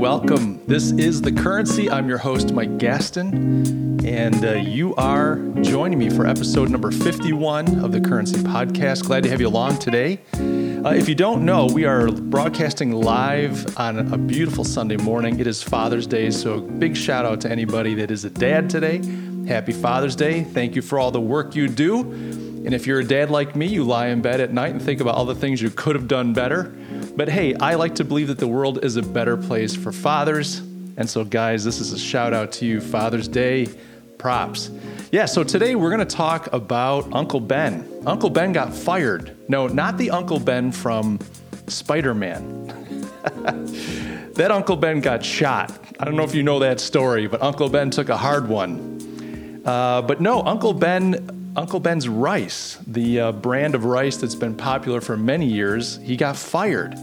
welcome. 0.00 0.58
This 0.66 0.92
is 0.92 1.20
The 1.20 1.30
Currency. 1.30 1.90
I'm 1.90 2.08
your 2.08 2.16
host, 2.16 2.54
Mike 2.54 2.78
Gastin, 2.78 4.02
and 4.02 4.42
uh, 4.46 4.52
you 4.52 4.94
are 4.94 5.36
joining 5.60 5.98
me 5.98 6.08
for 6.08 6.26
episode 6.26 6.70
number 6.70 6.90
51 6.90 7.84
of 7.84 7.92
The 7.92 8.00
Currency 8.00 8.38
Podcast. 8.38 9.04
Glad 9.04 9.24
to 9.24 9.28
have 9.28 9.42
you 9.42 9.48
along 9.48 9.78
today. 9.78 10.18
Uh, 10.32 10.94
if 10.94 11.06
you 11.06 11.14
don't 11.14 11.44
know, 11.44 11.66
we 11.66 11.84
are 11.84 12.10
broadcasting 12.10 12.92
live 12.92 13.78
on 13.78 14.10
a 14.10 14.16
beautiful 14.16 14.64
Sunday 14.64 14.96
morning. 14.96 15.38
It 15.38 15.46
is 15.46 15.62
Father's 15.62 16.06
Day, 16.06 16.30
so 16.30 16.62
big 16.62 16.96
shout 16.96 17.26
out 17.26 17.42
to 17.42 17.50
anybody 17.50 17.92
that 17.96 18.10
is 18.10 18.24
a 18.24 18.30
dad 18.30 18.70
today. 18.70 19.02
Happy 19.46 19.72
Father's 19.72 20.16
Day. 20.16 20.44
Thank 20.44 20.76
you 20.76 20.80
for 20.80 20.98
all 20.98 21.10
the 21.10 21.20
work 21.20 21.54
you 21.54 21.68
do. 21.68 22.00
And 22.00 22.72
if 22.72 22.86
you're 22.86 23.00
a 23.00 23.04
dad 23.04 23.30
like 23.30 23.54
me, 23.54 23.66
you 23.66 23.84
lie 23.84 24.06
in 24.06 24.22
bed 24.22 24.40
at 24.40 24.50
night 24.50 24.72
and 24.72 24.80
think 24.80 25.02
about 25.02 25.16
all 25.16 25.26
the 25.26 25.34
things 25.34 25.60
you 25.60 25.68
could 25.68 25.94
have 25.94 26.08
done 26.08 26.32
better. 26.32 26.74
But 27.16 27.28
hey, 27.28 27.54
I 27.54 27.74
like 27.74 27.96
to 27.96 28.04
believe 28.04 28.28
that 28.28 28.38
the 28.38 28.48
world 28.48 28.84
is 28.84 28.96
a 28.96 29.02
better 29.02 29.36
place 29.36 29.74
for 29.74 29.92
fathers. 29.92 30.58
And 30.96 31.08
so, 31.08 31.24
guys, 31.24 31.64
this 31.64 31.80
is 31.80 31.92
a 31.92 31.98
shout 31.98 32.32
out 32.32 32.52
to 32.52 32.66
you, 32.66 32.80
Father's 32.80 33.26
Day 33.26 33.68
props. 34.16 34.70
Yeah, 35.10 35.24
so 35.24 35.42
today 35.42 35.74
we're 35.74 35.90
going 35.90 36.06
to 36.06 36.16
talk 36.16 36.52
about 36.52 37.12
Uncle 37.12 37.40
Ben. 37.40 37.88
Uncle 38.06 38.30
Ben 38.30 38.52
got 38.52 38.72
fired. 38.72 39.36
No, 39.48 39.66
not 39.66 39.98
the 39.98 40.10
Uncle 40.10 40.38
Ben 40.38 40.70
from 40.70 41.18
Spider 41.66 42.14
Man. 42.14 42.66
that 44.34 44.50
Uncle 44.50 44.76
Ben 44.76 45.00
got 45.00 45.24
shot. 45.24 45.72
I 45.98 46.04
don't 46.04 46.16
know 46.16 46.22
if 46.22 46.34
you 46.34 46.42
know 46.42 46.58
that 46.60 46.80
story, 46.80 47.26
but 47.26 47.42
Uncle 47.42 47.68
Ben 47.68 47.90
took 47.90 48.08
a 48.08 48.16
hard 48.16 48.48
one. 48.48 49.62
Uh, 49.64 50.02
but 50.02 50.20
no, 50.20 50.42
Uncle 50.42 50.74
Ben 50.74 51.39
Uncle 51.56 51.80
Ben's 51.80 52.08
Rice, 52.08 52.78
the 52.86 53.20
uh, 53.20 53.32
brand 53.32 53.74
of 53.74 53.84
rice 53.84 54.16
that's 54.16 54.36
been 54.36 54.54
popular 54.54 55.00
for 55.00 55.16
many 55.16 55.46
years, 55.46 55.98
he 55.98 56.16
got 56.16 56.36
fired. 56.36 56.96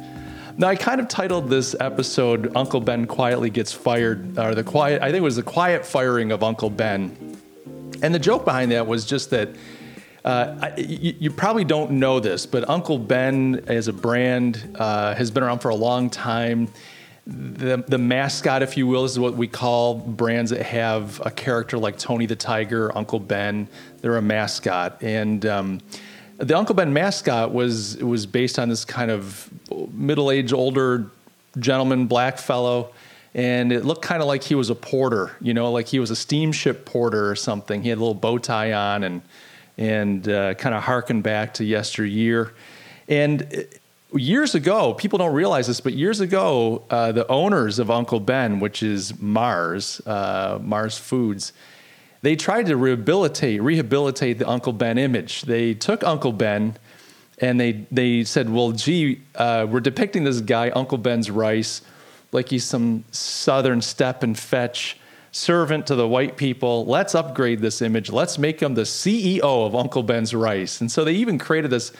Now, 0.57 0.69
I 0.69 0.75
kind 0.75 1.01
of 1.01 1.07
titled 1.07 1.49
this 1.49 1.75
episode 1.79 2.55
"Uncle 2.55 2.79
Ben 2.79 3.05
Quietly 3.05 3.49
Gets 3.49 3.73
Fired," 3.73 4.39
or 4.39 4.55
the 4.55 4.63
quiet. 4.63 5.01
I 5.01 5.07
think 5.07 5.17
it 5.17 5.23
was 5.23 5.35
the 5.35 5.43
quiet 5.43 5.85
firing 5.85 6.31
of 6.31 6.43
Uncle 6.43 6.69
Ben, 6.69 7.37
and 8.01 8.15
the 8.15 8.19
joke 8.19 8.45
behind 8.45 8.71
that 8.71 8.87
was 8.87 9.05
just 9.05 9.29
that. 9.31 9.49
Uh, 10.23 10.57
I, 10.61 10.79
you, 10.79 11.15
you, 11.19 11.31
probably 11.31 11.63
don't 11.63 11.91
know 11.91 12.19
this, 12.19 12.45
but 12.45 12.67
Uncle 12.69 12.97
Ben 12.97 13.63
as 13.67 13.87
a 13.87 13.93
brand 13.93 14.75
uh, 14.77 15.15
has 15.15 15.31
been 15.31 15.41
around 15.41 15.59
for 15.59 15.69
a 15.69 15.75
long 15.75 16.09
time 16.09 16.67
the 17.27 17.83
the 17.85 17.97
mascot, 17.97 18.63
if 18.63 18.77
you 18.77 18.87
will, 18.87 19.03
is 19.03 19.19
what 19.19 19.35
we 19.35 19.47
call 19.47 19.95
brands 19.95 20.51
that 20.51 20.61
have 20.61 21.21
a 21.25 21.29
character 21.29 21.77
like 21.77 21.97
Tony 21.97 22.25
the 22.25 22.37
Tiger, 22.37 22.95
Uncle 22.97 23.19
Ben. 23.19 23.67
They're 24.01 24.15
a 24.15 24.21
mascot, 24.21 25.03
and 25.03 25.45
um, 25.45 25.81
the 26.37 26.57
Uncle 26.57 26.73
Ben 26.73 26.93
mascot 26.93 27.53
was 27.53 27.97
was 27.97 28.25
based 28.25 28.57
on 28.57 28.69
this 28.69 28.85
kind 28.85 29.11
of 29.11 29.49
middle 29.91 30.31
aged, 30.31 30.53
older 30.53 31.11
gentleman, 31.59 32.07
black 32.07 32.37
fellow, 32.37 32.93
and 33.33 33.73
it 33.73 33.83
looked 33.83 34.03
kind 34.03 34.21
of 34.21 34.27
like 34.29 34.43
he 34.43 34.55
was 34.55 34.69
a 34.69 34.75
porter, 34.75 35.35
you 35.41 35.53
know, 35.53 35.69
like 35.69 35.87
he 35.87 35.99
was 35.99 36.11
a 36.11 36.15
steamship 36.15 36.85
porter 36.85 37.29
or 37.29 37.35
something. 37.35 37.83
He 37.83 37.89
had 37.89 37.97
a 37.97 38.01
little 38.01 38.13
bow 38.13 38.37
tie 38.37 38.71
on, 38.71 39.03
and 39.03 39.21
and 39.77 40.29
uh, 40.29 40.53
kind 40.53 40.73
of 40.73 40.83
harkened 40.83 41.23
back 41.23 41.55
to 41.55 41.65
yesteryear, 41.65 42.53
and 43.09 43.67
years 44.13 44.55
ago, 44.55 44.93
people 44.93 45.19
don't 45.19 45.33
realize 45.33 45.67
this, 45.67 45.81
but 45.81 45.93
years 45.93 46.19
ago, 46.19 46.83
uh, 46.89 47.11
the 47.11 47.27
owners 47.27 47.79
of 47.79 47.91
Uncle 47.91 48.19
Ben, 48.19 48.59
which 48.59 48.81
is 48.81 49.19
Mars, 49.19 50.01
uh, 50.05 50.59
Mars 50.61 50.97
Foods, 50.97 51.53
they 52.21 52.35
tried 52.35 52.65
to 52.67 52.75
rehabilitate 52.75 53.61
rehabilitate 53.61 54.39
the 54.39 54.49
Uncle 54.49 54.73
Ben 54.73 54.97
image. 54.97 55.43
They 55.43 55.73
took 55.73 56.03
Uncle 56.03 56.33
Ben 56.33 56.75
and 57.39 57.59
they 57.59 57.85
they 57.91 58.23
said, 58.23 58.49
"Well, 58.49 58.71
gee, 58.71 59.21
uh, 59.35 59.67
we're 59.69 59.81
depicting 59.81 60.23
this 60.23 60.41
guy, 60.41 60.69
Uncle 60.71 60.97
Ben's 60.97 61.29
rice, 61.29 61.81
like 62.31 62.49
he's 62.49 62.63
some 62.63 63.03
Southern 63.11 63.81
step 63.81 64.23
and 64.23 64.37
fetch." 64.37 64.97
servant 65.29 65.85
to 65.85 65.93
the 65.93 66.07
white 66.07 66.35
people. 66.35 66.85
Let's 66.87 67.13
upgrade 67.13 67.59
this 67.59 67.81
image. 67.83 68.09
Let's 68.09 68.39
make 68.39 68.59
him 68.59 68.73
the 68.73 68.83
CEO 68.83 69.67
of 69.67 69.75
Uncle 69.75 70.01
Ben's 70.01 70.33
Rice. 70.33 70.81
And 70.81 70.91
so 70.91 71.03
they 71.03 71.13
even 71.13 71.37
created 71.37 71.69
this 71.69 71.91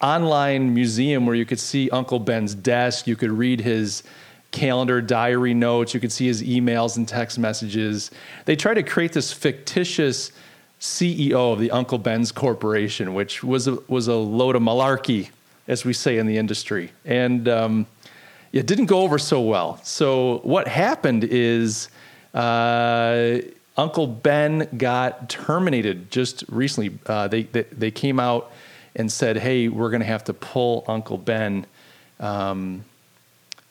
online 0.00 0.74
museum 0.74 1.26
where 1.26 1.34
you 1.34 1.46
could 1.46 1.60
see 1.60 1.88
Uncle 1.90 2.18
Ben's 2.18 2.54
desk, 2.54 3.06
you 3.06 3.16
could 3.16 3.30
read 3.30 3.60
his 3.60 4.02
calendar, 4.50 5.00
diary 5.00 5.54
notes, 5.54 5.94
you 5.94 6.00
could 6.00 6.12
see 6.12 6.26
his 6.26 6.42
emails 6.42 6.96
and 6.96 7.06
text 7.06 7.38
messages. 7.38 8.10
They 8.44 8.56
tried 8.56 8.74
to 8.74 8.82
create 8.82 9.12
this 9.12 9.32
fictitious 9.32 10.32
CEO 10.80 11.52
of 11.52 11.58
the 11.58 11.70
Uncle 11.70 11.98
Ben's 11.98 12.32
Corporation, 12.32 13.14
which 13.14 13.42
was 13.42 13.66
a, 13.66 13.78
was 13.88 14.08
a 14.08 14.14
load 14.14 14.56
of 14.56 14.62
malarkey, 14.62 15.30
as 15.68 15.84
we 15.84 15.92
say 15.92 16.18
in 16.18 16.26
the 16.26 16.36
industry. 16.36 16.92
And 17.04 17.48
um, 17.48 17.86
it 18.52 18.66
didn't 18.66 18.86
go 18.86 19.00
over 19.00 19.18
so 19.18 19.40
well. 19.40 19.80
So, 19.82 20.38
what 20.38 20.68
happened 20.68 21.24
is 21.24 21.88
uh, 22.34 23.38
Uncle 23.76 24.06
Ben 24.06 24.68
got 24.76 25.28
terminated 25.28 26.10
just 26.10 26.44
recently. 26.48 26.98
Uh, 27.06 27.28
they, 27.28 27.42
they, 27.44 27.62
they 27.62 27.90
came 27.90 28.20
out 28.20 28.52
and 28.96 29.12
said, 29.12 29.36
"Hey, 29.36 29.68
we're 29.68 29.90
going 29.90 30.00
to 30.00 30.06
have 30.06 30.24
to 30.24 30.34
pull 30.34 30.84
Uncle 30.88 31.18
Ben." 31.18 31.66
Um, 32.18 32.84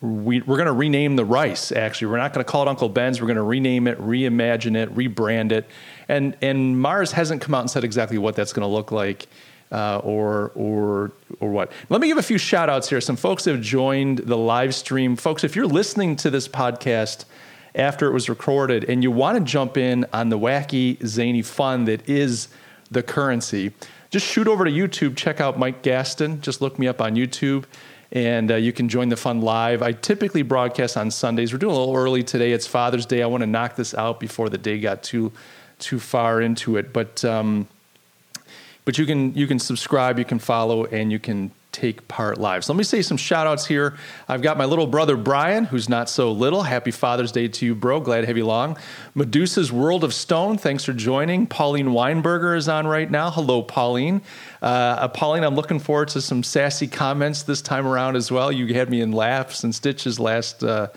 we, 0.01 0.39
are 0.41 0.45
going 0.45 0.65
to 0.65 0.71
rename 0.71 1.15
the 1.15 1.25
rice. 1.25 1.71
Actually, 1.71 2.07
we're 2.07 2.17
not 2.17 2.33
going 2.33 2.45
to 2.45 2.49
call 2.49 2.61
it 2.63 2.67
Uncle 2.67 2.89
Ben's. 2.89 3.19
We're 3.19 3.27
going 3.27 3.37
to 3.37 3.43
rename 3.43 3.87
it, 3.87 3.99
reimagine 3.99 4.75
it, 4.75 4.93
rebrand 4.95 5.51
it, 5.51 5.67
and 6.07 6.37
and 6.41 6.79
Mars 6.79 7.11
hasn't 7.11 7.41
come 7.41 7.53
out 7.53 7.61
and 7.61 7.71
said 7.71 7.83
exactly 7.83 8.17
what 8.17 8.35
that's 8.35 8.53
going 8.53 8.67
to 8.67 8.73
look 8.73 8.91
like. 8.91 9.27
Uh, 9.71 9.99
or 10.03 10.51
or 10.53 11.11
or 11.39 11.49
what? 11.49 11.71
Let 11.89 11.99
me 11.99 12.07
give 12.07 12.19
a 12.19 12.23
few 12.23 12.37
shout 12.37 12.69
outs 12.69 12.87
here. 12.87 13.01
Some 13.01 13.15
folks 13.15 13.45
have 13.45 13.61
joined 13.61 14.19
the 14.19 14.37
live 14.37 14.75
stream. 14.75 15.15
Folks, 15.15 15.43
if 15.43 15.55
you're 15.55 15.65
listening 15.65 16.15
to 16.17 16.29
this 16.29 16.47
podcast 16.47 17.25
after 17.73 18.07
it 18.07 18.13
was 18.13 18.29
recorded 18.29 18.85
and 18.85 19.01
you 19.01 19.09
want 19.09 19.37
to 19.37 19.43
jump 19.43 19.75
in 19.75 20.05
on 20.13 20.29
the 20.29 20.37
wacky, 20.37 21.03
zany 21.05 21.41
fun 21.41 21.85
that 21.85 22.07
is 22.07 22.47
the 22.91 23.01
currency, 23.01 23.73
just 24.15 24.27
shoot 24.27 24.47
over 24.47 24.63
to 24.63 24.71
YouTube, 24.71 25.17
check 25.17 25.41
out 25.41 25.59
Mike 25.59 25.83
Gastin. 25.83 26.39
Just 26.39 26.61
look 26.61 26.79
me 26.79 26.87
up 26.87 27.01
on 27.01 27.15
YouTube 27.15 27.65
and 28.13 28.49
uh, 28.49 28.55
you 28.55 28.71
can 28.71 28.87
join 28.87 29.09
the 29.09 29.17
fun 29.17 29.41
live. 29.41 29.81
I 29.81 29.91
typically 29.91 30.41
broadcast 30.41 30.95
on 30.95 31.11
Sundays. 31.11 31.51
We're 31.51 31.59
doing 31.59 31.75
a 31.75 31.77
little 31.77 31.97
early 31.97 32.23
today. 32.23 32.53
It's 32.53 32.65
Father's 32.65 33.05
Day. 33.05 33.21
I 33.23 33.25
want 33.25 33.41
to 33.41 33.47
knock 33.47 33.75
this 33.75 33.93
out 33.93 34.21
before 34.21 34.47
the 34.47 34.57
day 34.57 34.79
got 34.79 35.03
too 35.03 35.33
too 35.79 35.99
far 35.99 36.41
into 36.41 36.77
it. 36.77 36.93
But 36.93 37.25
um, 37.25 37.67
but 38.85 38.97
you 38.97 39.05
can 39.05 39.33
you 39.33 39.47
can 39.47 39.59
subscribe, 39.59 40.17
you 40.17 40.23
can 40.23 40.39
follow, 40.39 40.85
and 40.85 41.11
you 41.11 41.19
can 41.19 41.51
take 41.75 42.07
part 42.07 42.37
live. 42.37 42.63
So 42.63 42.71
let 42.71 42.77
me 42.77 42.85
say 42.85 43.01
some 43.01 43.17
shout 43.17 43.47
outs 43.47 43.65
here. 43.65 43.97
I've 44.29 44.41
got 44.41 44.57
my 44.57 44.63
little 44.63 44.87
brother 44.87 45.17
Brian, 45.17 45.65
who's 45.65 45.89
not 45.89 46.09
so 46.09 46.31
little. 46.31 46.63
Happy 46.63 46.91
Father's 46.91 47.33
Day 47.33 47.49
to 47.49 47.65
you, 47.65 47.75
bro. 47.75 47.99
Glad 47.99 48.21
to 48.21 48.27
have 48.27 48.37
you 48.37 48.45
along. 48.45 48.77
Medusa's 49.13 49.73
World 49.73 50.05
of 50.05 50.13
Stone, 50.13 50.57
thanks 50.57 50.85
for 50.85 50.93
joining. 50.93 51.47
Pauline 51.47 51.87
Weinberger 51.87 52.55
is 52.55 52.69
on 52.69 52.87
right 52.87 53.11
now. 53.11 53.29
Hello, 53.29 53.61
Pauline. 53.61 54.21
Uh, 54.61 54.65
uh, 54.65 55.07
Pauline, 55.09 55.43
I'm 55.43 55.55
looking 55.55 55.79
forward 55.79 56.07
to 56.09 56.21
some 56.21 56.43
sassy 56.43 56.87
comments 56.87 57.43
this 57.43 57.61
time 57.61 57.85
around 57.85 58.15
as 58.15 58.31
well. 58.31 58.51
You 58.51 58.73
had 58.73 58.89
me 58.89 59.01
in 59.01 59.11
laughs 59.11 59.65
and 59.65 59.75
stitches 59.75 60.19
last. 60.19 60.63
Uh, 60.63 60.87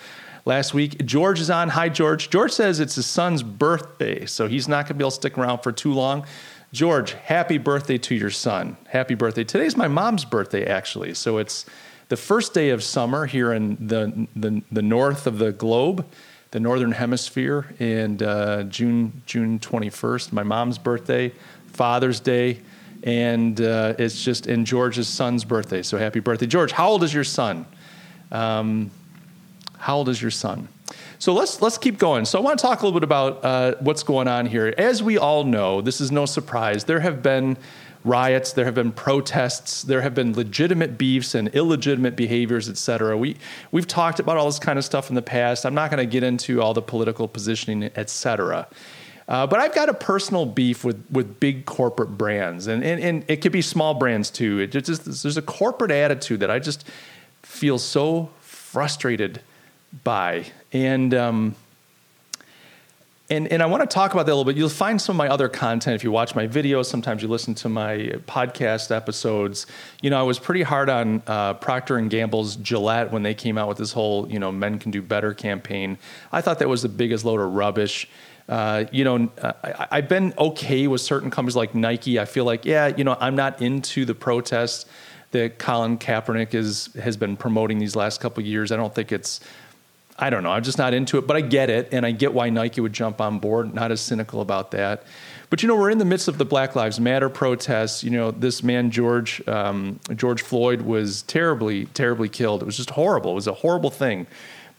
last 0.44 0.72
week. 0.72 1.04
George 1.04 1.40
is 1.40 1.50
on. 1.50 1.68
Hi, 1.68 1.90
George. 1.90 2.30
George 2.30 2.52
says 2.52 2.80
it's 2.80 2.94
his 2.94 3.04
son's 3.04 3.42
birthday, 3.42 4.24
so 4.24 4.48
he's 4.48 4.66
not 4.66 4.86
going 4.86 4.88
to 4.88 4.94
be 4.94 5.02
able 5.02 5.10
to 5.10 5.16
stick 5.16 5.36
around 5.36 5.58
for 5.58 5.72
too 5.72 5.92
long. 5.92 6.24
George, 6.72 7.12
happy 7.12 7.56
birthday 7.56 7.96
to 7.96 8.14
your 8.14 8.30
son. 8.30 8.76
Happy 8.88 9.14
birthday. 9.14 9.42
Today's 9.42 9.74
my 9.74 9.88
mom's 9.88 10.26
birthday, 10.26 10.66
actually. 10.66 11.14
So 11.14 11.38
it's 11.38 11.64
the 12.08 12.16
first 12.16 12.52
day 12.52 12.70
of 12.70 12.84
summer 12.84 13.24
here 13.24 13.54
in 13.54 13.76
the, 13.80 14.28
the, 14.36 14.62
the 14.70 14.82
north 14.82 15.26
of 15.26 15.38
the 15.38 15.50
globe, 15.50 16.06
the 16.50 16.60
northern 16.60 16.92
hemisphere, 16.92 17.74
and 17.78 18.22
uh, 18.22 18.64
June, 18.64 19.22
June 19.24 19.58
21st, 19.58 20.32
my 20.32 20.42
mom's 20.42 20.76
birthday, 20.76 21.32
Father's 21.68 22.20
Day, 22.20 22.60
and 23.02 23.58
uh, 23.62 23.94
it's 23.98 24.22
just 24.22 24.46
in 24.46 24.66
George's 24.66 25.08
son's 25.08 25.44
birthday. 25.44 25.82
So 25.82 25.96
happy 25.96 26.20
birthday. 26.20 26.46
George, 26.46 26.72
how 26.72 26.90
old 26.90 27.02
is 27.02 27.14
your 27.14 27.24
son? 27.24 27.64
Um, 28.30 28.90
how 29.78 29.96
old 29.96 30.10
is 30.10 30.20
your 30.20 30.30
son? 30.30 30.68
So 31.18 31.32
let's 31.32 31.60
let's 31.60 31.78
keep 31.78 31.98
going. 31.98 32.24
So 32.24 32.38
I 32.38 32.42
want 32.42 32.58
to 32.58 32.62
talk 32.62 32.80
a 32.80 32.86
little 32.86 32.98
bit 32.98 33.04
about 33.04 33.44
uh, 33.44 33.74
what's 33.80 34.02
going 34.02 34.28
on 34.28 34.46
here. 34.46 34.72
As 34.78 35.02
we 35.02 35.18
all 35.18 35.44
know, 35.44 35.80
this 35.80 36.00
is 36.00 36.12
no 36.12 36.26
surprise. 36.26 36.84
There 36.84 37.00
have 37.00 37.22
been 37.22 37.56
riots, 38.04 38.52
there 38.52 38.64
have 38.64 38.76
been 38.76 38.92
protests, 38.92 39.82
there 39.82 40.02
have 40.02 40.14
been 40.14 40.32
legitimate 40.32 40.96
beefs 40.96 41.34
and 41.34 41.48
illegitimate 41.48 42.14
behaviors, 42.14 42.68
et 42.68 42.76
cetera. 42.76 43.18
We 43.18 43.36
we've 43.72 43.88
talked 43.88 44.20
about 44.20 44.36
all 44.36 44.46
this 44.46 44.60
kind 44.60 44.78
of 44.78 44.84
stuff 44.84 45.08
in 45.08 45.16
the 45.16 45.22
past. 45.22 45.66
I'm 45.66 45.74
not 45.74 45.90
going 45.90 45.98
to 45.98 46.10
get 46.10 46.22
into 46.22 46.62
all 46.62 46.72
the 46.72 46.82
political 46.82 47.26
positioning, 47.26 47.90
et 47.96 48.08
cetera. 48.08 48.68
Uh, 49.26 49.46
but 49.46 49.58
I've 49.60 49.74
got 49.74 49.88
a 49.88 49.94
personal 49.94 50.46
beef 50.46 50.84
with 50.84 51.04
with 51.10 51.40
big 51.40 51.66
corporate 51.66 52.16
brands, 52.16 52.68
and 52.68 52.84
and, 52.84 53.02
and 53.02 53.24
it 53.26 53.42
could 53.42 53.52
be 53.52 53.62
small 53.62 53.94
brands 53.94 54.30
too. 54.30 54.60
It 54.60 54.70
just 54.70 55.04
there's 55.04 55.36
a 55.36 55.42
corporate 55.42 55.90
attitude 55.90 56.40
that 56.40 56.50
I 56.50 56.60
just 56.60 56.88
feel 57.42 57.78
so 57.78 58.30
frustrated 58.40 59.42
by. 60.04 60.46
And 60.72 61.14
um, 61.14 61.54
and 63.30 63.46
and 63.52 63.62
I 63.62 63.66
want 63.66 63.88
to 63.88 63.94
talk 63.94 64.12
about 64.12 64.26
that 64.26 64.32
a 64.32 64.34
little 64.34 64.44
bit. 64.44 64.56
You'll 64.56 64.68
find 64.68 65.00
some 65.00 65.16
of 65.16 65.18
my 65.18 65.28
other 65.28 65.48
content 65.48 65.94
if 65.94 66.04
you 66.04 66.10
watch 66.10 66.34
my 66.34 66.46
videos. 66.46 66.86
Sometimes 66.86 67.22
you 67.22 67.28
listen 67.28 67.54
to 67.56 67.68
my 67.68 67.96
podcast 68.26 68.94
episodes. 68.94 69.66
You 70.00 70.10
know, 70.10 70.18
I 70.18 70.22
was 70.22 70.38
pretty 70.38 70.62
hard 70.62 70.88
on 70.88 71.22
uh, 71.26 71.54
Procter 71.54 71.96
and 71.98 72.10
Gamble's 72.10 72.56
Gillette 72.56 73.12
when 73.12 73.22
they 73.22 73.34
came 73.34 73.58
out 73.58 73.68
with 73.68 73.78
this 73.78 73.92
whole 73.92 74.30
you 74.30 74.38
know 74.38 74.50
men 74.50 74.78
can 74.78 74.90
do 74.90 75.02
better 75.02 75.34
campaign. 75.34 75.98
I 76.32 76.40
thought 76.40 76.58
that 76.60 76.68
was 76.68 76.82
the 76.82 76.88
biggest 76.88 77.24
load 77.24 77.40
of 77.40 77.52
rubbish. 77.52 78.08
Uh, 78.48 78.86
you 78.92 79.04
know, 79.04 79.30
I, 79.42 79.96
have 79.96 80.08
been 80.08 80.32
okay 80.38 80.86
with 80.86 81.02
certain 81.02 81.30
companies 81.30 81.54
like 81.54 81.74
Nike. 81.74 82.18
I 82.18 82.24
feel 82.24 82.46
like, 82.46 82.64
yeah, 82.64 82.86
you 82.86 83.04
know, 83.04 83.14
I'm 83.20 83.36
not 83.36 83.60
into 83.60 84.06
the 84.06 84.14
protests 84.14 84.86
that 85.32 85.58
Colin 85.58 85.98
Kaepernick 85.98 86.54
is 86.54 86.88
has 86.94 87.18
been 87.18 87.36
promoting 87.36 87.78
these 87.78 87.94
last 87.94 88.22
couple 88.22 88.42
years. 88.42 88.72
I 88.72 88.76
don't 88.76 88.94
think 88.94 89.12
it's 89.12 89.40
I 90.18 90.30
don't 90.30 90.42
know. 90.42 90.50
I'm 90.50 90.64
just 90.64 90.78
not 90.78 90.94
into 90.94 91.16
it, 91.18 91.26
but 91.26 91.36
I 91.36 91.40
get 91.40 91.70
it, 91.70 91.90
and 91.92 92.04
I 92.04 92.10
get 92.10 92.34
why 92.34 92.50
Nike 92.50 92.80
would 92.80 92.92
jump 92.92 93.20
on 93.20 93.38
board. 93.38 93.72
Not 93.72 93.92
as 93.92 94.00
cynical 94.00 94.40
about 94.40 94.72
that. 94.72 95.04
But 95.50 95.62
you 95.62 95.68
know, 95.68 95.76
we're 95.76 95.90
in 95.90 95.98
the 95.98 96.04
midst 96.04 96.28
of 96.28 96.38
the 96.38 96.44
Black 96.44 96.74
Lives 96.74 96.98
Matter 96.98 97.28
protests. 97.28 98.02
You 98.02 98.10
know, 98.10 98.30
this 98.32 98.62
man 98.62 98.90
George 98.90 99.46
um, 99.48 100.00
George 100.14 100.42
Floyd 100.42 100.82
was 100.82 101.22
terribly, 101.22 101.86
terribly 101.86 102.28
killed. 102.28 102.62
It 102.62 102.66
was 102.66 102.76
just 102.76 102.90
horrible. 102.90 103.32
It 103.32 103.36
was 103.36 103.46
a 103.46 103.54
horrible 103.54 103.90
thing 103.90 104.26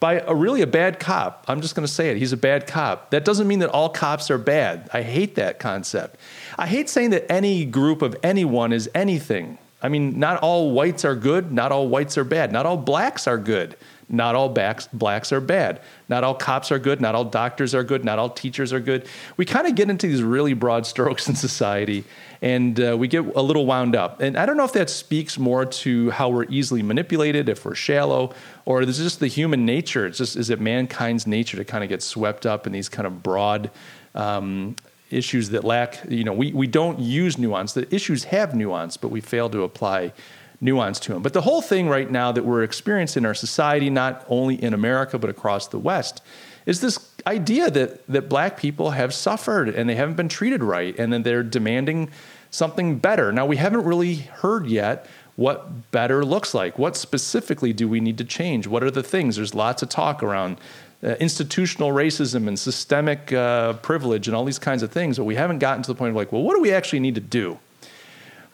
by 0.00 0.20
a 0.20 0.34
really 0.34 0.62
a 0.62 0.66
bad 0.66 0.98
cop. 0.98 1.44
I'm 1.46 1.60
just 1.60 1.74
going 1.74 1.86
to 1.86 1.92
say 1.92 2.10
it. 2.10 2.16
He's 2.16 2.32
a 2.32 2.36
bad 2.36 2.66
cop. 2.66 3.10
That 3.10 3.24
doesn't 3.24 3.46
mean 3.46 3.58
that 3.58 3.68
all 3.68 3.90
cops 3.90 4.30
are 4.30 4.38
bad. 4.38 4.88
I 4.92 5.02
hate 5.02 5.34
that 5.34 5.58
concept. 5.58 6.16
I 6.58 6.66
hate 6.66 6.88
saying 6.88 7.10
that 7.10 7.30
any 7.30 7.66
group 7.66 8.00
of 8.00 8.16
anyone 8.22 8.72
is 8.72 8.90
anything. 8.94 9.58
I 9.82 9.88
mean, 9.88 10.18
not 10.18 10.40
all 10.42 10.72
whites 10.72 11.04
are 11.04 11.14
good. 11.14 11.52
Not 11.52 11.70
all 11.70 11.88
whites 11.88 12.16
are 12.16 12.24
bad. 12.24 12.50
Not 12.50 12.66
all 12.66 12.76
blacks 12.76 13.26
are 13.26 13.38
good. 13.38 13.76
Not 14.12 14.34
all 14.34 14.48
blacks, 14.48 14.88
blacks 14.92 15.32
are 15.32 15.40
bad. 15.40 15.80
Not 16.08 16.24
all 16.24 16.34
cops 16.34 16.72
are 16.72 16.78
good. 16.78 17.00
Not 17.00 17.14
all 17.14 17.24
doctors 17.24 17.74
are 17.74 17.84
good. 17.84 18.04
Not 18.04 18.18
all 18.18 18.28
teachers 18.28 18.72
are 18.72 18.80
good. 18.80 19.06
We 19.36 19.44
kind 19.44 19.68
of 19.68 19.76
get 19.76 19.88
into 19.88 20.08
these 20.08 20.22
really 20.22 20.52
broad 20.52 20.84
strokes 20.94 21.28
in 21.28 21.36
society 21.36 22.04
and 22.42 22.80
uh, 22.80 22.96
we 22.98 23.06
get 23.06 23.24
a 23.36 23.42
little 23.42 23.66
wound 23.66 23.94
up. 23.94 24.20
And 24.20 24.36
I 24.36 24.46
don't 24.46 24.56
know 24.56 24.64
if 24.64 24.72
that 24.72 24.90
speaks 24.90 25.38
more 25.38 25.66
to 25.66 26.10
how 26.10 26.30
we're 26.30 26.46
easily 26.48 26.82
manipulated, 26.82 27.48
if 27.48 27.64
we're 27.64 27.74
shallow, 27.74 28.34
or 28.64 28.84
this 28.84 28.98
is 28.98 29.06
just 29.06 29.20
the 29.20 29.28
human 29.28 29.66
nature? 29.66 30.06
It's 30.06 30.18
just, 30.18 30.36
is 30.36 30.50
it 30.50 30.60
mankind's 30.60 31.26
nature 31.26 31.56
to 31.56 31.64
kind 31.64 31.84
of 31.84 31.90
get 31.90 32.02
swept 32.02 32.46
up 32.46 32.66
in 32.66 32.72
these 32.72 32.88
kind 32.88 33.06
of 33.06 33.22
broad 33.22 33.70
um, 34.14 34.74
issues 35.10 35.50
that 35.50 35.64
lack, 35.64 36.00
you 36.08 36.24
know, 36.24 36.32
we, 36.32 36.52
we 36.52 36.66
don't 36.66 36.98
use 36.98 37.36
nuance. 37.36 37.74
The 37.74 37.92
issues 37.94 38.24
have 38.24 38.54
nuance, 38.54 38.96
but 38.96 39.08
we 39.08 39.20
fail 39.20 39.50
to 39.50 39.62
apply 39.62 40.12
nuance 40.60 41.00
to 41.00 41.12
them. 41.12 41.22
But 41.22 41.32
the 41.32 41.40
whole 41.40 41.62
thing 41.62 41.88
right 41.88 42.10
now 42.10 42.32
that 42.32 42.44
we're 42.44 42.62
experiencing 42.62 43.22
in 43.22 43.26
our 43.26 43.34
society, 43.34 43.90
not 43.90 44.24
only 44.28 44.62
in 44.62 44.74
America, 44.74 45.18
but 45.18 45.30
across 45.30 45.68
the 45.68 45.78
West, 45.78 46.22
is 46.66 46.80
this 46.80 47.10
idea 47.26 47.70
that, 47.70 48.06
that 48.06 48.28
black 48.28 48.58
people 48.58 48.90
have 48.90 49.14
suffered 49.14 49.68
and 49.68 49.88
they 49.88 49.94
haven't 49.94 50.16
been 50.16 50.28
treated 50.28 50.62
right 50.62 50.98
and 50.98 51.12
then 51.12 51.22
they're 51.22 51.42
demanding 51.42 52.10
something 52.50 52.98
better. 52.98 53.32
Now, 53.32 53.46
we 53.46 53.56
haven't 53.56 53.84
really 53.84 54.16
heard 54.16 54.66
yet 54.66 55.06
what 55.36 55.90
better 55.90 56.24
looks 56.24 56.52
like. 56.52 56.78
What 56.78 56.96
specifically 56.96 57.72
do 57.72 57.88
we 57.88 58.00
need 58.00 58.18
to 58.18 58.24
change? 58.24 58.66
What 58.66 58.82
are 58.82 58.90
the 58.90 59.02
things? 59.02 59.36
There's 59.36 59.54
lots 59.54 59.82
of 59.82 59.88
talk 59.88 60.22
around 60.22 60.58
uh, 61.02 61.14
institutional 61.18 61.92
racism 61.92 62.46
and 62.46 62.58
systemic 62.58 63.32
uh, 63.32 63.72
privilege 63.74 64.28
and 64.28 64.36
all 64.36 64.44
these 64.44 64.58
kinds 64.58 64.82
of 64.82 64.92
things, 64.92 65.16
but 65.16 65.24
we 65.24 65.36
haven't 65.36 65.60
gotten 65.60 65.82
to 65.82 65.88
the 65.88 65.94
point 65.94 66.10
of 66.10 66.16
like, 66.16 66.30
well, 66.30 66.42
what 66.42 66.54
do 66.54 66.60
we 66.60 66.72
actually 66.72 67.00
need 67.00 67.14
to 67.14 67.22
do? 67.22 67.58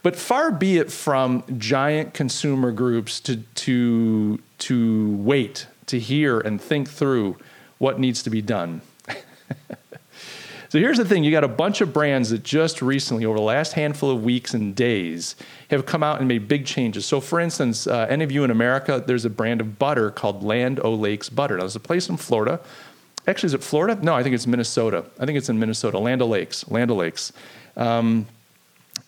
But 0.07 0.15
far 0.15 0.53
be 0.53 0.79
it 0.79 0.93
from 0.93 1.43
giant 1.59 2.15
consumer 2.15 2.71
groups 2.71 3.19
to, 3.23 3.39
to, 3.39 4.39
to 4.59 5.17
wait, 5.17 5.67
to 5.87 5.99
hear, 5.99 6.39
and 6.39 6.61
think 6.61 6.89
through 6.89 7.39
what 7.79 7.99
needs 7.99 8.23
to 8.23 8.31
be 8.31 8.41
done. 8.41 8.83
so 10.69 10.79
here's 10.79 10.99
the 10.99 11.05
thing 11.05 11.25
you 11.25 11.33
got 11.33 11.43
a 11.43 11.49
bunch 11.49 11.81
of 11.81 11.93
brands 11.93 12.31
that 12.31 12.45
just 12.45 12.83
recently, 12.83 13.25
over 13.25 13.37
the 13.37 13.43
last 13.43 13.73
handful 13.73 14.13
of 14.13 14.23
weeks 14.23 14.55
and 14.55 14.77
days, 14.77 15.35
have 15.71 15.87
come 15.87 16.05
out 16.05 16.21
and 16.21 16.29
made 16.29 16.47
big 16.47 16.67
changes. 16.67 17.05
So, 17.05 17.21
for 17.21 17.41
instance, 17.41 17.89
uh, 17.89 18.07
any 18.09 18.23
of 18.23 18.31
you 18.31 18.45
in 18.45 18.53
America, 18.53 19.03
there's 19.05 19.25
a 19.25 19.31
brand 19.31 19.61
of 19.61 19.77
butter 19.77 20.13
called 20.13 20.45
Land 20.45 20.79
O'Lakes 20.79 21.29
Butter. 21.29 21.57
Now, 21.57 21.63
there's 21.63 21.75
a 21.75 21.81
place 21.81 22.09
in 22.09 22.17
Florida. 22.17 22.61
Actually, 23.27 23.49
is 23.49 23.55
it 23.55 23.65
Florida? 23.65 24.01
No, 24.01 24.15
I 24.15 24.23
think 24.23 24.37
it's 24.37 24.47
Minnesota. 24.47 25.05
I 25.19 25.27
think 25.27 25.37
it's 25.37 25.49
in 25.49 25.59
Minnesota. 25.59 25.99
Land 25.99 26.23
O'Lakes. 26.23 26.71
Land 26.71 26.93
O'Lakes. 26.93 27.33
Um, 27.77 28.29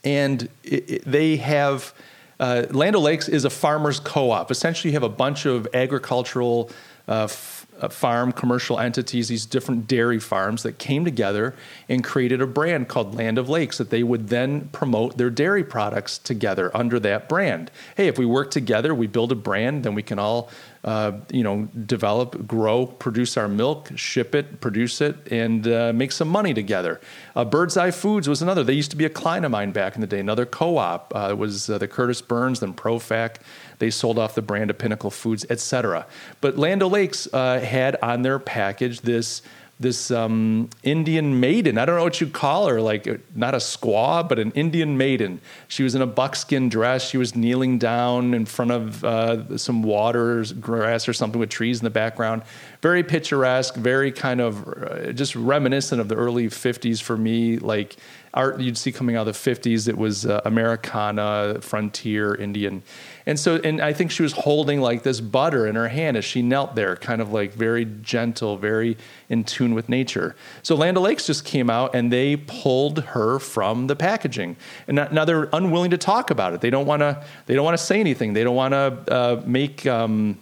and 0.05 0.49
it, 0.65 0.91
it, 0.91 1.05
they 1.05 1.37
have 1.37 1.95
uh, 2.41 2.67
Land 2.71 2.95
O'Lakes 2.95 3.29
is 3.29 3.45
a 3.45 3.51
farmers 3.51 4.01
co-op. 4.01 4.51
Essentially, 4.51 4.91
you 4.91 4.95
have 4.95 5.03
a 5.03 5.09
bunch 5.09 5.45
of 5.45 5.67
agricultural 5.75 6.71
uh, 7.09 7.25
f- 7.25 7.67
uh, 7.81 7.89
farm 7.89 8.33
commercial 8.33 8.79
entities, 8.79 9.29
these 9.29 9.47
different 9.47 9.87
dairy 9.87 10.19
farms 10.19 10.63
that 10.63 10.79
came 10.79 11.05
together 11.05 11.55
and 11.89 12.05
created 12.05 12.41
a 12.41 12.47
brand 12.47 12.89
called 12.89 13.15
Land 13.15 13.39
of 13.39 13.49
Lakes 13.49 13.79
that 13.79 13.91
they 13.91 14.03
would 14.03 14.29
then 14.29 14.69
promote 14.69 15.17
their 15.17 15.31
dairy 15.31 15.65
products 15.65 16.19
together 16.19 16.77
under 16.77 17.01
that 17.01 17.29
brand. 17.29 17.71
Hey, 17.97 18.09
if 18.09 18.19
we 18.19 18.27
work 18.27 18.51
together, 18.51 18.95
we 18.95 19.07
build 19.07 19.33
a 19.33 19.37
brand, 19.37 19.85
then 19.85 19.95
we 19.95 20.03
can 20.03 20.19
all 20.19 20.51
uh, 20.85 21.13
you 21.31 21.43
know, 21.43 21.69
develop, 21.87 22.47
grow, 22.47 22.87
produce 22.87 23.37
our 23.37 23.49
milk, 23.49 23.91
ship 23.97 24.35
it, 24.35 24.61
produce 24.61 25.01
it, 25.01 25.17
and 25.31 25.67
uh, 25.67 25.93
make 25.93 26.13
some 26.13 26.29
money 26.29 26.55
together. 26.55 27.01
Uh, 27.35 27.45
Bird's 27.45 27.77
Eye 27.77 27.91
Foods 27.91 28.29
was 28.29 28.43
another. 28.43 28.63
They 28.63 28.75
used 28.75 28.91
to 28.93 28.97
be 28.97 29.05
a 29.05 29.11
client 29.11 29.45
of 29.45 29.51
mine 29.51 29.73
back 29.73 29.95
in 29.95 30.01
the 30.01 30.07
day. 30.07 30.21
Another 30.21 30.47
co-op 30.47 31.13
uh, 31.15 31.35
was 31.37 31.69
uh, 31.69 31.79
the 31.79 31.89
Curtice 31.89 32.23
Burns, 32.23 32.61
then 32.61 32.75
Profac. 32.75 33.37
They 33.79 33.91
sold 33.91 34.19
off 34.19 34.35
the 34.35 34.43
brand 34.43 34.71
of 34.71 34.79
Pinnacle 34.79 35.11
Foods, 35.11 35.47
etc. 35.51 36.07
But 36.41 36.57
Land 36.57 36.83
O'Lakes 36.83 37.29
had 37.33 37.97
on 38.03 38.23
their 38.23 38.39
package 38.39 39.03
this 39.03 39.43
this 39.81 40.11
um, 40.11 40.69
Indian 40.83 41.39
maiden. 41.39 41.79
I 41.79 41.85
don't 41.85 41.97
know 41.97 42.03
what 42.03 42.21
you'd 42.21 42.33
call 42.33 42.67
her, 42.67 42.81
like 42.81 43.07
not 43.37 43.55
a 43.55 43.59
squaw, 43.59 44.29
but 44.29 44.39
an 44.39 44.51
Indian 44.53 44.99
maiden. 44.99 45.41
She 45.69 45.85
was 45.85 45.95
in 45.95 46.03
a 46.03 46.07
buckskin 46.07 46.69
dress. 46.69 47.09
She 47.09 47.17
was 47.17 47.37
kneeling 47.37 47.79
down 47.79 48.35
in 48.35 48.45
front 48.45 48.73
of 48.73 49.05
uh, 49.05 49.57
some 49.57 49.83
water, 49.83 50.45
grass 50.61 51.09
or 51.09 51.13
something 51.13 51.39
with 51.39 51.51
trees 51.51 51.79
in 51.79 51.85
the 51.85 51.91
background. 51.91 52.43
Very 52.83 53.05
picturesque, 53.05 53.77
very 53.77 54.11
kind 54.11 54.41
of 54.41 54.67
uh, 54.67 55.13
just 55.13 55.37
reminiscent 55.37 56.01
of 56.01 56.09
the 56.09 56.17
early 56.17 56.49
50s 56.49 57.01
for 57.01 57.17
me, 57.17 57.59
like 57.59 57.97
art 58.35 58.61
you'd 58.61 58.79
see 58.79 58.93
coming 58.93 59.17
out 59.17 59.27
of 59.27 59.43
the 59.43 59.51
50s. 59.51 59.89
It 59.89 59.97
was 59.97 60.27
uh, 60.27 60.41
Americana, 60.45 61.59
frontier, 61.61 62.35
Indian. 62.35 62.83
And 63.29 63.39
so, 63.39 63.57
and 63.57 63.83
I 63.83 63.93
think 63.93 64.11
she 64.11 64.23
was 64.23 64.33
holding 64.33 64.81
like 64.81 65.03
this 65.03 65.21
butter 65.21 65.67
in 65.67 65.75
her 65.75 65.89
hand 65.89 66.17
as 66.17 66.25
she 66.25 66.41
knelt 66.41 66.75
there, 66.75 66.97
kind 66.97 67.21
of 67.21 67.31
like 67.31 67.53
very 67.53 67.85
gentle, 67.85 68.57
very 68.57 68.97
in 69.29 69.45
tune 69.45 69.75
with 69.75 69.91
nature. 69.91 70.35
So 70.63 70.75
Land 70.75 70.97
O'Lakes 70.97 71.27
just 71.27 71.45
came 71.45 71.69
out 71.69 71.95
and 71.95 72.11
they 72.11 72.37
pulled 72.37 73.01
her 73.01 73.39
from 73.39 73.87
the 73.87 73.95
packaging. 73.95 74.57
And 74.87 74.97
now 75.13 75.27
they're 75.27 75.51
unwilling 75.53 75.91
to 75.91 75.99
talk 75.99 76.31
about 76.31 76.55
it. 76.55 76.63
They 76.63 76.71
don't 76.71 76.87
want 76.87 77.01
to, 77.01 77.23
they 77.45 77.55
don't 77.55 77.67
want 77.67 77.77
to 77.77 77.85
say 77.85 78.01
anything. 78.01 78.33
They 78.33 78.45
don't 78.45 78.57
want 78.57 78.73
to 78.73 79.13
uh, 79.13 79.43
make, 79.45 79.85
um, 79.85 80.39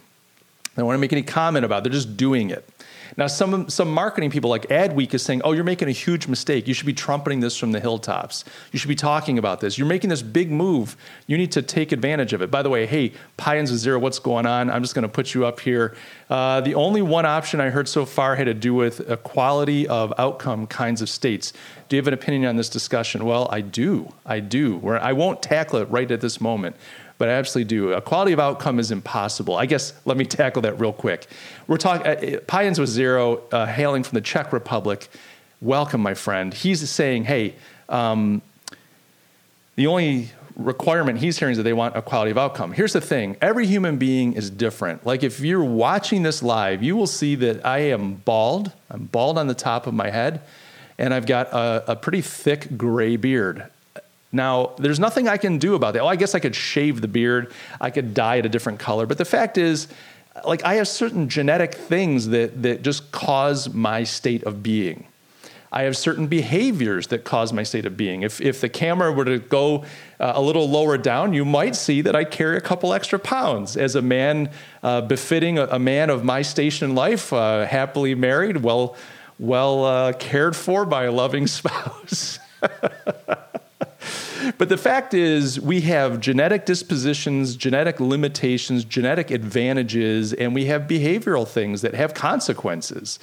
they 0.75 0.79
don't 0.79 0.85
want 0.85 0.95
to 0.95 1.01
make 1.01 1.11
any 1.11 1.23
comment 1.23 1.65
about 1.65 1.79
it. 1.79 1.83
They're 1.83 1.91
just 1.91 2.15
doing 2.15 2.51
it. 2.51 2.63
Now, 3.17 3.25
some 3.25 3.67
some 3.67 3.91
marketing 3.91 4.29
people 4.29 4.51
like 4.51 4.67
Adweek 4.67 5.11
is 5.15 5.23
saying, 5.23 5.41
"Oh, 5.43 5.51
you're 5.51 5.63
making 5.63 5.87
a 5.87 5.91
huge 5.91 6.27
mistake. 6.27 6.67
You 6.67 6.75
should 6.75 6.85
be 6.85 6.93
trumpeting 6.93 7.39
this 7.39 7.57
from 7.57 7.71
the 7.71 7.79
hilltops. 7.79 8.45
You 8.71 8.77
should 8.77 8.89
be 8.89 8.95
talking 8.95 9.39
about 9.39 9.59
this. 9.59 9.75
You're 9.77 9.87
making 9.87 10.11
this 10.11 10.21
big 10.21 10.51
move. 10.51 10.95
You 11.25 11.35
need 11.35 11.51
to 11.53 11.63
take 11.63 11.91
advantage 11.91 12.33
of 12.33 12.43
it." 12.43 12.51
By 12.51 12.61
the 12.61 12.69
way, 12.69 12.85
hey, 12.85 13.13
Pions 13.35 13.71
with 13.71 13.79
Zero, 13.79 13.97
what's 13.97 14.19
going 14.19 14.45
on? 14.45 14.69
I'm 14.69 14.83
just 14.83 14.93
going 14.93 15.03
to 15.03 15.09
put 15.09 15.33
you 15.33 15.47
up 15.47 15.59
here. 15.59 15.95
Uh, 16.29 16.61
the 16.61 16.75
only 16.75 17.01
one 17.01 17.25
option 17.25 17.59
I 17.59 17.71
heard 17.71 17.89
so 17.89 18.05
far 18.05 18.35
had 18.35 18.45
to 18.45 18.53
do 18.53 18.75
with 18.75 19.09
equality 19.09 19.87
of 19.87 20.13
outcome 20.19 20.67
kinds 20.67 21.01
of 21.01 21.09
states. 21.09 21.53
Do 21.89 21.95
you 21.95 22.01
have 22.01 22.07
an 22.07 22.13
opinion 22.13 22.45
on 22.45 22.55
this 22.55 22.69
discussion? 22.69 23.25
Well, 23.25 23.47
I 23.51 23.61
do. 23.61 24.13
I 24.25 24.41
do. 24.41 24.77
Where 24.77 25.01
I 25.01 25.13
won't 25.13 25.41
tackle 25.41 25.79
it 25.79 25.89
right 25.89 26.11
at 26.11 26.21
this 26.21 26.39
moment 26.39 26.75
but 27.17 27.29
I 27.29 27.33
absolutely 27.33 27.69
do. 27.69 27.93
A 27.93 28.01
quality 28.01 28.31
of 28.31 28.39
outcome 28.39 28.79
is 28.79 28.91
impossible. 28.91 29.55
I 29.55 29.65
guess 29.65 29.93
let 30.05 30.17
me 30.17 30.25
tackle 30.25 30.61
that 30.63 30.79
real 30.79 30.93
quick. 30.93 31.27
We're 31.67 31.77
talking 31.77 32.05
uh, 32.05 32.39
Pions 32.47 32.79
with 32.79 32.89
Zero, 32.89 33.41
uh, 33.51 33.65
hailing 33.65 34.03
from 34.03 34.15
the 34.15 34.21
Czech 34.21 34.53
Republic. 34.53 35.07
Welcome, 35.61 36.01
my 36.01 36.13
friend. 36.13 36.53
He's 36.53 36.87
saying, 36.89 37.25
hey, 37.25 37.55
um, 37.89 38.41
the 39.75 39.87
only 39.87 40.29
requirement 40.55 41.19
he's 41.19 41.37
hearing 41.37 41.51
is 41.51 41.57
that 41.57 41.63
they 41.63 41.73
want 41.73 41.95
a 41.95 42.01
quality 42.01 42.31
of 42.31 42.37
outcome. 42.37 42.71
Here's 42.71 42.93
the 42.93 43.01
thing 43.01 43.37
every 43.41 43.67
human 43.67 43.97
being 43.97 44.33
is 44.33 44.49
different. 44.49 45.05
Like 45.05 45.23
if 45.23 45.39
you're 45.39 45.63
watching 45.63 46.23
this 46.23 46.41
live, 46.41 46.83
you 46.83 46.95
will 46.95 47.07
see 47.07 47.35
that 47.35 47.65
I 47.65 47.79
am 47.79 48.15
bald. 48.15 48.71
I'm 48.89 49.05
bald 49.05 49.37
on 49.37 49.47
the 49.47 49.53
top 49.53 49.87
of 49.87 49.93
my 49.93 50.09
head, 50.09 50.41
and 50.97 51.13
I've 51.13 51.25
got 51.25 51.47
a, 51.53 51.91
a 51.91 51.95
pretty 51.95 52.21
thick 52.21 52.77
gray 52.77 53.15
beard. 53.15 53.67
Now, 54.37 54.75
there's 54.77 54.99
nothing 54.99 55.27
I 55.27 55.37
can 55.37 55.57
do 55.57 55.73
about 55.73 55.95
that. 55.95 56.01
Oh, 56.03 56.07
I 56.07 56.15
guess 56.15 56.35
I 56.35 56.39
could 56.39 56.55
shave 56.55 57.01
the 57.01 57.07
beard, 57.07 57.51
I 57.81 57.89
could 57.89 58.13
dye 58.13 58.35
it 58.35 58.45
a 58.45 58.49
different 58.49 58.79
color. 58.79 59.05
But 59.05 59.17
the 59.17 59.25
fact 59.25 59.57
is, 59.57 59.87
like, 60.45 60.63
I 60.63 60.75
have 60.75 60.87
certain 60.87 61.27
genetic 61.27 61.73
things 61.73 62.27
that, 62.27 62.61
that 62.61 62.83
just 62.83 63.11
cause 63.11 63.73
my 63.73 64.03
state 64.03 64.43
of 64.43 64.61
being. 64.61 65.07
I 65.71 65.81
have 65.83 65.97
certain 65.97 66.27
behaviors 66.27 67.07
that 67.07 67.25
cause 67.25 67.51
my 67.51 67.63
state 67.63 67.85
of 67.87 67.97
being. 67.97 68.21
If, 68.21 68.39
if 68.39 68.61
the 68.61 68.69
camera 68.69 69.11
were 69.11 69.25
to 69.25 69.39
go 69.39 69.83
uh, 70.19 70.33
a 70.35 70.41
little 70.41 70.69
lower 70.69 70.97
down, 70.97 71.33
you 71.33 71.43
might 71.43 71.75
see 71.75 72.01
that 72.01 72.15
I 72.15 72.23
carry 72.23 72.57
a 72.57 72.61
couple 72.61 72.93
extra 72.93 73.19
pounds. 73.19 73.75
As 73.75 73.95
a 73.95 74.01
man 74.01 74.51
uh, 74.83 75.01
befitting 75.01 75.57
a, 75.57 75.65
a, 75.65 75.79
man 75.79 76.09
of 76.09 76.23
my 76.23 76.43
station 76.43 76.89
in 76.89 76.95
life, 76.95 77.33
uh, 77.33 77.65
happily 77.65 78.15
married, 78.15 78.57
well 78.57 78.95
well 79.39 79.83
uh, 79.83 80.13
cared 80.13 80.55
for 80.55 80.85
by 80.85 81.03
a 81.03 81.11
loving 81.11 81.47
spouse. 81.59 82.39
but 84.57 84.69
the 84.69 84.77
fact 84.77 85.13
is, 85.13 85.59
we 85.59 85.81
have 85.81 86.19
genetic 86.19 86.65
dispositions, 86.65 87.55
genetic 87.55 87.99
limitations, 87.99 88.85
genetic 88.85 89.31
advantages, 89.31 90.33
and 90.33 90.53
we 90.53 90.65
have 90.65 90.83
behavioral 90.83 91.47
things 91.47 91.81
that 91.81 91.93
have 91.93 92.13
consequences. 92.13 93.19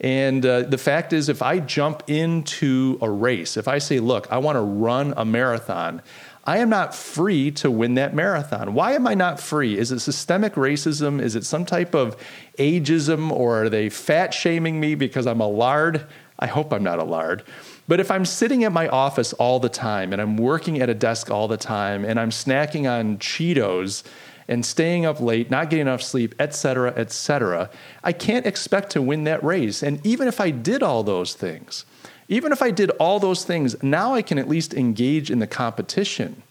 And 0.00 0.44
uh, 0.44 0.62
the 0.62 0.78
fact 0.78 1.12
is, 1.12 1.28
if 1.28 1.42
I 1.42 1.58
jump 1.58 2.02
into 2.06 2.98
a 3.00 3.10
race, 3.10 3.56
if 3.56 3.66
I 3.66 3.78
say, 3.78 4.00
look, 4.00 4.30
I 4.30 4.38
want 4.38 4.56
to 4.56 4.60
run 4.60 5.14
a 5.16 5.24
marathon, 5.24 6.02
I 6.44 6.58
am 6.58 6.68
not 6.68 6.94
free 6.94 7.50
to 7.52 7.70
win 7.70 7.94
that 7.94 8.14
marathon. 8.14 8.74
Why 8.74 8.92
am 8.92 9.06
I 9.06 9.14
not 9.14 9.40
free? 9.40 9.76
Is 9.76 9.90
it 9.90 9.98
systemic 9.98 10.54
racism? 10.54 11.20
Is 11.20 11.34
it 11.34 11.44
some 11.44 11.64
type 11.64 11.94
of 11.94 12.16
ageism? 12.58 13.32
Or 13.32 13.64
are 13.64 13.68
they 13.68 13.88
fat 13.88 14.32
shaming 14.32 14.78
me 14.78 14.94
because 14.94 15.26
I'm 15.26 15.40
a 15.40 15.48
lard? 15.48 16.06
I 16.38 16.46
hope 16.46 16.72
I'm 16.72 16.82
not 16.82 16.98
a 16.98 17.04
lard. 17.04 17.42
But 17.88 18.00
if 18.00 18.10
I'm 18.10 18.24
sitting 18.24 18.64
at 18.64 18.72
my 18.72 18.88
office 18.88 19.32
all 19.34 19.58
the 19.58 19.68
time 19.68 20.12
and 20.12 20.20
I'm 20.20 20.36
working 20.36 20.80
at 20.80 20.90
a 20.90 20.94
desk 20.94 21.30
all 21.30 21.48
the 21.48 21.56
time 21.56 22.04
and 22.04 22.20
I'm 22.20 22.30
snacking 22.30 22.90
on 22.90 23.18
Cheetos 23.18 24.02
and 24.48 24.64
staying 24.64 25.06
up 25.06 25.20
late, 25.20 25.50
not 25.50 25.70
getting 25.70 25.86
enough 25.86 26.02
sleep, 26.02 26.34
et 26.38 26.54
cetera, 26.54 26.92
et 26.96 27.10
cetera, 27.10 27.70
I 28.04 28.12
can't 28.12 28.46
expect 28.46 28.90
to 28.90 29.02
win 29.02 29.24
that 29.24 29.42
race. 29.42 29.82
And 29.82 30.04
even 30.06 30.28
if 30.28 30.40
I 30.40 30.50
did 30.50 30.82
all 30.82 31.02
those 31.02 31.34
things, 31.34 31.84
even 32.28 32.52
if 32.52 32.60
I 32.60 32.70
did 32.70 32.90
all 32.90 33.18
those 33.18 33.44
things, 33.44 33.82
now 33.82 34.14
I 34.14 34.22
can 34.22 34.38
at 34.38 34.48
least 34.48 34.74
engage 34.74 35.30
in 35.30 35.38
the 35.38 35.46
competition. 35.46 36.42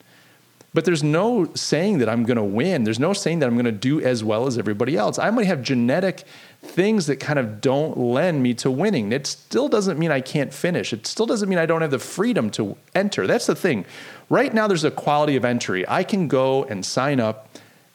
But 0.73 0.83
there's 0.83 1.03
no 1.03 1.53
saying 1.53 1.99
that 1.99 2.09
I'm 2.09 2.23
going 2.23 2.35
to 2.35 2.43
win. 2.43 2.83
There's 2.83 2.99
no 2.99 3.13
saying 3.13 3.39
that 3.39 3.47
I'm 3.47 3.55
going 3.55 3.63
to 3.63 3.71
do 3.71 4.01
as 4.01 4.25
well 4.25 4.45
as 4.45 4.57
everybody 4.57 4.97
else. 4.97 5.17
I 5.17 5.29
might 5.29 5.45
have 5.45 5.61
genetic 5.61 6.25
things 6.65 7.07
that 7.07 7.17
kind 7.17 7.39
of 7.39 7.61
don't 7.61 7.97
lend 7.97 8.43
me 8.43 8.53
to 8.55 8.69
winning. 8.71 9.11
It 9.11 9.27
still 9.27 9.69
doesn't 9.69 9.97
mean 9.97 10.11
I 10.11 10.21
can't 10.21 10.53
finish. 10.53 10.91
It 10.93 11.07
still 11.07 11.25
doesn't 11.25 11.47
mean 11.47 11.59
I 11.59 11.65
don't 11.65 11.81
have 11.81 11.91
the 11.91 11.99
freedom 11.99 12.49
to 12.51 12.77
enter. 12.93 13.27
That's 13.27 13.45
the 13.45 13.55
thing. 13.55 13.85
Right 14.29 14.53
now, 14.53 14.67
there's 14.67 14.83
a 14.83 14.91
quality 14.91 15.35
of 15.35 15.45
entry. 15.45 15.87
I 15.87 16.03
can 16.03 16.27
go 16.27 16.63
and 16.65 16.85
sign 16.85 17.19
up 17.19 17.49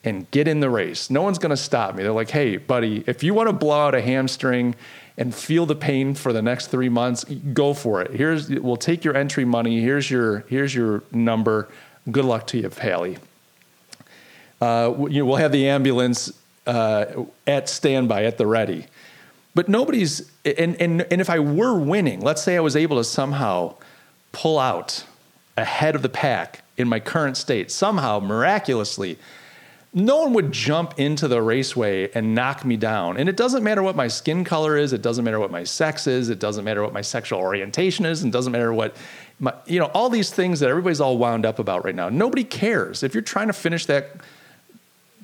and 0.05 0.31
get 0.31 0.49
in 0.49 0.61
the 0.61 0.71
race. 0.71 1.11
No 1.11 1.23
one's 1.23 1.39
going 1.39 1.51
to 1.51 1.57
stop 1.57 1.95
me. 1.95 2.03
They're 2.03 2.13
like, 2.13 2.31
hey, 2.31 2.57
buddy, 2.57 3.05
if 3.07 3.23
you 3.23 3.35
want 3.35 3.49
to 3.49 3.53
blow 3.53 3.87
out 3.87 3.95
a 3.95 4.01
hamstring 4.01 4.75
and 5.19 5.35
feel 5.35 5.67
the 5.67 5.75
pain 5.75 6.15
for 6.15 6.33
the 6.33 6.41
next 6.41 6.69
three 6.69 6.89
months, 6.89 7.25
go 7.53 7.75
for 7.75 8.01
it. 8.01 8.13
Here's 8.13 8.49
we'll 8.49 8.77
take 8.77 9.05
your 9.05 9.15
entry 9.15 9.45
money. 9.45 9.81
Here's 9.81 10.11
your 10.11 10.41
here's 10.49 10.75
your 10.75 11.03
number. 11.13 11.69
Good 12.11 12.25
luck 12.25 12.47
to 12.49 12.59
you, 12.59 12.71
Pally. 12.71 13.19
Uh, 14.61 15.07
you 15.11 15.27
we'll 15.27 15.37
have 15.37 15.53
the 15.53 15.69
ambulance 15.69 16.33
uh, 16.67 17.25
at 17.47 17.69
standby 17.69 18.25
at 18.25 18.39
the 18.39 18.47
ready. 18.47 18.87
But 19.55 19.69
nobody's 19.69 20.31
and, 20.45 20.81
and 20.81 21.03
and 21.03 21.21
if 21.21 21.29
I 21.29 21.39
were 21.41 21.79
winning, 21.79 22.21
let's 22.21 22.43
say 22.43 22.57
I 22.57 22.61
was 22.61 22.77
able 22.77 22.97
to 22.99 23.05
somehow 23.05 23.75
pull 24.33 24.59
out 24.59 25.05
ahead 25.57 25.95
of 25.95 26.03
the 26.03 26.09
pack 26.09 26.63
in 26.77 26.89
my 26.89 27.01
current 27.01 27.37
state, 27.37 27.71
somehow 27.71 28.21
miraculously 28.21 29.19
no 29.93 30.19
one 30.19 30.33
would 30.35 30.53
jump 30.53 30.99
into 30.99 31.27
the 31.27 31.43
raceway 31.43 32.09
and 32.13 32.35
knock 32.35 32.65
me 32.65 32.77
down. 32.77 33.17
And 33.17 33.29
it 33.29 33.37
doesn't 33.37 33.65
matter 33.65 33.83
what 33.83 33.97
my 33.97 34.07
skin 34.07 34.45
color 34.45 34.77
is, 34.77 34.93
it 34.93 35.03
doesn't 35.03 35.25
matter 35.25 35.41
what 35.41 35.51
my 35.51 35.65
sex 35.65 36.07
is, 36.07 36.29
it 36.29 36.39
doesn't 36.39 36.65
matter 36.65 36.83
what 36.83 36.93
my 36.93 37.01
sexual 37.01 37.41
orientation 37.41 38.07
is, 38.07 38.23
and 38.23 38.33
doesn't 38.33 38.53
matter 38.53 38.73
what 38.73 38.95
my, 39.41 39.53
you 39.67 39.81
know, 39.81 39.87
all 39.87 40.09
these 40.09 40.31
things 40.31 40.61
that 40.61 40.69
everybody's 40.69 41.01
all 41.01 41.19
wound 41.19 41.45
up 41.45 41.59
about 41.59 41.85
right 41.85 41.95
now. 41.95 42.09
Nobody 42.09 42.45
cares. 42.45 43.03
If 43.03 43.15
you're 43.15 43.23
trying 43.23 43.49
to 43.49 43.53
finish 43.53 43.87
that 43.87 44.13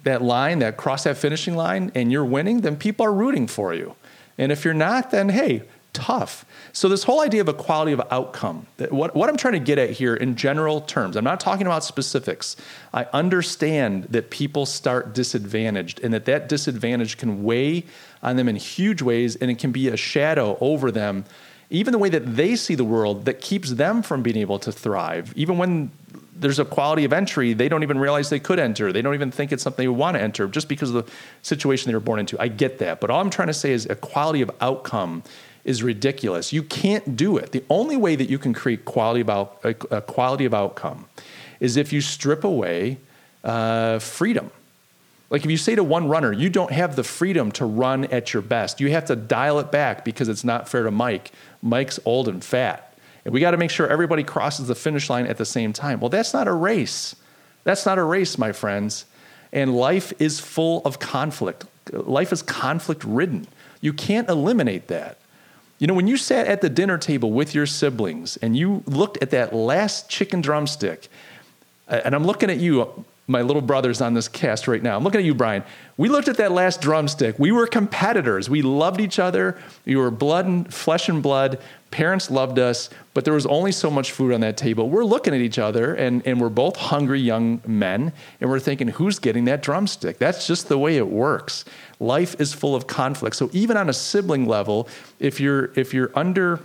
that 0.06 0.22
line, 0.22 0.58
that 0.60 0.76
cross 0.76 1.04
that 1.04 1.16
finishing 1.16 1.54
line 1.54 1.92
and 1.94 2.10
you're 2.10 2.24
winning, 2.24 2.62
then 2.62 2.76
people 2.76 3.06
are 3.06 3.12
rooting 3.12 3.46
for 3.46 3.74
you. 3.74 3.94
And 4.38 4.50
if 4.50 4.64
you're 4.64 4.74
not, 4.74 5.10
then 5.10 5.28
hey, 5.28 5.62
tough. 5.96 6.44
So, 6.72 6.88
this 6.88 7.04
whole 7.04 7.20
idea 7.20 7.40
of 7.40 7.48
equality 7.48 7.92
of 7.92 8.02
outcome, 8.10 8.66
what, 8.90 9.16
what 9.16 9.30
I'm 9.30 9.36
trying 9.36 9.54
to 9.54 9.60
get 9.60 9.78
at 9.78 9.90
here 9.90 10.14
in 10.14 10.36
general 10.36 10.82
terms, 10.82 11.16
I'm 11.16 11.24
not 11.24 11.40
talking 11.40 11.66
about 11.66 11.84
specifics. 11.84 12.56
I 12.92 13.06
understand 13.14 14.04
that 14.04 14.30
people 14.30 14.66
start 14.66 15.14
disadvantaged 15.14 16.00
and 16.02 16.12
that 16.12 16.26
that 16.26 16.48
disadvantage 16.48 17.16
can 17.16 17.44
weigh 17.44 17.84
on 18.22 18.36
them 18.36 18.48
in 18.48 18.56
huge 18.56 19.00
ways 19.00 19.36
and 19.36 19.50
it 19.50 19.58
can 19.58 19.72
be 19.72 19.88
a 19.88 19.96
shadow 19.96 20.58
over 20.60 20.90
them, 20.90 21.24
even 21.70 21.92
the 21.92 21.98
way 21.98 22.10
that 22.10 22.36
they 22.36 22.56
see 22.56 22.74
the 22.74 22.84
world 22.84 23.24
that 23.24 23.40
keeps 23.40 23.70
them 23.70 24.02
from 24.02 24.22
being 24.22 24.36
able 24.36 24.58
to 24.58 24.70
thrive. 24.70 25.32
Even 25.34 25.56
when 25.56 25.90
there's 26.38 26.58
a 26.58 26.64
quality 26.64 27.04
of 27.04 27.12
entry 27.12 27.52
they 27.52 27.68
don't 27.68 27.82
even 27.82 27.98
realize 27.98 28.30
they 28.30 28.40
could 28.40 28.58
enter. 28.58 28.92
They 28.92 29.02
don't 29.02 29.14
even 29.14 29.30
think 29.30 29.52
it's 29.52 29.62
something 29.62 29.84
they 29.84 29.88
want 29.88 30.16
to 30.16 30.22
enter 30.22 30.46
just 30.46 30.68
because 30.68 30.94
of 30.94 31.06
the 31.06 31.12
situation 31.42 31.90
they 31.90 31.94
were 31.94 32.00
born 32.00 32.20
into. 32.20 32.40
I 32.40 32.48
get 32.48 32.78
that. 32.78 33.00
But 33.00 33.10
all 33.10 33.20
I'm 33.20 33.30
trying 33.30 33.48
to 33.48 33.54
say 33.54 33.72
is 33.72 33.86
a 33.86 33.94
quality 33.94 34.42
of 34.42 34.50
outcome 34.60 35.22
is 35.64 35.82
ridiculous. 35.82 36.52
You 36.52 36.62
can't 36.62 37.16
do 37.16 37.36
it. 37.36 37.52
The 37.52 37.64
only 37.68 37.96
way 37.96 38.16
that 38.16 38.30
you 38.30 38.38
can 38.38 38.54
create 38.54 38.84
quality 38.84 39.20
about 39.20 39.60
a, 39.64 39.74
quality 39.74 40.44
of 40.44 40.54
outcome 40.54 41.06
is 41.58 41.76
if 41.76 41.92
you 41.92 42.00
strip 42.00 42.44
away 42.44 42.98
uh, 43.42 43.98
freedom. 43.98 44.50
Like 45.28 45.44
if 45.44 45.50
you 45.50 45.56
say 45.56 45.74
to 45.74 45.82
one 45.82 46.08
runner, 46.08 46.32
you 46.32 46.48
don't 46.50 46.70
have 46.70 46.94
the 46.94 47.02
freedom 47.02 47.50
to 47.52 47.64
run 47.64 48.04
at 48.06 48.32
your 48.32 48.42
best. 48.42 48.80
You 48.80 48.90
have 48.90 49.06
to 49.06 49.16
dial 49.16 49.58
it 49.58 49.72
back 49.72 50.04
because 50.04 50.28
it's 50.28 50.44
not 50.44 50.68
fair 50.68 50.84
to 50.84 50.90
Mike. 50.92 51.32
Mike's 51.62 51.98
old 52.04 52.28
and 52.28 52.44
fat. 52.44 52.85
We 53.28 53.40
got 53.40 53.52
to 53.52 53.56
make 53.56 53.70
sure 53.70 53.88
everybody 53.88 54.22
crosses 54.22 54.68
the 54.68 54.74
finish 54.74 55.10
line 55.10 55.26
at 55.26 55.36
the 55.36 55.44
same 55.44 55.72
time. 55.72 56.00
Well, 56.00 56.10
that's 56.10 56.32
not 56.32 56.46
a 56.48 56.52
race. 56.52 57.16
That's 57.64 57.84
not 57.84 57.98
a 57.98 58.02
race, 58.02 58.38
my 58.38 58.52
friends. 58.52 59.06
And 59.52 59.74
life 59.74 60.12
is 60.20 60.38
full 60.38 60.82
of 60.84 60.98
conflict. 60.98 61.64
Life 61.92 62.32
is 62.32 62.42
conflict 62.42 63.04
ridden. 63.04 63.46
You 63.80 63.92
can't 63.92 64.28
eliminate 64.28 64.88
that. 64.88 65.18
You 65.78 65.86
know, 65.86 65.94
when 65.94 66.06
you 66.06 66.16
sat 66.16 66.46
at 66.46 66.60
the 66.62 66.68
dinner 66.68 66.98
table 66.98 67.32
with 67.32 67.54
your 67.54 67.66
siblings 67.66 68.36
and 68.38 68.56
you 68.56 68.82
looked 68.86 69.22
at 69.22 69.30
that 69.30 69.54
last 69.54 70.08
chicken 70.08 70.40
drumstick, 70.40 71.08
and 71.88 72.14
I'm 72.14 72.24
looking 72.24 72.50
at 72.50 72.58
you, 72.58 73.04
my 73.28 73.42
little 73.42 73.62
brothers 73.62 74.00
on 74.00 74.14
this 74.14 74.28
cast 74.28 74.68
right 74.68 74.82
now. 74.82 74.96
I'm 74.96 75.02
looking 75.02 75.18
at 75.18 75.24
you, 75.24 75.34
Brian. 75.34 75.64
We 75.96 76.08
looked 76.08 76.28
at 76.28 76.36
that 76.36 76.52
last 76.52 76.80
drumstick. 76.80 77.38
We 77.38 77.50
were 77.50 77.66
competitors. 77.66 78.48
We 78.48 78.62
loved 78.62 79.00
each 79.00 79.18
other. 79.18 79.58
We 79.84 79.96
were 79.96 80.10
blood 80.10 80.46
and 80.46 80.72
flesh 80.72 81.08
and 81.08 81.22
blood. 81.22 81.58
Parents 81.90 82.30
loved 82.30 82.58
us, 82.58 82.90
but 83.14 83.24
there 83.24 83.34
was 83.34 83.46
only 83.46 83.72
so 83.72 83.90
much 83.90 84.12
food 84.12 84.32
on 84.32 84.40
that 84.42 84.56
table. 84.56 84.90
We're 84.90 85.04
looking 85.04 85.34
at 85.34 85.40
each 85.40 85.58
other, 85.58 85.94
and, 85.94 86.24
and 86.26 86.40
we're 86.40 86.50
both 86.50 86.76
hungry 86.76 87.20
young 87.20 87.62
men, 87.66 88.12
and 88.40 88.50
we're 88.50 88.60
thinking, 88.60 88.88
who's 88.88 89.18
getting 89.18 89.46
that 89.46 89.62
drumstick? 89.62 90.18
That's 90.18 90.46
just 90.46 90.68
the 90.68 90.78
way 90.78 90.96
it 90.96 91.08
works. 91.08 91.64
Life 91.98 92.40
is 92.40 92.52
full 92.52 92.74
of 92.74 92.86
conflict. 92.86 93.34
So 93.36 93.50
even 93.52 93.76
on 93.76 93.88
a 93.88 93.92
sibling 93.92 94.46
level, 94.46 94.88
if 95.18 95.40
you're 95.40 95.72
if 95.74 95.94
you're 95.94 96.10
under 96.14 96.60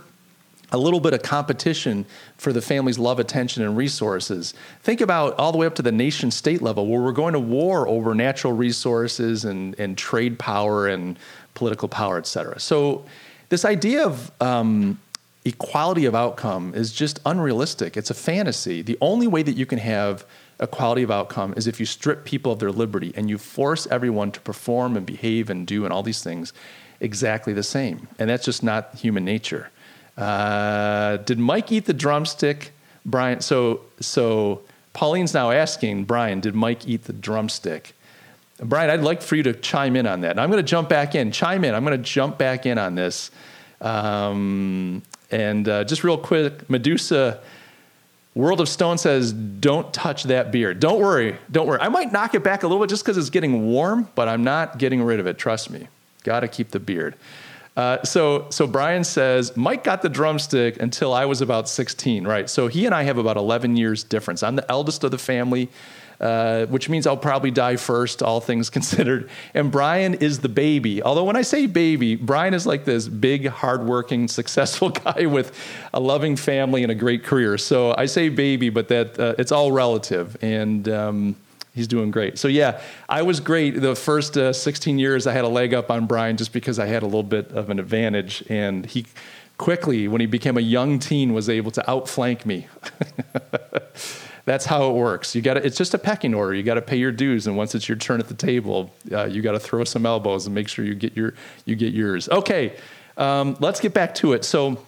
a 0.72 0.78
little 0.78 1.00
bit 1.00 1.12
of 1.12 1.22
competition 1.22 2.04
for 2.38 2.52
the 2.52 2.62
family's 2.62 2.98
love, 2.98 3.20
attention, 3.20 3.62
and 3.62 3.76
resources. 3.76 4.54
Think 4.82 5.00
about 5.00 5.38
all 5.38 5.52
the 5.52 5.58
way 5.58 5.66
up 5.66 5.74
to 5.76 5.82
the 5.82 5.92
nation 5.92 6.30
state 6.30 6.62
level 6.62 6.86
where 6.86 7.00
we're 7.00 7.12
going 7.12 7.34
to 7.34 7.40
war 7.40 7.86
over 7.86 8.14
natural 8.14 8.54
resources 8.54 9.44
and, 9.44 9.78
and 9.78 9.96
trade 9.96 10.38
power 10.38 10.88
and 10.88 11.18
political 11.54 11.88
power, 11.88 12.18
et 12.18 12.26
cetera. 12.26 12.58
So, 12.58 13.04
this 13.50 13.66
idea 13.66 14.06
of 14.06 14.32
um, 14.40 14.98
equality 15.44 16.06
of 16.06 16.14
outcome 16.14 16.74
is 16.74 16.90
just 16.90 17.20
unrealistic. 17.26 17.98
It's 17.98 18.08
a 18.08 18.14
fantasy. 18.14 18.80
The 18.80 18.96
only 19.02 19.26
way 19.26 19.42
that 19.42 19.52
you 19.52 19.66
can 19.66 19.78
have 19.78 20.24
equality 20.58 21.02
of 21.02 21.10
outcome 21.10 21.52
is 21.54 21.66
if 21.66 21.78
you 21.78 21.84
strip 21.84 22.24
people 22.24 22.52
of 22.52 22.60
their 22.60 22.70
liberty 22.70 23.12
and 23.14 23.28
you 23.28 23.36
force 23.36 23.86
everyone 23.90 24.32
to 24.32 24.40
perform 24.40 24.96
and 24.96 25.04
behave 25.04 25.50
and 25.50 25.66
do 25.66 25.84
and 25.84 25.92
all 25.92 26.02
these 26.02 26.22
things 26.22 26.54
exactly 27.00 27.52
the 27.52 27.62
same. 27.62 28.08
And 28.18 28.30
that's 28.30 28.44
just 28.44 28.62
not 28.62 28.94
human 28.94 29.24
nature. 29.24 29.70
Uh, 30.16 31.16
did 31.18 31.38
Mike 31.38 31.72
eat 31.72 31.86
the 31.86 31.94
drumstick? 31.94 32.72
Brian, 33.04 33.40
so 33.40 33.80
so 34.00 34.62
Pauline's 34.92 35.34
now 35.34 35.50
asking 35.50 36.04
Brian, 36.04 36.40
did 36.40 36.54
Mike 36.54 36.86
eat 36.86 37.04
the 37.04 37.12
drumstick? 37.12 37.94
Brian, 38.58 38.90
I'd 38.90 39.00
like 39.00 39.22
for 39.22 39.36
you 39.36 39.42
to 39.44 39.54
chime 39.54 39.96
in 39.96 40.06
on 40.06 40.20
that. 40.20 40.32
And 40.32 40.40
I'm 40.40 40.50
going 40.50 40.62
to 40.62 40.68
jump 40.68 40.88
back 40.88 41.14
in. 41.14 41.32
Chime 41.32 41.64
in. 41.64 41.74
I'm 41.74 41.84
going 41.84 42.00
to 42.00 42.10
jump 42.10 42.38
back 42.38 42.64
in 42.64 42.78
on 42.78 42.94
this. 42.94 43.30
Um, 43.80 45.02
and 45.30 45.68
uh, 45.68 45.84
just 45.84 46.04
real 46.04 46.18
quick, 46.18 46.70
Medusa, 46.70 47.40
World 48.34 48.60
of 48.60 48.68
Stone 48.68 48.98
says, 48.98 49.32
don't 49.32 49.92
touch 49.92 50.24
that 50.24 50.52
beard. 50.52 50.78
Don't 50.78 51.00
worry. 51.00 51.36
Don't 51.50 51.66
worry. 51.66 51.80
I 51.80 51.88
might 51.88 52.12
knock 52.12 52.34
it 52.34 52.44
back 52.44 52.62
a 52.62 52.68
little 52.68 52.80
bit 52.80 52.88
just 52.88 53.04
because 53.04 53.18
it's 53.18 53.30
getting 53.30 53.66
warm, 53.66 54.08
but 54.14 54.28
I'm 54.28 54.44
not 54.44 54.78
getting 54.78 55.02
rid 55.02 55.18
of 55.18 55.26
it. 55.26 55.38
Trust 55.38 55.70
me. 55.70 55.88
Got 56.22 56.40
to 56.40 56.48
keep 56.48 56.70
the 56.70 56.78
beard. 56.78 57.16
Uh, 57.76 58.02
so, 58.02 58.46
so 58.50 58.66
Brian 58.66 59.02
says 59.02 59.56
Mike 59.56 59.82
got 59.82 60.02
the 60.02 60.08
drumstick 60.08 60.80
until 60.80 61.14
I 61.14 61.24
was 61.24 61.40
about 61.40 61.68
16, 61.68 62.26
right? 62.26 62.48
So 62.48 62.68
he 62.68 62.84
and 62.84 62.94
I 62.94 63.04
have 63.04 63.16
about 63.16 63.36
11 63.36 63.76
years 63.76 64.04
difference. 64.04 64.42
I'm 64.42 64.56
the 64.56 64.70
eldest 64.70 65.04
of 65.04 65.10
the 65.10 65.18
family, 65.18 65.70
uh, 66.20 66.66
which 66.66 66.90
means 66.90 67.06
I'll 67.06 67.16
probably 67.16 67.50
die 67.50 67.76
first, 67.76 68.22
all 68.22 68.40
things 68.40 68.68
considered. 68.78 69.30
And 69.54 69.70
Brian 69.70 70.14
is 70.14 70.40
the 70.40 70.50
baby. 70.50 71.02
Although 71.02 71.24
when 71.24 71.36
I 71.36 71.42
say 71.42 71.66
baby, 71.66 72.14
Brian 72.14 72.52
is 72.52 72.66
like 72.66 72.84
this 72.84 73.08
big, 73.08 73.46
hardworking, 73.46 74.28
successful 74.28 74.90
guy 75.04 75.24
with 75.24 75.58
a 75.94 76.00
loving 76.00 76.36
family 76.36 76.82
and 76.82 76.92
a 76.92 76.94
great 76.94 77.24
career. 77.24 77.56
So 77.56 77.94
I 77.96 78.04
say 78.04 78.28
baby, 78.28 78.68
but 78.68 78.88
that 78.88 79.18
uh, 79.18 79.34
it's 79.38 79.50
all 79.50 79.72
relative. 79.72 80.36
And 80.42 80.88
um, 80.90 81.36
He's 81.74 81.88
doing 81.88 82.10
great. 82.10 82.38
So 82.38 82.48
yeah, 82.48 82.80
I 83.08 83.22
was 83.22 83.40
great. 83.40 83.80
The 83.80 83.96
first 83.96 84.36
uh, 84.36 84.52
16 84.52 84.98
years, 84.98 85.26
I 85.26 85.32
had 85.32 85.44
a 85.44 85.48
leg 85.48 85.72
up 85.72 85.90
on 85.90 86.06
Brian 86.06 86.36
just 86.36 86.52
because 86.52 86.78
I 86.78 86.86
had 86.86 87.02
a 87.02 87.06
little 87.06 87.22
bit 87.22 87.50
of 87.52 87.70
an 87.70 87.78
advantage, 87.78 88.44
and 88.50 88.84
he 88.84 89.06
quickly, 89.56 90.06
when 90.06 90.20
he 90.20 90.26
became 90.26 90.58
a 90.58 90.62
young 90.62 90.98
teen, 90.98 91.32
was 91.32 91.48
able 91.48 91.70
to 91.70 91.90
outflank 91.90 92.44
me. 92.44 92.66
That's 94.44 94.66
how 94.66 94.90
it 94.90 94.94
works. 94.94 95.34
You 95.34 95.40
got 95.40 95.56
It's 95.58 95.78
just 95.78 95.94
a 95.94 95.98
pecking 95.98 96.34
order. 96.34 96.52
You 96.52 96.62
got 96.62 96.74
to 96.74 96.82
pay 96.82 96.96
your 96.96 97.12
dues, 97.12 97.46
and 97.46 97.56
once 97.56 97.74
it's 97.74 97.88
your 97.88 97.96
turn 97.96 98.20
at 98.20 98.28
the 98.28 98.34
table, 98.34 98.92
uh, 99.10 99.24
you 99.24 99.40
got 99.40 99.52
to 99.52 99.60
throw 99.60 99.84
some 99.84 100.04
elbows 100.04 100.46
and 100.46 100.54
make 100.54 100.68
sure 100.68 100.84
you 100.84 100.94
get 100.94 101.16
your 101.16 101.34
you 101.64 101.76
get 101.76 101.94
yours. 101.94 102.28
Okay, 102.28 102.76
um, 103.16 103.56
let's 103.60 103.80
get 103.80 103.94
back 103.94 104.14
to 104.16 104.32
it. 104.32 104.44
So 104.44 104.84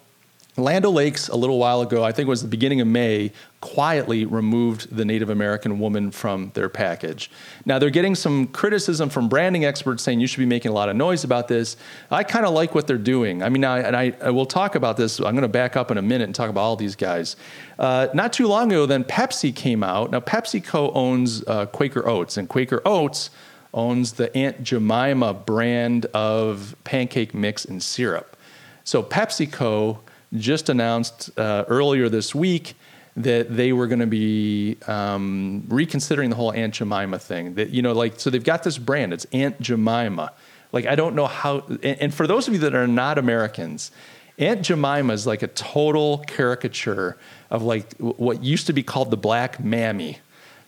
Land 0.56 0.86
O'Lakes, 0.86 1.28
a 1.28 1.36
little 1.36 1.58
while 1.58 1.80
ago, 1.80 2.04
I 2.04 2.12
think 2.12 2.28
it 2.28 2.30
was 2.30 2.42
the 2.42 2.48
beginning 2.48 2.80
of 2.80 2.86
May, 2.86 3.32
quietly 3.60 4.24
removed 4.24 4.94
the 4.94 5.04
Native 5.04 5.28
American 5.28 5.80
woman 5.80 6.12
from 6.12 6.52
their 6.54 6.68
package. 6.68 7.28
Now, 7.64 7.80
they're 7.80 7.90
getting 7.90 8.14
some 8.14 8.46
criticism 8.46 9.08
from 9.08 9.28
branding 9.28 9.64
experts 9.64 10.04
saying 10.04 10.20
you 10.20 10.28
should 10.28 10.38
be 10.38 10.46
making 10.46 10.70
a 10.70 10.74
lot 10.74 10.88
of 10.88 10.94
noise 10.94 11.24
about 11.24 11.48
this. 11.48 11.76
I 12.08 12.22
kind 12.22 12.46
of 12.46 12.54
like 12.54 12.72
what 12.72 12.86
they're 12.86 12.98
doing. 12.98 13.42
I 13.42 13.48
mean, 13.48 13.64
I, 13.64 13.80
and 13.80 13.96
I, 13.96 14.14
I, 14.22 14.30
will 14.30 14.46
talk 14.46 14.76
about 14.76 14.96
this. 14.96 15.18
I'm 15.18 15.32
going 15.32 15.42
to 15.42 15.48
back 15.48 15.76
up 15.76 15.90
in 15.90 15.98
a 15.98 16.02
minute 16.02 16.24
and 16.24 16.34
talk 16.34 16.50
about 16.50 16.60
all 16.60 16.76
these 16.76 16.94
guys. 16.94 17.34
Uh, 17.76 18.06
not 18.14 18.32
too 18.32 18.46
long 18.46 18.70
ago, 18.70 18.86
then 18.86 19.02
Pepsi 19.02 19.52
came 19.52 19.82
out. 19.82 20.12
Now, 20.12 20.20
PepsiCo 20.20 20.92
owns 20.94 21.42
uh, 21.48 21.66
Quaker 21.66 22.06
Oats, 22.08 22.36
and 22.36 22.48
Quaker 22.48 22.80
Oats 22.84 23.30
owns 23.72 24.12
the 24.12 24.34
Aunt 24.36 24.62
Jemima 24.62 25.34
brand 25.34 26.06
of 26.14 26.76
pancake 26.84 27.34
mix 27.34 27.64
and 27.64 27.82
syrup. 27.82 28.36
So, 28.84 29.02
PepsiCo 29.02 29.98
just 30.36 30.68
announced 30.68 31.30
uh, 31.38 31.64
earlier 31.68 32.08
this 32.08 32.34
week 32.34 32.74
that 33.16 33.56
they 33.56 33.72
were 33.72 33.86
going 33.86 34.00
to 34.00 34.06
be 34.06 34.76
um, 34.88 35.64
reconsidering 35.68 36.30
the 36.30 36.36
whole 36.36 36.52
Aunt 36.52 36.74
Jemima 36.74 37.18
thing. 37.18 37.54
That 37.54 37.70
you 37.70 37.82
know, 37.82 37.92
like, 37.92 38.18
so 38.18 38.30
they've 38.30 38.42
got 38.42 38.64
this 38.64 38.78
brand. 38.78 39.12
It's 39.12 39.26
Aunt 39.32 39.60
Jemima. 39.60 40.32
Like, 40.72 40.86
I 40.86 40.96
don't 40.96 41.14
know 41.14 41.26
how. 41.26 41.60
And, 41.68 42.00
and 42.00 42.14
for 42.14 42.26
those 42.26 42.48
of 42.48 42.54
you 42.54 42.60
that 42.60 42.74
are 42.74 42.88
not 42.88 43.18
Americans, 43.18 43.92
Aunt 44.38 44.62
Jemima 44.62 45.12
is 45.12 45.26
like 45.26 45.42
a 45.42 45.48
total 45.48 46.18
caricature 46.26 47.16
of 47.50 47.62
like 47.62 47.94
what 47.98 48.42
used 48.42 48.66
to 48.66 48.72
be 48.72 48.82
called 48.82 49.10
the 49.10 49.16
black 49.16 49.62
mammy. 49.62 50.18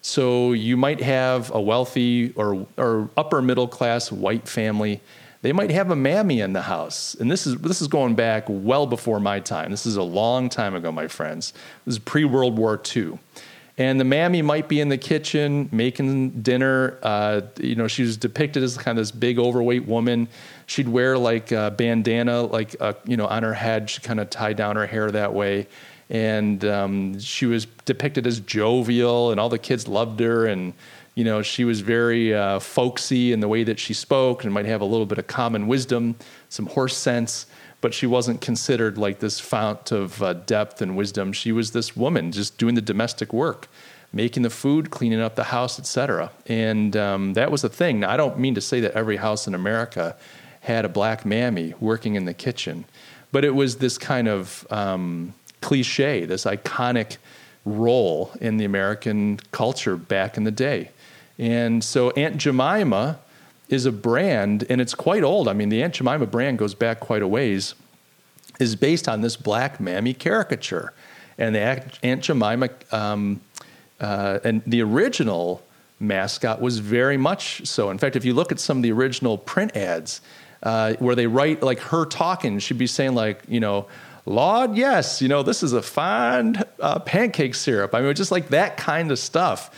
So 0.02 0.52
you 0.52 0.76
might 0.76 1.00
have 1.00 1.52
a 1.52 1.61
wealthy 1.61 2.32
or 2.37 2.66
or 2.76 3.11
upper 3.16 3.42
middle 3.42 3.66
class 3.66 4.12
white 4.12 4.46
family 4.46 5.00
they 5.47 5.53
might 5.53 5.71
have 5.71 5.93
a 5.93 5.97
mammy 5.97 6.41
in 6.41 6.55
the 6.55 6.62
house. 6.62 7.15
And 7.15 7.31
this 7.31 7.47
is 7.47 7.55
this 7.59 7.81
is 7.81 7.87
going 7.87 8.17
back 8.17 8.47
well 8.49 8.85
before 8.85 9.21
my 9.21 9.38
time. 9.38 9.71
This 9.71 9.87
is 9.87 9.97
a 9.97 10.03
long 10.03 10.49
time 10.49 10.75
ago, 10.75 10.91
my 10.91 11.07
friends. 11.07 11.53
This 11.85 11.95
is 11.95 11.99
pre 12.00 12.25
World 12.25 12.59
War 12.59 12.83
II. 12.97 13.21
And 13.79 14.00
the 14.00 14.05
mammy 14.05 14.43
might 14.43 14.67
be 14.67 14.81
in 14.81 14.88
the 14.88 14.99
kitchen 14.99 15.69
making 15.71 16.43
dinner. 16.43 16.99
Uh, 17.00 17.43
you 17.61 17.76
know, 17.76 17.87
she 17.87 18.03
was 18.03 18.17
depicted 18.17 18.65
as 18.65 18.76
kind 18.76 18.99
of 18.99 19.03
this 19.03 19.12
big, 19.12 19.38
overweight 19.38 19.87
woman. 19.87 20.26
She'd 20.67 20.88
wear 20.88 21.17
like 21.17 21.53
a 21.53 21.71
bandana, 21.71 22.43
like 22.43 22.75
uh, 22.81 22.95
you 23.05 23.17
know, 23.17 23.29
on 23.29 23.45
her 23.45 23.55
head. 23.55 23.88
She 23.88 24.00
kind 24.00 24.19
of 24.19 24.29
tied 24.31 24.57
down 24.57 24.75
her 24.75 24.87
hair 24.87 25.12
that 25.12 25.33
way, 25.33 25.69
and 26.11 26.65
um, 26.65 27.21
she 27.21 27.47
was 27.47 27.67
depicted 27.85 28.26
as 28.26 28.41
jovial, 28.41 29.31
and 29.31 29.38
all 29.38 29.49
the 29.49 29.61
kids 29.61 29.87
loved 29.87 30.19
her. 30.19 30.47
And 30.47 30.73
you 31.16 31.25
know, 31.25 31.40
she 31.40 31.64
was 31.64 31.80
very 31.80 32.35
uh, 32.35 32.61
folksy 32.61 33.32
in 33.32 33.40
the 33.40 33.49
way 33.49 33.64
that 33.64 33.80
she 33.80 33.94
spoke 33.94 34.44
and 34.44 34.52
might 34.52 34.66
have 34.66 34.82
a 34.82 34.85
little 34.85 35.06
bit 35.06 35.16
of 35.16 35.26
common 35.26 35.66
wisdom, 35.66 36.14
some 36.50 36.66
horse 36.66 36.94
sense, 36.94 37.46
but 37.80 37.94
she 37.94 38.06
wasn't 38.06 38.42
considered 38.42 38.99
like 38.99 39.18
this 39.18 39.40
fount 39.40 39.92
of 39.92 40.23
uh, 40.23 40.35
depth 40.35 40.82
and 40.82 40.94
wisdom. 40.94 41.32
She 41.32 41.52
was 41.52 41.70
this 41.70 41.96
woman 41.96 42.32
just 42.32 42.58
doing 42.58 42.75
the 42.75 42.82
domestic 42.82 43.32
work, 43.32 43.68
making 44.12 44.42
the 44.42 44.50
food, 44.50 44.90
cleaning 44.90 45.23
up 45.23 45.37
the 45.37 45.44
house, 45.44 45.78
etc. 45.78 46.30
And 46.46 46.94
um, 46.99 47.32
that 47.32 47.50
was 47.50 47.64
a 47.64 47.70
thing. 47.70 48.00
Now, 48.00 48.11
I 48.11 48.18
don't 48.18 48.38
mean 48.38 48.54
to 48.54 48.61
say 48.61 48.80
that 48.80 48.92
every 48.92 49.16
house 49.16 49.46
in 49.46 49.54
America 49.54 50.16
had 50.61 50.85
a 50.85 50.88
black 50.88 51.25
mammy 51.25 51.73
working 51.80 52.14
in 52.16 52.26
the 52.26 52.35
kitchen, 52.35 52.85
but 53.32 53.42
it 53.42 53.54
was 53.54 53.76
this 53.76 53.96
kind 53.96 54.28
of 54.28 54.66
um, 54.68 55.32
cliche, 55.62 56.26
this 56.26 56.44
iconic 56.44 57.16
role 57.64 58.32
in 58.38 58.58
the 58.58 58.66
American 58.66 59.38
culture 59.50 59.96
back 59.96 60.36
in 60.36 60.45
the 60.45 60.50
day. 60.50 60.91
And 61.38 61.82
so 61.84 62.10
Aunt 62.10 62.38
Jemima 62.38 63.18
is 63.68 63.84
a 63.86 63.92
brand, 63.92 64.64
and 64.68 64.80
it's 64.80 64.94
quite 64.94 65.22
old. 65.22 65.49
I 65.49 65.52
mean, 65.52 65.68
the 65.68 65.82
Aunt 65.82 65.94
Jemima 65.94 66.26
brand 66.26 66.58
goes 66.58 66.75
back 66.75 67.00
quite 67.00 67.22
a 67.22 67.28
ways, 67.28 67.75
is 68.60 68.76
based 68.76 69.08
on 69.08 69.20
this 69.20 69.36
black 69.36 69.80
mammy 69.80 70.14
caricature. 70.14 70.92
And 71.36 71.54
the 71.54 71.60
Aunt 72.02 72.22
Jemima, 72.22 72.70
um, 72.92 73.40
uh, 74.00 74.38
and 74.44 74.62
the 74.66 74.82
original 74.82 75.62
mascot 75.99 76.60
was 76.60 76.78
very 76.78 77.16
much 77.16 77.66
so. 77.66 77.90
In 77.90 77.99
fact, 77.99 78.16
if 78.16 78.25
you 78.25 78.34
look 78.34 78.52
at 78.52 78.60
some 78.60 78.78
of 78.78 78.82
the 78.82 78.92
original 78.92 79.36
print 79.36 79.76
ads, 79.76 80.20
uh, 80.62 80.94
where 80.94 81.14
they 81.14 81.26
write 81.26 81.62
like 81.62 81.80
her 81.80 82.06
talking, 82.06 82.58
she'd 82.58 82.78
be 82.78 82.86
saying 82.86 83.14
like, 83.14 83.42
you 83.49 83.60
know, 83.60 83.86
Lord, 84.25 84.76
yes, 84.76 85.22
you 85.22 85.28
know, 85.28 85.42
this 85.42 85.62
is 85.62 85.72
a 85.72 85.82
fine 85.82 86.62
uh, 86.80 86.99
pancake 87.00 87.54
syrup. 87.54 87.94
I 87.94 88.00
mean, 88.00 88.14
just 88.14 88.32
like 88.32 88.49
that 88.49 88.76
kind 88.76 89.10
of 89.12 89.18
stuff. 89.18 89.70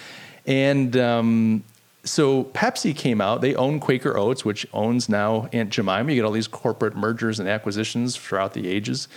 And 0.49 0.97
um, 0.97 1.63
so 2.05 2.45
Pepsi 2.45 2.97
came 2.97 3.21
out. 3.21 3.43
They 3.43 3.55
own 3.55 3.81
Quaker 3.81 4.17
Oats, 4.17 4.47
which 4.47 4.67
owns 4.73 5.09
now 5.09 5.47
Aunt 5.53 5.69
Jemima. 5.71 6.11
You 6.11 6.17
get 6.17 6.25
all 6.25 6.33
these 6.33 6.49
corporate 6.49 6.97
mergers 6.97 7.39
and 7.39 7.49
acquisitions 7.49 8.17
throughout 8.17 8.55
the 8.55 8.67
ages. 8.67 9.09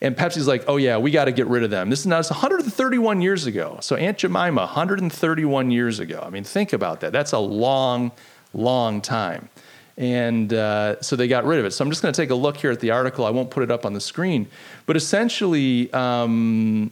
And 0.00 0.16
Pepsi's 0.16 0.48
like, 0.48 0.64
oh 0.66 0.78
yeah, 0.78 0.98
we 0.98 1.12
got 1.12 1.26
to 1.26 1.32
get 1.32 1.46
rid 1.46 1.62
of 1.62 1.70
them. 1.70 1.88
This 1.88 2.00
is 2.00 2.06
now 2.06 2.18
it's 2.18 2.30
131 2.30 3.22
years 3.22 3.46
ago. 3.46 3.78
So 3.80 3.94
Aunt 3.94 4.18
Jemima, 4.18 4.62
131 4.62 5.70
years 5.70 6.00
ago. 6.00 6.20
I 6.26 6.30
mean, 6.30 6.42
think 6.42 6.72
about 6.72 7.00
that. 7.00 7.12
That's 7.12 7.30
a 7.30 7.38
long, 7.38 8.10
long 8.52 9.00
time. 9.00 9.48
And 9.96 10.52
uh, 10.52 11.00
so 11.00 11.14
they 11.14 11.28
got 11.28 11.44
rid 11.44 11.60
of 11.60 11.64
it. 11.64 11.70
So 11.70 11.84
I'm 11.84 11.90
just 11.90 12.02
going 12.02 12.12
to 12.12 12.20
take 12.20 12.30
a 12.30 12.34
look 12.34 12.56
here 12.56 12.72
at 12.72 12.80
the 12.80 12.90
article. 12.90 13.24
I 13.24 13.30
won't 13.30 13.52
put 13.52 13.62
it 13.62 13.70
up 13.70 13.86
on 13.86 13.92
the 13.92 14.00
screen, 14.00 14.48
but 14.86 14.96
essentially, 14.96 15.92
um, 15.92 16.90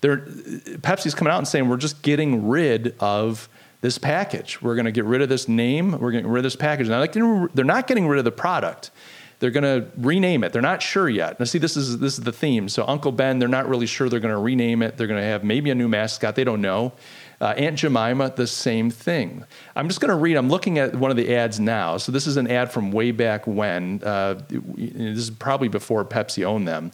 they're, 0.00 0.18
Pepsi's 0.18 1.14
coming 1.14 1.32
out 1.32 1.38
and 1.38 1.48
saying 1.48 1.68
we're 1.68 1.76
just 1.76 2.02
getting 2.02 2.48
rid 2.48 2.94
of 3.00 3.48
this 3.80 3.98
package. 3.98 4.60
We're 4.60 4.74
going 4.74 4.86
to 4.86 4.92
get 4.92 5.04
rid 5.04 5.22
of 5.22 5.28
this 5.28 5.48
name. 5.48 5.98
We're 5.98 6.10
getting 6.10 6.30
rid 6.30 6.40
of 6.40 6.44
this 6.44 6.56
package. 6.56 6.88
Now 6.88 7.04
they're 7.06 7.64
not 7.64 7.86
getting 7.86 8.06
rid 8.08 8.18
of 8.18 8.24
the 8.24 8.32
product. 8.32 8.90
They're 9.40 9.50
going 9.50 9.64
to 9.64 9.90
rename 9.96 10.44
it. 10.44 10.52
They're 10.52 10.60
not 10.60 10.82
sure 10.82 11.08
yet. 11.08 11.40
Now, 11.40 11.46
see, 11.46 11.58
this 11.58 11.74
is 11.74 11.98
this 11.98 12.18
is 12.18 12.24
the 12.24 12.32
theme. 12.32 12.68
So 12.68 12.84
Uncle 12.86 13.10
Ben, 13.10 13.38
they're 13.38 13.48
not 13.48 13.66
really 13.70 13.86
sure. 13.86 14.10
They're 14.10 14.20
going 14.20 14.34
to 14.34 14.40
rename 14.40 14.82
it. 14.82 14.98
They're 14.98 15.06
going 15.06 15.20
to 15.20 15.26
have 15.26 15.44
maybe 15.44 15.70
a 15.70 15.74
new 15.74 15.88
mascot. 15.88 16.36
They 16.36 16.44
don't 16.44 16.60
know. 16.60 16.92
Uh, 17.40 17.54
Aunt 17.56 17.78
Jemima, 17.78 18.34
the 18.36 18.46
same 18.46 18.90
thing. 18.90 19.46
I'm 19.74 19.88
just 19.88 19.98
going 19.98 20.10
to 20.10 20.14
read. 20.14 20.36
I'm 20.36 20.50
looking 20.50 20.78
at 20.78 20.94
one 20.94 21.10
of 21.10 21.16
the 21.16 21.34
ads 21.34 21.58
now. 21.58 21.96
So 21.96 22.12
this 22.12 22.26
is 22.26 22.36
an 22.36 22.50
ad 22.50 22.70
from 22.70 22.92
way 22.92 23.12
back 23.12 23.46
when. 23.46 24.02
Uh, 24.04 24.42
this 24.50 25.16
is 25.16 25.30
probably 25.30 25.68
before 25.68 26.04
Pepsi 26.04 26.44
owned 26.44 26.68
them. 26.68 26.90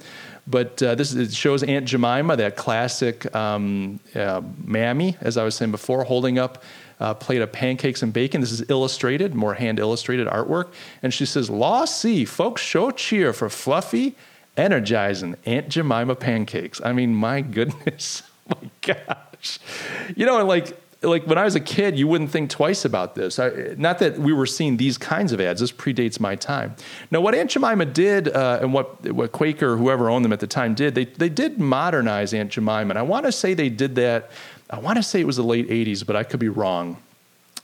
But 0.47 0.81
uh, 0.83 0.95
this 0.95 1.13
it 1.13 1.33
shows 1.33 1.63
Aunt 1.63 1.87
Jemima, 1.87 2.37
that 2.37 2.57
classic 2.57 3.35
um, 3.35 3.99
uh, 4.15 4.43
mammy, 4.65 5.17
as 5.21 5.37
I 5.37 5.45
was 5.45 5.57
saying 5.57 5.73
before, 5.73 6.05
holding 6.05 6.39
up 6.39 6.63
a 7.01 7.15
plate 7.15 7.43
of 7.43 7.53
pancakes 7.53 8.03
and 8.03 8.13
bacon. 8.13 8.41
This 8.41 8.53
is 8.53 8.69
illustrated, 8.71 9.35
more 9.35 9.55
hand 9.55 9.79
illustrated 9.79 10.27
artwork. 10.29 10.73
And 11.03 11.13
she 11.13 11.27
says, 11.27 11.51
Law 11.51 11.85
C, 11.85 12.25
folks, 12.25 12.63
show 12.63 12.91
cheer 12.91 13.33
for 13.33 13.49
fluffy, 13.49 14.15
energizing 14.57 15.37
Aunt 15.45 15.69
Jemima 15.69 16.15
pancakes. 16.15 16.81
I 16.85 16.93
mean, 16.93 17.15
my 17.15 17.41
goodness. 17.41 18.23
my 18.49 18.71
gosh. 18.83 19.59
You 20.15 20.27
know, 20.27 20.45
like 20.45 20.81
like 21.03 21.27
when 21.27 21.39
I 21.39 21.45
was 21.45 21.55
a 21.55 21.61
kid, 21.61 21.99
you 21.99 22.09
wouldn't 22.09 22.31
think 22.31 22.51
twice 22.51 22.85
about 22.85 23.15
this. 23.15 23.39
I, 23.39 23.75
not 23.77 23.99
that 23.99 24.19
we 24.19 24.33
were 24.33 24.47
seeing 24.47 24.77
these 24.77 24.97
kinds 24.97 25.33
of 25.33 25.41
ads. 25.41 25.61
This 25.61 25.73
predates 25.73 26.19
my 26.19 26.37
time. 26.37 26.75
Now, 27.11 27.21
what 27.21 27.35
Aunt 27.35 27.51
Jemima 27.51 27.85
did, 27.85 28.29
uh, 28.29 28.61
and 28.63 28.73
what 28.73 29.11
what 29.13 29.33
Quaker, 29.33 29.77
whoever 29.77 30.09
owned 30.09 30.25
them 30.25 30.33
at 30.33 30.41
the 30.41 30.47
time, 30.47 30.75
did, 30.75 30.95
they 30.95 31.05
they 31.05 31.29
did 31.29 31.59
modernize 31.59 32.33
Aunt 32.33 32.51
Jemima, 32.51 32.91
and 32.91 32.99
I 32.99 33.03
want 33.03 33.27
to 33.27 33.33
say 33.33 33.55
they 33.55 33.69
did 33.69 33.95
that. 33.97 34.31
I 34.71 34.79
want 34.79 34.97
to 34.97 35.03
say 35.03 35.21
it 35.21 35.27
was 35.27 35.37
the 35.37 35.45
late 35.45 35.69
'80s, 35.69 36.05
but 36.05 36.17
I 36.17 36.23
could 36.23 36.41
be 36.41 36.49
wrong. 36.49 36.97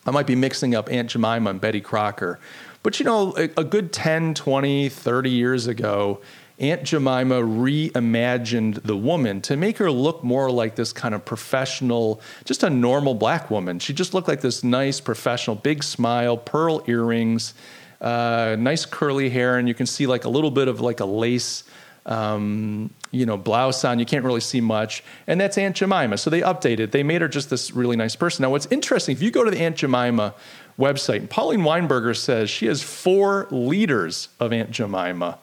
I 0.04 0.10
might 0.10 0.26
be 0.26 0.34
mixing 0.34 0.74
up 0.74 0.90
Aunt 0.90 1.10
Jemima 1.10 1.50
and 1.50 1.60
Betty 1.60 1.80
Crocker. 1.80 2.38
But 2.82 2.98
you 2.98 3.04
know, 3.04 3.34
a, 3.36 3.44
a 3.56 3.64
good 3.64 3.92
10, 3.92 4.34
20, 4.34 4.88
30 4.88 5.30
years 5.30 5.68
ago, 5.68 6.20
Aunt 6.58 6.84
Jemima 6.84 7.40
reimagined 7.40 8.82
the 8.82 8.96
woman 8.96 9.40
to 9.42 9.56
make 9.56 9.78
her 9.78 9.90
look 9.90 10.22
more 10.22 10.50
like 10.50 10.76
this 10.76 10.92
kind 10.92 11.14
of 11.14 11.24
professional, 11.24 12.20
just 12.44 12.62
a 12.62 12.70
normal 12.70 13.14
black 13.14 13.50
woman. 13.50 13.78
She 13.78 13.92
just 13.92 14.14
looked 14.14 14.28
like 14.28 14.40
this 14.40 14.62
nice 14.62 15.00
professional, 15.00 15.56
big 15.56 15.82
smile, 15.82 16.36
pearl 16.36 16.84
earrings, 16.86 17.54
uh, 18.00 18.56
nice 18.58 18.84
curly 18.84 19.30
hair, 19.30 19.58
and 19.58 19.66
you 19.66 19.74
can 19.74 19.86
see 19.86 20.06
like 20.06 20.24
a 20.24 20.28
little 20.28 20.50
bit 20.50 20.68
of 20.68 20.80
like 20.80 21.00
a 21.00 21.04
lace. 21.04 21.64
Um, 22.04 22.90
you 23.12 23.26
know, 23.26 23.36
blouse 23.36 23.84
on. 23.84 24.00
You 24.00 24.06
can't 24.06 24.24
really 24.24 24.40
see 24.40 24.60
much. 24.60 25.04
And 25.28 25.40
that's 25.40 25.56
Aunt 25.56 25.76
Jemima. 25.76 26.18
So 26.18 26.30
they 26.30 26.40
updated. 26.40 26.90
They 26.90 27.04
made 27.04 27.20
her 27.20 27.28
just 27.28 27.48
this 27.48 27.70
really 27.70 27.94
nice 27.94 28.16
person. 28.16 28.42
Now, 28.42 28.50
what's 28.50 28.66
interesting, 28.72 29.14
if 29.14 29.22
you 29.22 29.30
go 29.30 29.44
to 29.44 29.52
the 29.52 29.60
Aunt 29.60 29.76
Jemima 29.76 30.34
website, 30.76 31.28
Pauline 31.28 31.60
Weinberger 31.60 32.16
says 32.16 32.50
she 32.50 32.66
has 32.66 32.82
four 32.82 33.46
liters 33.52 34.30
of 34.40 34.52
Aunt 34.52 34.72
Jemima 34.72 35.38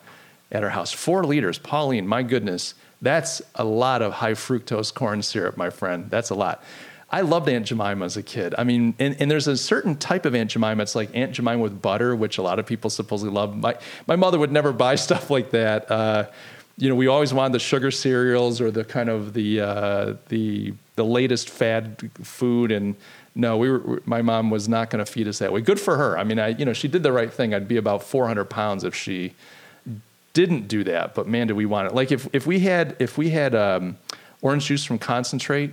at 0.51 0.63
our 0.63 0.69
house. 0.69 0.91
Four 0.91 1.23
liters. 1.23 1.57
Pauline, 1.57 2.07
my 2.07 2.23
goodness, 2.23 2.73
that's 3.01 3.41
a 3.55 3.63
lot 3.63 4.01
of 4.01 4.13
high 4.13 4.33
fructose 4.33 4.93
corn 4.93 5.21
syrup, 5.21 5.57
my 5.57 5.69
friend. 5.69 6.09
That's 6.09 6.29
a 6.29 6.35
lot. 6.35 6.63
I 7.11 7.21
loved 7.21 7.49
Aunt 7.49 7.65
Jemima 7.65 8.05
as 8.05 8.17
a 8.17 8.23
kid. 8.23 8.53
I 8.57 8.63
mean, 8.63 8.93
and, 8.99 9.15
and, 9.19 9.31
there's 9.31 9.47
a 9.47 9.57
certain 9.57 9.95
type 9.95 10.25
of 10.27 10.35
Aunt 10.35 10.51
Jemima. 10.51 10.83
It's 10.83 10.93
like 10.93 11.09
Aunt 11.15 11.31
Jemima 11.31 11.57
with 11.57 11.81
butter, 11.81 12.15
which 12.15 12.37
a 12.37 12.43
lot 12.43 12.59
of 12.59 12.67
people 12.67 12.89
supposedly 12.91 13.33
love. 13.33 13.57
My 13.57 13.77
my 14.05 14.15
mother 14.15 14.37
would 14.37 14.51
never 14.51 14.71
buy 14.71 14.95
stuff 15.07 15.31
like 15.31 15.51
that. 15.51 15.89
Uh, 15.89 16.25
you 16.77 16.87
know, 16.87 16.95
we 16.95 17.07
always 17.07 17.33
wanted 17.33 17.53
the 17.53 17.59
sugar 17.59 17.91
cereals 17.91 18.61
or 18.61 18.69
the 18.71 18.85
kind 18.85 19.09
of 19.09 19.33
the 19.33 19.61
uh, 19.61 20.13
the 20.27 20.73
the 20.95 21.03
latest 21.03 21.49
fad 21.49 22.11
food. 22.21 22.71
And 22.71 22.95
no, 23.33 23.57
we 23.57 23.71
were. 23.71 24.03
My 24.05 24.21
mom 24.21 24.51
was 24.51 24.69
not 24.69 24.91
going 24.91 25.03
to 25.03 25.11
feed 25.11 25.27
us 25.27 25.39
that 25.39 25.51
way. 25.51 25.61
Good 25.61 25.79
for 25.79 25.97
her. 25.97 26.17
I 26.17 26.23
mean, 26.23 26.37
I 26.37 26.49
you 26.49 26.63
know 26.63 26.73
she 26.73 26.87
did 26.87 27.01
the 27.01 27.11
right 27.11 27.33
thing. 27.33 27.55
I'd 27.55 27.67
be 27.67 27.77
about 27.77 28.03
400 28.03 28.45
pounds 28.45 28.83
if 28.83 28.93
she 28.93 29.33
didn't 30.33 30.67
do 30.67 30.83
that. 30.85 31.15
But 31.15 31.27
man, 31.27 31.47
do 31.47 31.55
we 31.55 31.65
want 31.65 31.87
it? 31.87 31.95
Like 31.95 32.11
if 32.11 32.27
if 32.33 32.47
we 32.47 32.59
had 32.59 32.95
if 32.99 33.17
we 33.17 33.29
had 33.29 33.55
um, 33.55 33.97
orange 34.41 34.65
juice 34.65 34.83
from 34.85 34.99
concentrate 34.99 35.71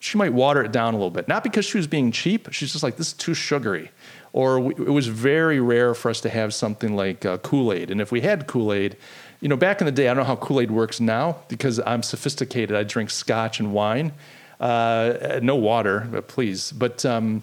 she 0.00 0.16
might 0.16 0.32
water 0.32 0.62
it 0.62 0.72
down 0.72 0.94
a 0.94 0.96
little 0.96 1.10
bit. 1.10 1.28
Not 1.28 1.42
because 1.42 1.64
she 1.64 1.76
was 1.76 1.86
being 1.86 2.12
cheap. 2.12 2.48
She's 2.52 2.72
just 2.72 2.84
like, 2.84 2.96
this 2.96 3.08
is 3.08 3.12
too 3.14 3.34
sugary. 3.34 3.90
Or 4.32 4.60
we, 4.60 4.74
it 4.74 4.90
was 4.90 5.08
very 5.08 5.60
rare 5.60 5.94
for 5.94 6.10
us 6.10 6.20
to 6.20 6.28
have 6.28 6.54
something 6.54 6.94
like 6.94 7.24
uh, 7.24 7.38
Kool 7.38 7.72
Aid. 7.72 7.90
And 7.90 8.00
if 8.00 8.12
we 8.12 8.20
had 8.20 8.46
Kool 8.46 8.72
Aid, 8.72 8.96
you 9.40 9.48
know, 9.48 9.56
back 9.56 9.80
in 9.80 9.86
the 9.86 9.92
day, 9.92 10.08
I 10.08 10.14
don't 10.14 10.22
know 10.22 10.28
how 10.28 10.36
Kool 10.36 10.60
Aid 10.60 10.70
works 10.70 11.00
now 11.00 11.38
because 11.48 11.80
I'm 11.80 12.02
sophisticated. 12.02 12.76
I 12.76 12.84
drink 12.84 13.10
scotch 13.10 13.58
and 13.58 13.72
wine. 13.72 14.12
Uh, 14.60 15.40
no 15.42 15.56
water, 15.56 16.06
but 16.10 16.28
please. 16.28 16.72
But 16.72 17.04
um, 17.04 17.42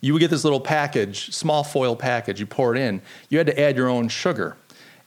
you 0.00 0.12
would 0.14 0.20
get 0.20 0.30
this 0.30 0.44
little 0.44 0.60
package, 0.60 1.34
small 1.34 1.64
foil 1.64 1.96
package, 1.96 2.40
you 2.40 2.46
pour 2.46 2.74
it 2.74 2.80
in. 2.80 3.02
You 3.28 3.38
had 3.38 3.46
to 3.48 3.60
add 3.60 3.76
your 3.76 3.88
own 3.88 4.08
sugar. 4.08 4.56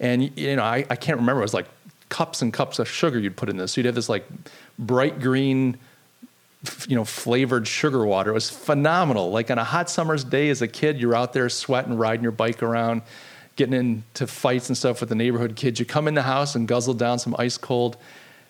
And, 0.03 0.37
you 0.37 0.55
know, 0.55 0.63
I, 0.63 0.85
I 0.89 0.95
can't 0.95 1.17
remember. 1.17 1.41
It 1.41 1.45
was 1.45 1.53
like 1.53 1.65
cups 2.09 2.43
and 2.43 2.53
cups 2.53 2.77
of 2.77 2.87
sugar 2.87 3.17
you'd 3.17 3.37
put 3.37 3.49
in 3.49 3.57
this. 3.57 3.71
So 3.71 3.79
you'd 3.79 3.85
have 3.85 3.95
this 3.95 4.09
like 4.09 4.27
bright 4.77 5.19
green 5.19 5.77
you 6.87 6.95
know, 6.95 7.03
flavored 7.03 7.67
sugar 7.67 8.05
water. 8.05 8.31
It 8.31 8.33
was 8.33 8.49
phenomenal. 8.49 9.31
Like 9.31 9.49
on 9.49 9.57
a 9.57 9.63
hot 9.63 9.89
summer's 9.89 10.23
day 10.23 10.49
as 10.49 10.61
a 10.61 10.67
kid, 10.67 10.99
you're 10.99 11.15
out 11.15 11.33
there 11.33 11.49
sweating, 11.49 11.97
riding 11.97 12.23
your 12.23 12.31
bike 12.31 12.63
around, 12.63 13.01
getting 13.55 13.73
into 13.73 14.27
fights 14.27 14.69
and 14.69 14.77
stuff 14.77 14.99
with 14.99 15.09
the 15.09 15.15
neighborhood 15.15 15.55
kids. 15.55 15.79
You 15.79 15.85
come 15.85 16.07
in 16.07 16.13
the 16.13 16.21
house 16.21 16.55
and 16.55 16.67
guzzle 16.67 16.93
down 16.93 17.19
some 17.19 17.35
ice 17.39 17.57
cold 17.57 17.97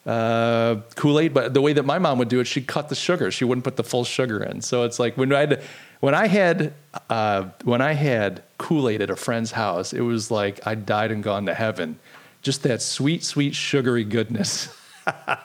uh, 0.06 0.78
Kool 0.96 1.20
Aid. 1.20 1.34
But 1.34 1.54
the 1.54 1.62
way 1.62 1.74
that 1.74 1.86
my 1.86 2.00
mom 2.00 2.18
would 2.20 2.30
do 2.30 2.40
it, 2.40 2.46
she'd 2.46 2.68
cut 2.68 2.90
the 2.90 2.96
sugar. 2.96 3.32
She 3.32 3.46
wouldn't 3.46 3.64
put 3.64 3.76
the 3.76 3.84
full 3.84 4.04
sugar 4.04 4.44
in. 4.44 4.62
So 4.62 4.84
it's 4.84 5.00
like 5.00 5.18
when 5.18 5.32
I 5.34 5.40
had, 5.42 5.64
when 6.04 6.14
I 6.14 6.28
had 6.28 6.74
uh, 7.10 7.46
when 7.64 7.80
I 7.80 7.94
had 7.94 8.44
Kool 8.58 8.90
Aid 8.90 9.02
at 9.02 9.10
a 9.10 9.16
friend's 9.16 9.54
house, 9.54 9.94
it 9.94 10.02
was 10.02 10.30
like 10.30 10.60
I 10.68 10.76
died 10.76 11.12
and 11.12 11.24
gone 11.24 11.46
to 11.46 11.54
heaven. 11.54 11.98
Just 12.42 12.64
that 12.64 12.82
sweet, 12.82 13.24
sweet, 13.24 13.56
sugary 13.56 14.04
goodness. 14.04 14.68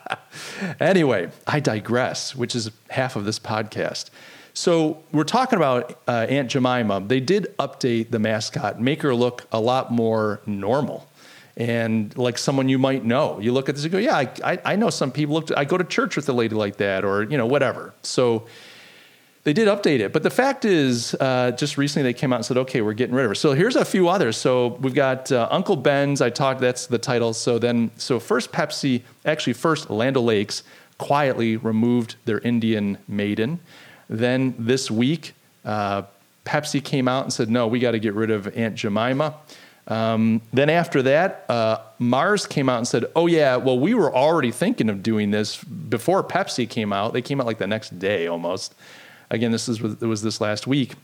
anyway, 0.81 1.29
I 1.47 1.61
digress, 1.61 2.35
which 2.35 2.57
is 2.57 2.71
half 2.89 3.15
of 3.15 3.23
this 3.23 3.39
podcast. 3.39 4.09
So 4.53 5.01
we're 5.13 5.23
talking 5.23 5.55
about 5.55 5.97
uh, 6.09 6.27
Aunt 6.27 6.51
Jemima. 6.51 6.99
They 7.07 7.21
did 7.21 7.55
update 7.57 8.11
the 8.11 8.19
mascot, 8.19 8.81
make 8.81 9.01
her 9.03 9.15
look 9.15 9.47
a 9.53 9.61
lot 9.61 9.93
more 9.93 10.41
normal 10.45 11.07
and 11.55 12.15
like 12.17 12.37
someone 12.37 12.67
you 12.67 12.79
might 12.79 13.05
know. 13.05 13.39
You 13.39 13.53
look 13.53 13.69
at 13.69 13.75
this 13.75 13.85
and 13.85 13.93
go, 13.93 13.97
yeah, 13.97 14.17
I, 14.17 14.29
I, 14.43 14.59
I 14.65 14.75
know 14.75 14.89
some 14.89 15.13
people. 15.13 15.35
Look, 15.35 15.51
I 15.55 15.63
go 15.63 15.77
to 15.77 15.85
church 15.85 16.17
with 16.17 16.27
a 16.27 16.33
lady 16.33 16.55
like 16.55 16.77
that, 16.77 17.05
or 17.05 17.23
you 17.23 17.37
know, 17.37 17.45
whatever. 17.45 17.93
So 18.01 18.45
they 19.43 19.53
did 19.53 19.67
update 19.69 19.99
it, 19.99 20.11
but 20.11 20.23
the 20.23 20.29
fact 20.29 20.65
is, 20.65 21.15
uh, 21.19 21.51
just 21.51 21.77
recently 21.77 22.03
they 22.03 22.17
came 22.17 22.33
out 22.33 22.37
and 22.37 22.45
said, 22.45 22.57
"Okay, 22.57 22.81
we're 22.81 22.93
getting 22.93 23.15
rid 23.15 23.23
of 23.23 23.31
her." 23.31 23.35
So 23.35 23.53
here's 23.53 23.77
a 23.77 23.85
few 23.85 24.09
others. 24.09 24.35
So 24.35 24.77
we've 24.81 24.93
got 24.93 25.31
uh, 25.31 25.47
Uncle 25.49 25.77
Ben's. 25.77 26.21
I 26.21 26.29
talked. 26.29 26.59
That's 26.59 26.87
the 26.87 26.97
title. 26.97 27.33
So 27.33 27.57
then, 27.57 27.91
so 27.95 28.19
first 28.19 28.51
Pepsi, 28.51 29.03
actually 29.25 29.53
first 29.53 29.89
Land 29.89 30.17
O'Lakes 30.17 30.63
quietly 30.97 31.55
removed 31.55 32.17
their 32.25 32.39
Indian 32.39 32.97
maiden. 33.07 33.61
Then 34.09 34.55
this 34.59 34.91
week, 34.91 35.33
uh, 35.63 36.03
Pepsi 36.45 36.83
came 36.83 37.07
out 37.07 37.23
and 37.23 37.31
said, 37.31 37.49
"No, 37.49 37.65
we 37.65 37.79
got 37.79 37.91
to 37.91 37.99
get 37.99 38.15
rid 38.15 38.31
of 38.31 38.47
Aunt 38.57 38.75
Jemima." 38.75 39.35
Um, 39.87 40.41
then 40.51 40.69
after 40.69 41.01
that, 41.03 41.45
uh, 41.49 41.79
Mars 41.97 42.45
came 42.45 42.67
out 42.67 42.79
and 42.79 42.87
said, 42.87 43.05
"Oh 43.15 43.27
yeah, 43.27 43.55
well 43.55 43.79
we 43.79 43.93
were 43.93 44.13
already 44.13 44.51
thinking 44.51 44.89
of 44.89 45.01
doing 45.01 45.31
this 45.31 45.63
before 45.63 46.25
Pepsi 46.25 46.69
came 46.69 46.91
out. 46.91 47.13
They 47.13 47.21
came 47.21 47.39
out 47.39 47.47
like 47.47 47.57
the 47.57 47.67
next 47.67 47.97
day 47.97 48.27
almost." 48.27 48.75
Again, 49.31 49.51
this 49.51 49.69
is, 49.69 49.79
it 49.81 50.01
was 50.01 50.21
this 50.21 50.41
last 50.41 50.67
week 50.67 50.95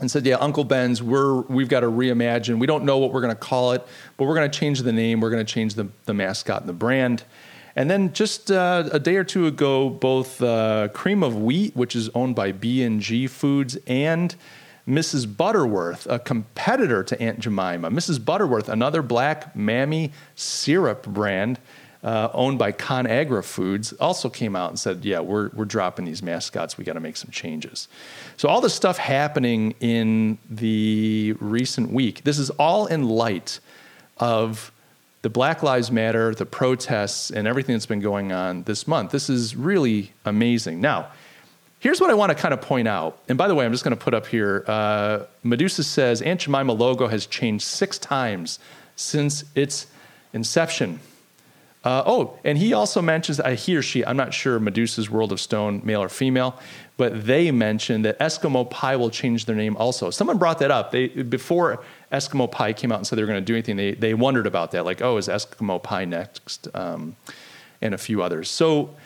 and 0.00 0.10
said, 0.10 0.26
"Yeah, 0.26 0.36
Uncle 0.36 0.64
Ben's, 0.64 1.02
we're 1.02 1.42
we've 1.42 1.68
got 1.68 1.80
to 1.80 1.86
reimagine. 1.86 2.58
We 2.58 2.66
don't 2.66 2.84
know 2.84 2.98
what 2.98 3.12
we're 3.12 3.20
going 3.20 3.34
to 3.34 3.40
call 3.40 3.72
it, 3.72 3.86
but 4.16 4.24
we're 4.24 4.34
going 4.34 4.50
to 4.50 4.58
change 4.58 4.82
the 4.82 4.92
name. 4.92 5.20
We're 5.20 5.30
going 5.30 5.44
to 5.44 5.52
change 5.52 5.74
the 5.74 5.88
the 6.04 6.14
mascot 6.14 6.60
and 6.60 6.68
the 6.68 6.74
brand." 6.74 7.24
And 7.76 7.90
then 7.90 8.12
just 8.12 8.52
uh, 8.52 8.88
a 8.92 9.00
day 9.00 9.16
or 9.16 9.24
two 9.24 9.46
ago, 9.46 9.90
both 9.90 10.40
uh, 10.40 10.88
Cream 10.94 11.24
of 11.24 11.36
Wheat, 11.36 11.74
which 11.74 11.96
is 11.96 12.08
owned 12.10 12.36
by 12.36 12.52
B 12.52 12.84
and 12.84 13.00
G 13.00 13.26
Foods, 13.26 13.76
and 13.86 14.34
Mrs. 14.86 15.36
Butterworth, 15.36 16.06
a 16.08 16.18
competitor 16.18 17.02
to 17.02 17.20
Aunt 17.20 17.40
Jemima. 17.40 17.90
Mrs. 17.90 18.24
Butterworth, 18.24 18.68
another 18.68 19.02
black 19.02 19.56
mammy 19.56 20.12
syrup 20.36 21.06
brand, 21.06 21.58
uh, 22.04 22.28
owned 22.34 22.58
by 22.58 22.70
ConAgra 22.70 23.42
Foods, 23.42 23.94
also 23.94 24.28
came 24.28 24.54
out 24.54 24.68
and 24.68 24.78
said, 24.78 25.04
"Yeah, 25.04 25.20
we're 25.20 25.48
we're 25.54 25.64
dropping 25.64 26.04
these 26.04 26.22
mascots. 26.22 26.76
We 26.76 26.84
got 26.84 26.92
to 26.92 27.00
make 27.00 27.16
some 27.16 27.30
changes." 27.30 27.88
So 28.36 28.48
all 28.48 28.60
this 28.60 28.74
stuff 28.74 28.98
happening 28.98 29.74
in 29.80 30.36
the 30.50 31.34
recent 31.40 31.90
week. 31.90 32.22
This 32.24 32.38
is 32.38 32.50
all 32.50 32.86
in 32.86 33.08
light 33.08 33.58
of 34.18 34.70
the 35.22 35.30
Black 35.30 35.62
Lives 35.62 35.90
Matter, 35.90 36.34
the 36.34 36.44
protests, 36.44 37.30
and 37.30 37.48
everything 37.48 37.74
that's 37.74 37.86
been 37.86 38.00
going 38.00 38.32
on 38.32 38.64
this 38.64 38.86
month. 38.86 39.10
This 39.10 39.30
is 39.30 39.56
really 39.56 40.12
amazing. 40.24 40.80
Now. 40.80 41.08
Here's 41.80 42.00
what 42.00 42.08
I 42.08 42.14
want 42.14 42.30
to 42.30 42.34
kind 42.34 42.54
of 42.54 42.62
point 42.62 42.88
out. 42.88 43.18
And 43.28 43.36
by 43.36 43.46
the 43.46 43.54
way, 43.54 43.66
I'm 43.66 43.70
just 43.70 43.84
going 43.84 43.94
to 43.94 44.02
put 44.02 44.14
up 44.14 44.26
here 44.26 44.64
uh, 44.66 45.24
Medusa 45.42 45.84
says 45.84 46.22
Aunt 46.22 46.40
Jemima 46.40 46.72
logo 46.72 47.08
has 47.08 47.26
changed 47.26 47.66
six 47.66 47.98
times 47.98 48.58
since 48.96 49.44
its 49.54 49.86
inception. 50.32 50.98
Uh, 51.84 52.02
oh, 52.06 52.38
and 52.44 52.56
he 52.56 52.72
also 52.72 53.02
mentions, 53.02 53.38
uh, 53.38 53.50
he 53.50 53.76
or 53.76 53.82
she, 53.82 54.04
I'm 54.04 54.16
not 54.16 54.32
sure 54.32 54.58
Medusa's 54.58 55.10
World 55.10 55.32
of 55.32 55.40
Stone, 55.40 55.82
male 55.84 56.02
or 56.02 56.08
female, 56.08 56.58
but 56.96 57.26
they 57.26 57.50
mentioned 57.50 58.06
that 58.06 58.18
Eskimo 58.18 58.68
Pie 58.70 58.96
will 58.96 59.10
change 59.10 59.44
their 59.44 59.56
name 59.56 59.76
also. 59.76 60.10
Someone 60.10 60.38
brought 60.38 60.58
that 60.60 60.70
up. 60.70 60.92
They, 60.92 61.08
before 61.08 61.84
Eskimo 62.10 62.50
Pie 62.50 62.72
came 62.72 62.90
out 62.90 62.98
and 62.98 63.06
said 63.06 63.18
they 63.18 63.22
were 63.22 63.28
going 63.28 63.40
to 63.40 63.44
do 63.44 63.54
anything, 63.54 63.76
they, 63.76 63.92
they 63.92 64.14
wondered 64.14 64.46
about 64.46 64.70
that. 64.70 64.86
Like, 64.86 65.02
oh, 65.02 65.18
is 65.18 65.28
Eskimo 65.28 65.82
Pie 65.82 66.06
next? 66.06 66.68
Um, 66.74 67.16
and 67.84 67.94
a 67.94 67.98
few 67.98 68.22
others. 68.22 68.50
So 68.50 68.96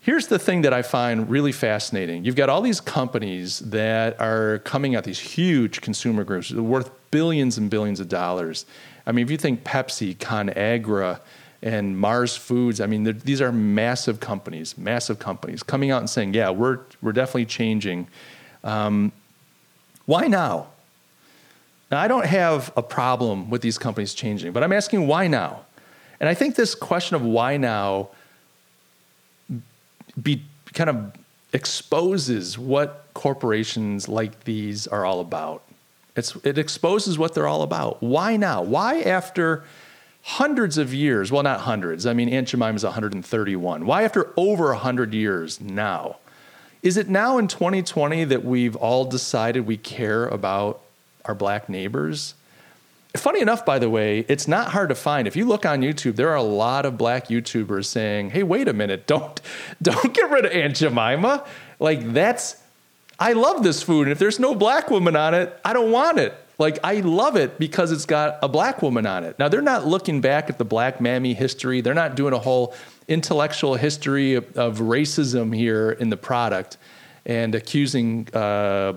here's 0.00 0.26
the 0.26 0.38
thing 0.38 0.62
that 0.62 0.74
I 0.74 0.82
find 0.82 1.30
really 1.30 1.52
fascinating. 1.52 2.24
You've 2.24 2.36
got 2.36 2.48
all 2.48 2.60
these 2.60 2.80
companies 2.80 3.60
that 3.60 4.20
are 4.20 4.58
coming 4.60 4.96
out, 4.96 5.04
these 5.04 5.20
huge 5.20 5.80
consumer 5.80 6.24
groups 6.24 6.52
worth 6.52 6.90
billions 7.10 7.56
and 7.56 7.70
billions 7.70 8.00
of 8.00 8.08
dollars. 8.08 8.66
I 9.06 9.12
mean, 9.12 9.24
if 9.24 9.30
you 9.30 9.38
think 9.38 9.64
Pepsi, 9.64 10.16
ConAgra, 10.16 11.20
and 11.62 11.98
Mars 11.98 12.36
Foods. 12.36 12.80
I 12.80 12.86
mean, 12.86 13.04
these 13.24 13.40
are 13.40 13.52
massive 13.52 14.20
companies, 14.20 14.78
massive 14.78 15.18
companies 15.18 15.62
coming 15.62 15.90
out 15.90 16.00
and 16.00 16.10
saying, 16.10 16.34
"Yeah, 16.34 16.50
we're 16.50 16.80
we're 17.02 17.12
definitely 17.12 17.46
changing." 17.46 18.08
Um, 18.64 19.12
why 20.06 20.26
now? 20.26 20.68
Now, 21.90 22.00
I 22.00 22.08
don't 22.08 22.26
have 22.26 22.72
a 22.76 22.82
problem 22.82 23.50
with 23.50 23.62
these 23.62 23.78
companies 23.78 24.14
changing, 24.14 24.52
but 24.52 24.62
I'm 24.62 24.72
asking 24.72 25.06
why 25.06 25.26
now. 25.26 25.64
And 26.20 26.28
I 26.28 26.34
think 26.34 26.54
this 26.54 26.74
question 26.74 27.16
of 27.16 27.22
why 27.22 27.56
now 27.56 28.10
be 30.20 30.42
kind 30.74 30.90
of 30.90 31.12
exposes 31.52 32.58
what 32.58 33.06
corporations 33.14 34.08
like 34.08 34.44
these 34.44 34.86
are 34.86 35.04
all 35.04 35.20
about. 35.20 35.62
It's, 36.16 36.36
it 36.44 36.58
exposes 36.58 37.18
what 37.18 37.34
they're 37.34 37.46
all 37.46 37.62
about. 37.62 38.02
Why 38.02 38.36
now? 38.36 38.62
Why 38.62 39.00
after 39.02 39.64
hundreds 40.22 40.78
of 40.78 40.92
years, 40.92 41.32
well, 41.32 41.42
not 41.42 41.60
hundreds, 41.60 42.06
I 42.06 42.12
mean, 42.12 42.28
Aunt 42.28 42.48
Jemima 42.48 42.74
is 42.74 42.84
131. 42.84 43.86
Why, 43.86 44.02
after 44.02 44.32
over 44.36 44.66
100 44.68 45.14
years 45.14 45.60
now? 45.60 46.16
Is 46.82 46.96
it 46.96 47.08
now 47.08 47.38
in 47.38 47.48
2020 47.48 48.24
that 48.24 48.44
we've 48.44 48.76
all 48.76 49.04
decided 49.04 49.66
we 49.66 49.76
care 49.76 50.26
about 50.26 50.80
our 51.24 51.34
black 51.34 51.68
neighbors? 51.68 52.34
Funny 53.16 53.40
enough, 53.40 53.64
by 53.64 53.78
the 53.78 53.90
way, 53.90 54.24
it's 54.28 54.46
not 54.46 54.68
hard 54.68 54.90
to 54.90 54.94
find. 54.94 55.26
If 55.26 55.34
you 55.34 55.46
look 55.46 55.66
on 55.66 55.80
YouTube, 55.80 56.16
there 56.16 56.28
are 56.28 56.36
a 56.36 56.42
lot 56.42 56.86
of 56.86 56.96
black 56.96 57.28
YouTubers 57.28 57.86
saying, 57.86 58.30
"Hey, 58.30 58.42
wait 58.42 58.68
a 58.68 58.72
minute, 58.72 59.06
don't 59.06 59.40
don't 59.82 60.14
get 60.14 60.30
rid 60.30 60.44
of 60.44 60.52
Aunt 60.52 60.76
Jemima." 60.76 61.44
Like 61.80 62.12
that's 62.12 62.56
I 63.18 63.32
love 63.32 63.62
this 63.62 63.82
food, 63.82 64.02
and 64.02 64.12
if 64.12 64.18
there's 64.18 64.38
no 64.38 64.54
black 64.54 64.90
woman 64.90 65.16
on 65.16 65.34
it, 65.34 65.58
I 65.64 65.72
don't 65.72 65.90
want 65.90 66.18
it. 66.18 66.34
Like 66.58 66.80
I 66.82 67.00
love 67.00 67.36
it 67.36 67.58
because 67.58 67.92
it's 67.92 68.04
got 68.04 68.38
a 68.42 68.48
black 68.48 68.82
woman 68.82 69.06
on 69.06 69.22
it. 69.22 69.38
Now 69.38 69.48
they're 69.48 69.62
not 69.62 69.86
looking 69.86 70.20
back 70.20 70.50
at 70.50 70.58
the 70.58 70.64
black 70.64 71.00
mammy 71.00 71.32
history. 71.32 71.80
They're 71.80 71.94
not 71.94 72.16
doing 72.16 72.34
a 72.34 72.38
whole 72.38 72.74
intellectual 73.06 73.76
history 73.76 74.34
of, 74.34 74.56
of 74.56 74.78
racism 74.78 75.54
here 75.54 75.92
in 75.92 76.10
the 76.10 76.16
product 76.16 76.76
and 77.24 77.54
accusing 77.54 78.28
uh, 78.34 78.94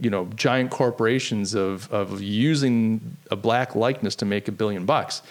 you 0.00 0.10
know 0.10 0.26
giant 0.34 0.70
corporations 0.70 1.54
of 1.54 1.90
of 1.92 2.20
using 2.20 3.16
a 3.30 3.36
black 3.36 3.76
likeness 3.76 4.16
to 4.16 4.24
make 4.24 4.48
a 4.48 4.52
billion 4.52 4.84
bucks. 4.84 5.22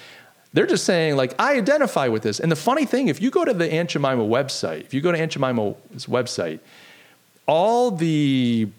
They're 0.54 0.68
just 0.68 0.86
saying 0.86 1.18
like 1.18 1.36
I 1.38 1.58
identify 1.58 2.08
with 2.08 2.24
this. 2.24 2.40
And 2.40 2.50
the 2.50 2.56
funny 2.56 2.86
thing, 2.86 3.10
if 3.10 3.22
you 3.22 3.30
go 3.30 3.44
to 3.44 3.54
the 3.54 3.72
Aunt 3.74 3.90
Jemima 3.90 4.24
website, 4.24 4.82
if 4.82 4.94
you 4.94 5.02
go 5.02 5.12
to 5.12 5.20
Aunt 5.20 5.34
Jemima's 5.34 6.06
website, 6.06 6.60
all 7.48 7.92
the 7.92 8.70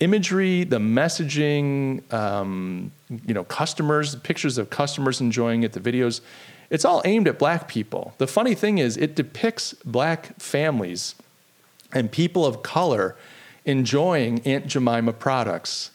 imagery, 0.00 0.64
the 0.64 0.78
messaging, 0.78 2.12
um, 2.12 2.92
you 3.26 3.34
know, 3.34 3.44
customers, 3.44 4.16
pictures 4.16 4.58
of 4.58 4.70
customers 4.70 5.20
enjoying 5.20 5.62
it, 5.62 5.72
the 5.72 5.80
videos, 5.80 6.20
it's 6.70 6.84
all 6.84 7.02
aimed 7.04 7.28
at 7.28 7.38
black 7.38 7.68
people. 7.68 8.14
The 8.18 8.26
funny 8.26 8.54
thing 8.54 8.78
is, 8.78 8.96
it 8.96 9.14
depicts 9.14 9.74
black 9.84 10.38
families 10.40 11.14
and 11.92 12.10
people 12.10 12.44
of 12.44 12.62
color 12.62 13.16
enjoying 13.64 14.40
Aunt 14.40 14.66
Jemima 14.66 15.12
products. 15.12 15.90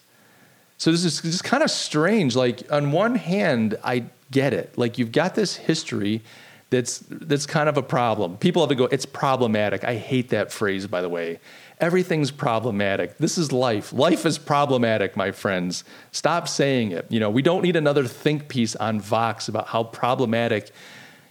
So 0.77 0.91
this 0.91 1.03
is 1.03 1.21
just 1.21 1.43
kind 1.43 1.61
of 1.61 1.69
strange. 1.69 2.35
Like 2.35 2.71
on 2.71 2.91
one 2.91 3.15
hand, 3.15 3.77
I 3.83 4.05
get 4.31 4.53
it. 4.53 4.77
Like 4.77 4.97
you've 4.97 5.11
got 5.11 5.35
this 5.35 5.55
history 5.55 6.21
that's 6.69 6.99
that's 7.09 7.45
kind 7.45 7.67
of 7.67 7.77
a 7.77 7.83
problem. 7.83 8.37
People 8.37 8.61
have 8.61 8.69
to 8.69 8.75
go, 8.75 8.85
it's 8.85 9.05
problematic. 9.05 9.83
I 9.83 9.95
hate 9.95 10.29
that 10.29 10.51
phrase, 10.51 10.87
by 10.87 11.01
the 11.01 11.09
way. 11.09 11.39
Everything's 11.79 12.31
problematic. 12.31 13.17
This 13.17 13.37
is 13.37 13.53
life. 13.53 13.93
Life 13.93 14.25
is 14.25 14.37
problematic, 14.37 15.15
my 15.15 15.31
friends. 15.31 15.85
Stop 16.11 16.47
saying 16.47 16.91
it. 16.91 17.05
You 17.09 17.21
know, 17.21 17.29
we 17.29 17.41
don't 17.41 17.61
need 17.61 17.77
another 17.77 18.05
think 18.05 18.49
piece 18.49 18.75
on 18.75 18.99
Vox 18.99 19.47
about 19.47 19.67
how 19.67 19.83
problematic 19.85 20.71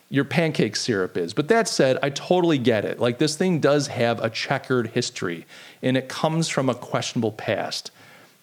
your 0.08 0.24
pancake 0.24 0.74
syrup 0.74 1.16
is. 1.18 1.34
But 1.34 1.48
that 1.48 1.68
said, 1.68 1.98
I 2.02 2.10
totally 2.10 2.56
get 2.56 2.86
it. 2.86 2.98
Like 2.98 3.18
this 3.18 3.36
thing 3.36 3.60
does 3.60 3.88
have 3.88 4.24
a 4.24 4.30
checkered 4.30 4.88
history 4.88 5.46
and 5.82 5.96
it 5.96 6.08
comes 6.08 6.48
from 6.48 6.70
a 6.70 6.74
questionable 6.74 7.32
past. 7.32 7.90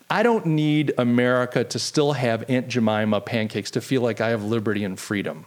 I 0.08 0.22
don't 0.22 0.46
need 0.46 0.94
America 1.00 1.63
to 1.63 1.80
still 1.80 2.13
have 2.13 2.48
Aunt 2.48 2.68
Jemima 2.68 3.22
pancakes 3.22 3.72
to 3.72 3.82
feel 3.82 4.02
like 4.02 4.22
I 4.22 4.30
have 4.30 4.44
liberty 4.44 4.84
and 4.84 5.00
freedom. 5.00 5.46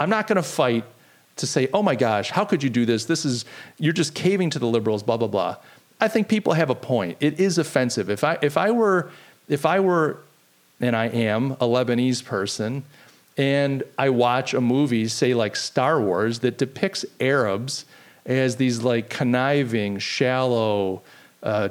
I'm 0.00 0.08
not 0.08 0.26
going 0.26 0.36
to 0.36 0.42
fight 0.42 0.84
to 1.38 1.46
say, 1.46 1.68
oh 1.72 1.82
my 1.82 1.94
gosh, 1.94 2.30
how 2.30 2.44
could 2.44 2.62
you 2.62 2.70
do 2.70 2.84
this? 2.84 3.06
This 3.06 3.24
is, 3.24 3.44
you're 3.78 3.92
just 3.92 4.14
caving 4.14 4.50
to 4.50 4.58
the 4.58 4.66
liberals, 4.66 5.02
blah, 5.02 5.16
blah, 5.16 5.28
blah. 5.28 5.56
I 6.00 6.08
think 6.08 6.28
people 6.28 6.52
have 6.52 6.70
a 6.70 6.74
point. 6.74 7.16
It 7.20 7.40
is 7.40 7.58
offensive. 7.58 8.08
If 8.10 8.22
I, 8.22 8.38
if 8.42 8.56
I 8.56 8.70
were, 8.70 9.10
if 9.48 9.66
I 9.66 9.80
were, 9.80 10.18
and 10.80 10.94
I 10.94 11.06
am 11.06 11.52
a 11.52 11.66
Lebanese 11.66 12.24
person, 12.24 12.84
and 13.36 13.82
I 13.96 14.10
watch 14.10 14.54
a 14.54 14.60
movie, 14.60 15.08
say 15.08 15.34
like 15.34 15.56
Star 15.56 16.00
Wars, 16.00 16.40
that 16.40 16.58
depicts 16.58 17.04
Arabs 17.20 17.84
as 18.26 18.56
these 18.56 18.82
like 18.82 19.08
conniving, 19.08 19.98
shallow, 19.98 21.02
uh, 21.42 21.70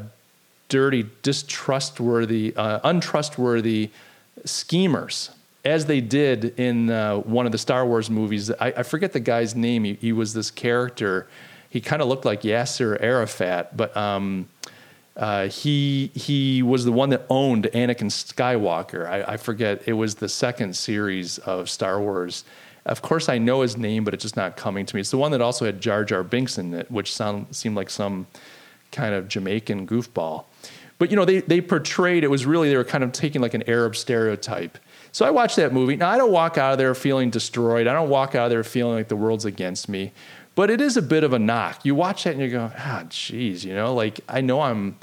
dirty, 0.69 1.05
distrustworthy, 1.23 2.53
uh, 2.55 2.79
untrustworthy 2.83 3.91
schemers 4.43 5.31
as 5.67 5.85
they 5.85 5.99
did 5.99 6.57
in 6.57 6.89
uh, 6.89 7.17
one 7.17 7.45
of 7.45 7.51
the 7.51 7.57
Star 7.57 7.85
Wars 7.85 8.09
movies. 8.09 8.49
I, 8.51 8.73
I 8.77 8.83
forget 8.83 9.11
the 9.11 9.19
guy's 9.19 9.53
name. 9.53 9.83
He, 9.83 9.93
he 9.95 10.13
was 10.13 10.33
this 10.33 10.49
character. 10.49 11.27
He 11.69 11.81
kind 11.81 12.01
of 12.01 12.07
looked 12.07 12.23
like 12.23 12.43
Yasser 12.43 12.97
Arafat, 13.01 13.75
but 13.75 13.95
um, 13.97 14.47
uh, 15.17 15.49
he 15.49 16.09
he 16.15 16.63
was 16.63 16.85
the 16.85 16.91
one 16.91 17.09
that 17.09 17.25
owned 17.29 17.65
Anakin 17.73 18.09
Skywalker. 18.09 19.05
I, 19.05 19.33
I, 19.33 19.37
forget. 19.37 19.83
It 19.85 19.93
was 19.93 20.15
the 20.15 20.29
second 20.29 20.75
series 20.75 21.37
of 21.39 21.69
Star 21.69 21.99
Wars. 21.99 22.45
Of 22.85 23.01
course, 23.01 23.27
I 23.27 23.37
know 23.37 23.61
his 23.61 23.75
name, 23.75 24.05
but 24.05 24.13
it's 24.13 24.23
just 24.23 24.37
not 24.37 24.55
coming 24.55 24.85
to 24.85 24.95
me. 24.95 25.01
It's 25.01 25.11
the 25.11 25.17
one 25.17 25.31
that 25.31 25.41
also 25.41 25.65
had 25.65 25.81
Jar 25.81 26.05
Jar 26.05 26.23
Binks 26.23 26.57
in 26.57 26.73
it, 26.73 26.89
which 26.89 27.13
sound, 27.13 27.47
seemed 27.53 27.75
like 27.75 27.89
some 27.89 28.27
kind 28.93 29.13
of 29.13 29.27
Jamaican 29.27 29.85
goofball. 29.85 30.45
But 30.97 31.09
you 31.09 31.17
know, 31.17 31.25
they 31.25 31.41
they 31.41 31.59
portrayed 31.59 32.23
it 32.23 32.29
was 32.29 32.45
really 32.45 32.69
they 32.69 32.77
were 32.77 32.85
kind 32.85 33.03
of 33.03 33.11
taking 33.11 33.41
like 33.41 33.53
an 33.53 33.63
Arab 33.67 33.97
stereotype 33.97 34.77
so 35.17 35.25
I 35.25 35.31
watched 35.31 35.55
that 35.55 35.73
movie. 35.73 35.95
Now 35.95 36.11
I 36.11 36.17
don't 36.19 36.31
walk 36.31 36.59
out 36.59 36.73
of 36.73 36.77
there 36.77 36.93
feeling 36.93 37.31
destroyed. 37.31 37.87
I 37.87 37.93
don't 37.93 38.07
walk 38.07 38.35
out 38.35 38.45
of 38.45 38.49
there 38.51 38.63
feeling 38.63 38.93
like 38.93 39.07
the 39.07 39.15
world's 39.15 39.45
against 39.45 39.89
me. 39.89 40.11
But 40.53 40.69
it 40.69 40.79
is 40.79 40.95
a 40.95 41.01
bit 41.01 41.23
of 41.23 41.33
a 41.33 41.39
knock. 41.39 41.83
You 41.83 41.95
watch 41.95 42.25
that 42.25 42.33
and 42.33 42.41
you 42.41 42.49
go, 42.49 42.71
ah, 42.77 43.03
geez, 43.09 43.65
you 43.65 43.73
know, 43.73 43.95
like 43.95 44.19
I 44.29 44.41
know 44.41 44.61
I'm 44.61 44.95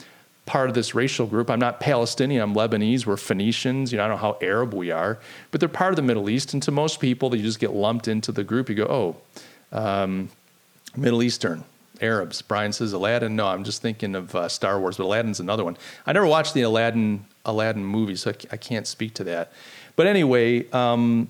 part 0.47 0.69
of 0.69 0.77
this 0.77 0.95
racial 0.95 1.27
group. 1.27 1.51
I'm 1.51 1.59
not 1.59 1.81
Palestinian. 1.81 2.43
I'm 2.43 2.55
Lebanese. 2.55 3.07
We're 3.07 3.17
Phoenicians. 3.17 3.91
You 3.91 3.99
know, 3.99 4.05
I 4.05 4.07
don't 4.07 4.19
know 4.19 4.23
how 4.23 4.39
Arab 4.41 4.73
we 4.73 4.93
are, 4.93 5.19
but 5.51 5.59
they're 5.59 5.69
part 5.69 5.91
of 5.91 5.97
the 5.97 6.03
Middle 6.03 6.31
East. 6.31 6.55
And 6.55 6.63
to 6.63 6.71
most 6.71 7.01
people, 7.01 7.29
they 7.29 7.43
just 7.43 7.59
get 7.59 7.73
lumped 7.73 8.07
into 8.07 8.31
the 8.31 8.45
group. 8.45 8.69
You 8.69 8.77
go, 8.77 8.85
oh, 8.85 9.77
um, 9.77 10.31
Middle 10.97 11.25
Eastern. 11.25 11.65
Arabs. 12.01 12.43
Brian 12.43 12.73
says 12.73 12.93
Aladdin. 12.93 13.37
No, 13.37 13.47
I'm 13.47 13.65
just 13.65 13.81
thinking 13.81 14.15
of 14.15 14.35
uh, 14.35 14.49
Star 14.49 14.79
Wars, 14.81 14.97
but 14.97 15.05
Aladdin's 15.05 15.41
another 15.41 15.65
one. 15.65 15.77
I 16.07 16.13
never 16.13 16.27
watched 16.27 16.55
the 16.55 16.63
Aladdin 16.63 17.25
Aladdin 17.45 17.85
movie, 17.85 18.17
so 18.17 18.33
I 18.51 18.57
can't 18.57 18.87
speak 18.87 19.15
to 19.15 19.25
that. 19.25 19.53
But 19.97 20.07
anyway, 20.07 20.69
um, 20.71 21.29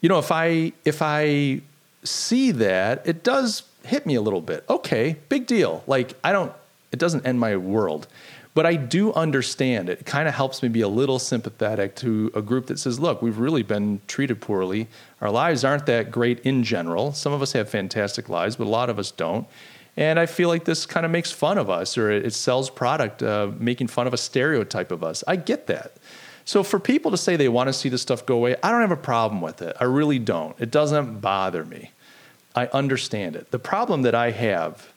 you 0.00 0.08
know, 0.08 0.18
if 0.18 0.32
I 0.32 0.72
if 0.84 1.02
I 1.02 1.60
see 2.04 2.50
that, 2.52 3.06
it 3.06 3.22
does 3.22 3.62
hit 3.84 4.06
me 4.06 4.14
a 4.14 4.20
little 4.20 4.40
bit. 4.40 4.64
Okay, 4.68 5.16
big 5.28 5.46
deal. 5.46 5.82
Like 5.86 6.14
I 6.24 6.32
don't, 6.32 6.52
it 6.92 6.98
doesn't 6.98 7.26
end 7.26 7.40
my 7.40 7.56
world, 7.56 8.06
but 8.54 8.66
I 8.66 8.76
do 8.76 9.12
understand 9.12 9.88
it. 9.88 10.04
Kind 10.04 10.28
of 10.28 10.34
helps 10.34 10.62
me 10.62 10.68
be 10.68 10.80
a 10.80 10.88
little 10.88 11.18
sympathetic 11.18 11.96
to 11.96 12.30
a 12.34 12.42
group 12.42 12.66
that 12.66 12.78
says, 12.78 12.98
"Look, 13.00 13.22
we've 13.22 13.38
really 13.38 13.62
been 13.62 14.00
treated 14.06 14.40
poorly. 14.40 14.88
Our 15.20 15.30
lives 15.30 15.64
aren't 15.64 15.86
that 15.86 16.10
great 16.10 16.40
in 16.40 16.62
general. 16.62 17.12
Some 17.12 17.32
of 17.32 17.42
us 17.42 17.52
have 17.52 17.68
fantastic 17.68 18.28
lives, 18.28 18.56
but 18.56 18.66
a 18.66 18.70
lot 18.70 18.90
of 18.90 18.98
us 18.98 19.10
don't." 19.10 19.46
And 19.96 20.18
I 20.18 20.26
feel 20.26 20.48
like 20.48 20.64
this 20.64 20.86
kind 20.86 21.04
of 21.04 21.12
makes 21.12 21.30
fun 21.30 21.58
of 21.58 21.68
us, 21.68 21.98
or 21.98 22.10
it 22.10 22.32
sells 22.32 22.70
product, 22.70 23.22
uh, 23.22 23.50
making 23.58 23.88
fun 23.88 24.06
of 24.06 24.14
a 24.14 24.16
stereotype 24.16 24.92
of 24.92 25.02
us. 25.02 25.24
I 25.26 25.36
get 25.36 25.66
that. 25.66 25.92
So 26.50 26.64
for 26.64 26.80
people 26.80 27.12
to 27.12 27.16
say 27.16 27.36
they 27.36 27.48
want 27.48 27.68
to 27.68 27.72
see 27.72 27.88
this 27.88 28.02
stuff 28.02 28.26
go 28.26 28.34
away, 28.34 28.56
I 28.60 28.72
don't 28.72 28.80
have 28.80 28.90
a 28.90 28.96
problem 28.96 29.40
with 29.40 29.62
it. 29.62 29.76
I 29.78 29.84
really 29.84 30.18
don't. 30.18 30.56
It 30.58 30.72
doesn't 30.72 31.20
bother 31.20 31.64
me. 31.64 31.92
I 32.56 32.66
understand 32.72 33.36
it. 33.36 33.52
The 33.52 33.60
problem 33.60 34.02
that 34.02 34.16
I 34.16 34.32
have 34.32 34.88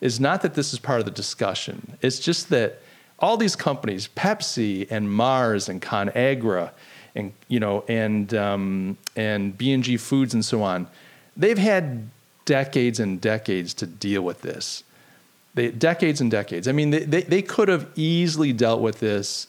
is 0.00 0.20
not 0.20 0.42
that 0.42 0.54
this 0.54 0.72
is 0.72 0.78
part 0.78 1.00
of 1.00 1.06
the 1.06 1.10
discussion. 1.10 1.98
It's 2.00 2.20
just 2.20 2.48
that 2.50 2.80
all 3.18 3.36
these 3.36 3.56
companies, 3.56 4.08
Pepsi 4.14 4.88
and 4.88 5.12
Mars 5.12 5.68
and 5.68 5.82
ConAgra, 5.82 6.70
and 7.16 7.32
you 7.48 7.58
know, 7.58 7.82
and 7.88 8.32
um, 8.32 8.96
and 9.16 9.58
B&G 9.58 9.96
Foods 9.96 10.32
and 10.32 10.44
so 10.44 10.62
on, 10.62 10.86
they've 11.36 11.58
had 11.58 12.08
decades 12.44 13.00
and 13.00 13.20
decades 13.20 13.74
to 13.74 13.86
deal 13.86 14.22
with 14.22 14.42
this. 14.42 14.84
They, 15.54 15.72
decades 15.72 16.20
and 16.20 16.30
decades. 16.30 16.68
I 16.68 16.72
mean, 16.72 16.90
they, 16.90 17.00
they, 17.00 17.22
they 17.22 17.42
could 17.42 17.66
have 17.66 17.88
easily 17.96 18.52
dealt 18.52 18.80
with 18.80 19.00
this 19.00 19.48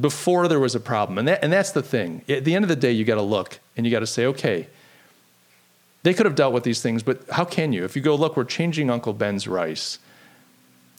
before 0.00 0.48
there 0.48 0.60
was 0.60 0.74
a 0.74 0.80
problem. 0.80 1.18
And, 1.18 1.28
that, 1.28 1.42
and 1.42 1.52
that's 1.52 1.72
the 1.72 1.82
thing. 1.82 2.22
At 2.28 2.44
the 2.44 2.54
end 2.54 2.64
of 2.64 2.68
the 2.68 2.76
day, 2.76 2.92
you 2.92 3.04
got 3.04 3.16
to 3.16 3.22
look 3.22 3.60
and 3.76 3.86
you 3.86 3.92
got 3.92 4.00
to 4.00 4.06
say, 4.06 4.26
okay, 4.26 4.68
they 6.02 6.14
could 6.14 6.26
have 6.26 6.34
dealt 6.34 6.52
with 6.52 6.64
these 6.64 6.80
things, 6.80 7.02
but 7.02 7.22
how 7.30 7.44
can 7.44 7.72
you? 7.72 7.84
If 7.84 7.96
you 7.96 8.02
go, 8.02 8.14
look, 8.14 8.36
we're 8.36 8.44
changing 8.44 8.90
Uncle 8.90 9.12
Ben's 9.12 9.48
rice, 9.48 9.98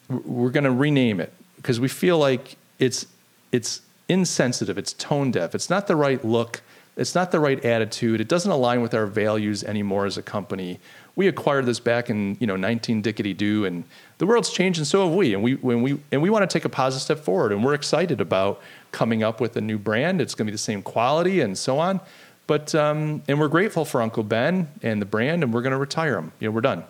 we're 0.08 0.50
going 0.50 0.64
to 0.64 0.70
rename 0.70 1.20
it 1.20 1.32
because 1.56 1.80
we 1.80 1.88
feel 1.88 2.18
like 2.18 2.56
it's, 2.78 3.06
it's 3.52 3.80
insensitive, 4.08 4.76
it's 4.76 4.92
tone 4.92 5.30
deaf, 5.30 5.54
it's 5.54 5.70
not 5.70 5.86
the 5.86 5.96
right 5.96 6.24
look, 6.24 6.62
it's 6.96 7.14
not 7.14 7.30
the 7.30 7.40
right 7.40 7.64
attitude, 7.64 8.20
it 8.20 8.28
doesn't 8.28 8.50
align 8.50 8.82
with 8.82 8.94
our 8.94 9.06
values 9.06 9.64
anymore 9.64 10.06
as 10.06 10.18
a 10.18 10.22
company. 10.22 10.78
We 11.16 11.28
acquired 11.28 11.66
this 11.66 11.80
back 11.80 12.08
in 12.10 12.36
you 12.40 12.46
know 12.46 12.56
19 12.56 13.02
dickety 13.02 13.36
doo, 13.36 13.64
and 13.64 13.84
the 14.18 14.26
world's 14.26 14.50
changed, 14.50 14.78
and 14.78 14.86
so 14.86 15.06
have 15.06 15.14
we. 15.14 15.34
And 15.34 15.42
we 15.42 15.54
when 15.56 15.82
we 15.82 16.00
and 16.12 16.22
we 16.22 16.30
want 16.30 16.48
to 16.48 16.52
take 16.52 16.64
a 16.64 16.68
positive 16.68 17.02
step 17.02 17.18
forward, 17.20 17.52
and 17.52 17.64
we're 17.64 17.74
excited 17.74 18.20
about 18.20 18.60
coming 18.92 19.22
up 19.22 19.40
with 19.40 19.56
a 19.56 19.60
new 19.60 19.78
brand. 19.78 20.20
It's 20.20 20.34
going 20.34 20.46
to 20.46 20.50
be 20.50 20.54
the 20.54 20.58
same 20.58 20.82
quality 20.82 21.40
and 21.40 21.56
so 21.56 21.78
on. 21.78 22.00
But 22.46 22.74
um, 22.74 23.22
and 23.28 23.38
we're 23.38 23.48
grateful 23.48 23.84
for 23.84 24.02
Uncle 24.02 24.24
Ben 24.24 24.68
and 24.82 25.00
the 25.00 25.06
brand, 25.06 25.42
and 25.42 25.52
we're 25.54 25.62
going 25.62 25.72
to 25.72 25.78
retire 25.78 26.14
them. 26.14 26.32
You 26.40 26.48
know, 26.48 26.52
we're 26.52 26.60
done. 26.62 26.84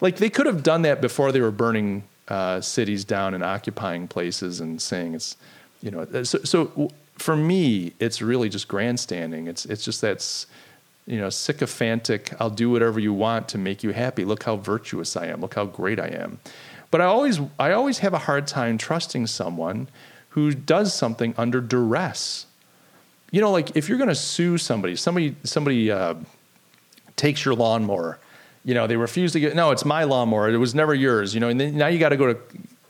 Like 0.00 0.16
they 0.16 0.30
could 0.30 0.46
have 0.46 0.62
done 0.62 0.82
that 0.82 1.00
before 1.00 1.32
they 1.32 1.40
were 1.40 1.50
burning 1.50 2.04
uh, 2.28 2.60
cities 2.60 3.04
down 3.04 3.34
and 3.34 3.42
occupying 3.42 4.06
places 4.06 4.60
and 4.60 4.80
saying 4.80 5.14
it's, 5.14 5.36
you 5.82 5.90
know, 5.90 6.22
so, 6.22 6.38
so 6.44 6.92
for 7.20 7.36
me, 7.36 7.92
it's 8.00 8.22
really 8.22 8.48
just 8.48 8.66
grandstanding. 8.66 9.46
It's 9.46 9.66
it's 9.66 9.84
just 9.84 10.00
that's 10.00 10.46
you 11.06 11.18
know 11.18 11.28
sycophantic. 11.28 12.32
I'll 12.40 12.50
do 12.50 12.70
whatever 12.70 12.98
you 12.98 13.12
want 13.12 13.48
to 13.50 13.58
make 13.58 13.82
you 13.82 13.90
happy. 13.90 14.24
Look 14.24 14.44
how 14.44 14.56
virtuous 14.56 15.16
I 15.16 15.26
am. 15.26 15.42
Look 15.42 15.54
how 15.54 15.66
great 15.66 16.00
I 16.00 16.08
am. 16.08 16.38
But 16.90 17.02
I 17.02 17.04
always 17.04 17.38
I 17.58 17.72
always 17.72 17.98
have 17.98 18.14
a 18.14 18.18
hard 18.18 18.46
time 18.46 18.78
trusting 18.78 19.26
someone 19.26 19.88
who 20.30 20.52
does 20.52 20.94
something 20.94 21.34
under 21.36 21.60
duress. 21.60 22.46
You 23.30 23.42
know, 23.42 23.52
like 23.52 23.76
if 23.76 23.88
you're 23.88 23.98
going 23.98 24.08
to 24.08 24.14
sue 24.14 24.56
somebody, 24.56 24.96
somebody 24.96 25.36
somebody 25.44 25.90
uh, 25.90 26.14
takes 27.16 27.44
your 27.44 27.54
lawnmower. 27.54 28.18
You 28.64 28.74
know, 28.74 28.86
they 28.86 28.96
refuse 28.96 29.32
to 29.32 29.40
get. 29.40 29.54
No, 29.54 29.72
it's 29.72 29.84
my 29.84 30.04
lawnmower. 30.04 30.48
It 30.48 30.56
was 30.56 30.74
never 30.74 30.94
yours. 30.94 31.34
You 31.34 31.40
know, 31.40 31.50
and 31.50 31.60
then 31.60 31.76
now 31.76 31.88
you 31.88 31.98
got 31.98 32.10
to 32.10 32.16
go 32.16 32.32
to 32.32 32.40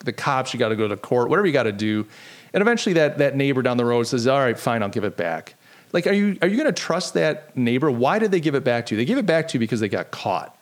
the 0.05 0.13
cops. 0.13 0.55
You 0.55 0.61
got 0.61 0.69
to 0.69 0.77
go 0.77 0.87
to 0.87 0.97
court. 0.97 1.29
Whatever 1.29 1.49
you 1.49 1.53
got 1.53 1.65
to 1.65 1.73
do, 1.73 2.07
and 2.53 2.61
eventually 2.61 2.95
that 2.95 3.19
that 3.19 3.37
neighbor 3.37 3.63
down 3.63 3.77
the 3.77 3.85
road 3.85 4.05
says, 4.05 4.27
"All 4.27 4.39
right, 4.39 4.59
fine, 4.59 4.83
I'll 4.83 4.89
give 4.89 5.05
it 5.05 5.17
back." 5.17 5.55
Like, 5.93 6.07
are 6.07 6.13
you 6.13 6.37
are 6.43 6.49
you 6.49 6.57
going 6.57 6.73
to 6.73 6.73
trust 6.73 7.15
that 7.15 7.57
neighbor? 7.57 7.91
Why 7.91 8.19
did 8.19 8.31
they 8.31 8.41
give 8.41 8.55
it 8.55 8.65
back 8.65 8.87
to 8.87 8.95
you? 8.95 8.97
They 8.97 9.05
gave 9.05 9.19
it 9.19 9.27
back 9.27 9.49
to 9.49 9.55
you 9.55 9.61
because 9.61 9.81
they 9.81 9.89
got 9.89 10.11
caught. 10.11 10.57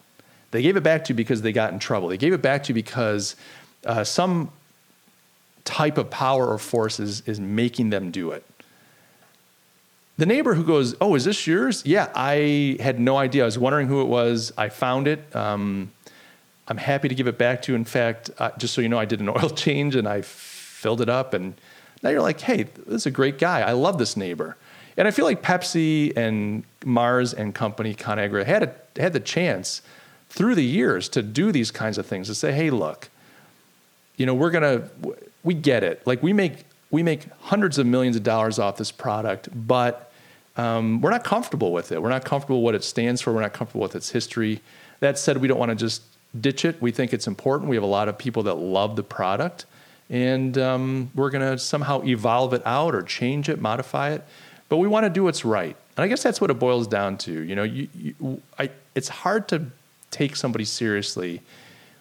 They 0.51 0.63
gave 0.63 0.77
it 0.77 0.83
back 0.83 1.05
to 1.05 1.11
you 1.11 1.15
because 1.15 1.43
they 1.43 1.53
got 1.53 1.73
in 1.73 1.79
trouble. 1.79 2.09
They 2.09 2.17
gave 2.17 2.33
it 2.33 2.41
back 2.41 2.65
to 2.65 2.69
you 2.69 2.75
because 2.75 3.37
uh, 3.85 4.05
some 4.05 4.51
type 5.65 5.99
of 5.99 6.09
power 6.09 6.47
or 6.47 6.59
force 6.59 6.99
is, 6.99 7.21
is 7.27 7.39
making 7.39 7.91
them 7.91 8.11
do 8.11 8.31
it. 8.31 8.45
The 10.17 10.27
neighbor 10.27 10.55
who 10.55 10.65
goes, 10.65 10.97
Oh, 11.01 11.15
is 11.15 11.25
this 11.25 11.47
yours? 11.47 11.85
Yeah, 11.85 12.11
I 12.15 12.77
had 12.81 12.99
no 12.99 13.19
idea. 13.19 13.43
I 13.43 13.45
was 13.45 13.59
wondering 13.59 13.87
who 13.87 14.01
it 14.01 14.07
was. 14.07 14.53
I 14.57 14.71
found 14.71 15.07
it. 15.07 15.35
Um, 15.37 15.93
I'm 16.67 16.79
happy 16.79 17.09
to 17.09 17.15
give 17.15 17.27
it 17.27 17.39
back 17.39 17.63
to 17.63 17.73
you. 17.73 17.77
In 17.77 17.85
fact, 17.85 18.31
uh, 18.39 18.51
just 18.59 18.75
so 18.75 18.81
you 18.81 18.89
know, 18.89 18.99
I 18.99 19.05
did 19.05 19.21
an 19.21 19.29
oil 19.37 19.51
change 19.51 19.95
and 19.95 20.09
I 20.09 20.23
filled 20.23 21.01
it 21.01 21.09
up. 21.09 21.35
And 21.35 21.55
now 22.03 22.11
you're 22.11 22.23
like, 22.23 22.41
hey, 22.41 22.65
this 22.65 23.03
is 23.03 23.07
a 23.07 23.11
great 23.11 23.39
guy. 23.39 23.61
I 23.61 23.73
love 23.73 23.99
this 23.99 24.17
neighbor. 24.17 24.57
And 24.97 25.07
I 25.07 25.11
feel 25.11 25.25
like 25.25 25.43
Pepsi 25.43 26.17
and 26.17 26.65
Mars 26.85 27.33
and 27.33 27.55
company, 27.55 27.95
ConAgra, 27.95 28.45
had, 28.45 28.63
a, 28.65 29.01
had 29.01 29.13
the 29.13 29.21
chance 29.21 29.83
through 30.29 30.55
the 30.55 30.65
years 30.65 31.09
to 31.11 31.23
do 31.23 31.53
these 31.53 31.71
kinds 31.71 31.99
of 31.99 32.07
things 32.07 32.27
to 32.29 32.35
say, 32.35 32.53
hey, 32.53 32.71
look, 32.71 33.09
you 34.17 34.27
know, 34.27 34.35
we're 34.35 34.51
going 34.51 34.63
to, 34.81 35.17
we 35.45 35.55
get 35.55 35.85
it. 35.85 36.05
Like 36.07 36.23
we 36.23 36.33
make, 36.33 36.65
we 36.91 37.03
make 37.03 37.27
hundreds 37.43 37.79
of 37.79 37.87
millions 37.87 38.17
of 38.17 38.23
dollars 38.23 38.59
off 38.59 38.77
this 38.77 38.91
product, 38.91 39.49
but 39.55 40.13
um, 40.57 41.01
we're 41.01 41.11
not 41.11 41.23
comfortable 41.23 41.73
with 41.73 41.93
it. 41.93 42.03
We're 42.03 42.09
not 42.09 42.25
comfortable 42.25 42.63
what 42.63 42.75
it 42.75 42.83
stands 42.83 43.21
for. 43.21 43.33
We're 43.33 43.43
not 43.43 43.53
comfortable 43.53 43.83
with 43.83 43.95
its 43.95 44.11
history. 44.11 44.61
That 44.99 45.17
said, 45.19 45.37
we 45.37 45.47
don't 45.47 45.59
want 45.59 45.71
to 45.71 45.77
just 45.77 46.03
ditch 46.39 46.65
it. 46.65 46.83
We 46.83 46.91
think 46.91 47.13
it's 47.13 47.29
important. 47.29 47.71
We 47.71 47.77
have 47.77 47.85
a 47.85 47.87
lot 47.87 48.09
of 48.09 48.19
people 48.19 48.43
that 48.43 48.55
love 48.55 48.97
the 48.97 49.05
product, 49.05 49.67
and 50.11 50.57
um, 50.59 51.11
we're 51.15 51.31
going 51.31 51.49
to 51.53 51.59
somehow 51.59 52.03
evolve 52.05 52.55
it 52.55 52.63
out 52.65 52.95
or 52.95 53.03
change 53.03 53.49
it, 53.49 53.61
modify 53.61 54.11
it 54.11 54.25
but 54.69 54.77
we 54.77 54.89
want 54.89 55.05
to 55.05 55.11
do 55.11 55.25
what's 55.25 55.45
right. 55.45 55.77
And 55.97 56.05
I 56.05 56.09
guess 56.09 56.23
that's 56.23 56.41
what 56.41 56.51
it 56.51 56.59
boils 56.59 56.87
down 56.87 57.19
to. 57.19 57.33
You 57.33 57.57
know, 57.57 57.63
you, 57.63 57.89
you, 57.95 58.43
I, 58.59 58.71
it's 58.95 59.09
hard 59.09 59.49
to 59.49 59.67
take 60.11 60.37
somebody 60.37 60.65
seriously 60.65 61.43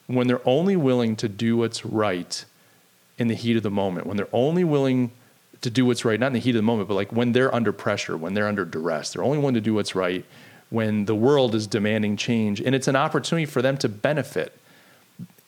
when 0.07 0.27
they're 0.27 0.47
only 0.47 0.75
willing 0.75 1.15
to 1.17 1.27
do 1.27 1.57
what's 1.57 1.85
right 1.85 2.45
in 3.17 3.27
the 3.27 3.35
heat 3.35 3.57
of 3.57 3.63
the 3.63 3.71
moment, 3.71 4.05
when 4.05 4.15
they're 4.15 4.27
only 4.31 4.63
willing 4.63 5.11
to 5.61 5.69
do 5.69 5.85
what's 5.85 6.05
right, 6.05 6.19
not 6.19 6.27
in 6.27 6.33
the 6.33 6.39
heat 6.39 6.51
of 6.51 6.57
the 6.57 6.61
moment, 6.61 6.87
but 6.87 6.93
like 6.93 7.11
when 7.11 7.31
they're 7.31 7.53
under 7.53 7.71
pressure, 7.71 8.15
when 8.15 8.33
they're 8.33 8.47
under 8.47 8.63
duress. 8.63 9.13
They're 9.13 9.23
only 9.23 9.39
willing 9.39 9.55
to 9.55 9.61
do 9.61 9.73
what's 9.73 9.95
right 9.95 10.23
when 10.69 11.05
the 11.05 11.15
world 11.15 11.55
is 11.55 11.65
demanding 11.65 12.15
change. 12.17 12.61
And 12.61 12.75
it's 12.75 12.87
an 12.87 12.95
opportunity 12.95 13.45
for 13.45 13.61
them 13.61 13.77
to 13.77 13.89
benefit. 13.89 14.57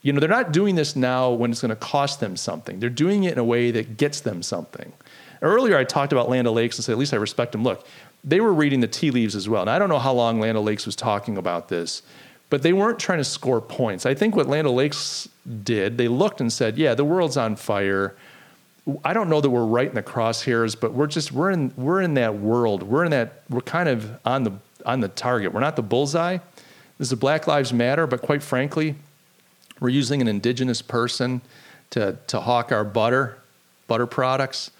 You 0.02 0.14
know, 0.14 0.20
they're 0.20 0.30
not 0.30 0.54
doing 0.54 0.76
this 0.76 0.96
now 0.96 1.32
when 1.32 1.52
it's 1.52 1.62
going 1.62 1.70
to 1.70 1.76
cost 1.76 2.20
them 2.20 2.38
something. 2.38 2.80
They're 2.80 2.90
doing 2.90 3.26
it 3.26 3.34
in 3.34 3.40
a 3.40 3.44
way 3.44 3.72
that 3.72 3.98
gets 3.98 4.22
them 4.22 4.42
something. 4.42 4.94
Earlier, 5.42 5.78
I 5.78 5.84
talked 5.84 6.14
about 6.14 6.30
Land 6.30 6.48
O'Lakes 6.48 6.78
and 6.78 6.86
said, 6.86 6.94
at 6.94 6.98
least 6.98 7.14
I 7.14 7.18
respect 7.18 7.52
them. 7.52 7.64
Look, 7.64 7.86
they 8.24 8.40
were 8.40 8.54
reading 8.54 8.80
the 8.80 8.88
tea 8.88 9.12
leaves 9.12 9.36
as 9.36 9.48
well. 9.48 9.62
And 9.62 9.70
I 9.70 9.80
don't 9.80 9.90
know 9.90 10.00
how 10.00 10.14
long 10.14 10.40
Land 10.40 10.58
O'Lakes 10.58 10.86
was 10.86 10.96
talking 10.96 11.38
about 11.38 11.70
this, 11.70 12.02
but 12.50 12.62
they 12.62 12.74
weren't 12.74 13.00
trying 13.00 13.20
to 13.20 13.24
score 13.24 13.62
points. 13.62 14.06
I 14.06 14.14
think 14.14 14.36
what 14.36 14.48
Land 14.48 14.68
O'Lakes 14.68 15.30
did, 15.64 15.98
they 15.98 16.08
looked 16.08 16.42
and 16.42 16.52
said, 16.52 16.78
yeah, 16.78 16.94
the 16.94 17.06
world's 17.06 17.38
on 17.38 17.56
fire. 17.56 18.16
I 19.04 19.14
don't 19.14 19.30
know 19.30 19.40
that 19.42 19.50
we're 19.50 19.66
right 19.66 19.88
in 19.88 19.96
the 19.96 20.04
crosshairs, 20.04 20.80
but 20.80 20.94
we're 20.94 21.08
just 21.08 21.32
we're 21.32 21.52
in 21.52 21.72
we're 21.78 22.02
in 22.02 22.16
that 22.16 22.36
world. 22.36 22.82
We're 22.82 23.06
in 23.06 23.12
that 23.12 23.44
we're 23.50 23.62
kind 23.62 23.88
of 23.88 24.18
on 24.26 24.44
the 24.44 24.54
on 24.84 25.02
the 25.02 25.10
target. 25.10 25.54
We're 25.54 25.60
not 25.60 25.76
the 25.76 25.84
bullseye. 25.84 26.40
This 26.98 27.12
is 27.12 27.20
Black 27.20 27.46
Lives 27.46 27.72
Matter, 27.72 28.08
but 28.08 28.22
quite 28.22 28.42
frankly, 28.42 28.96
we're 29.80 29.90
using 29.90 30.22
an 30.22 30.28
indigenous 30.28 30.82
person 30.82 31.42
to 31.92 32.18
to 32.28 32.40
hawk 32.42 32.72
our 32.72 32.84
butter, 32.84 33.38
butter 33.88 34.06
products. 34.06 34.72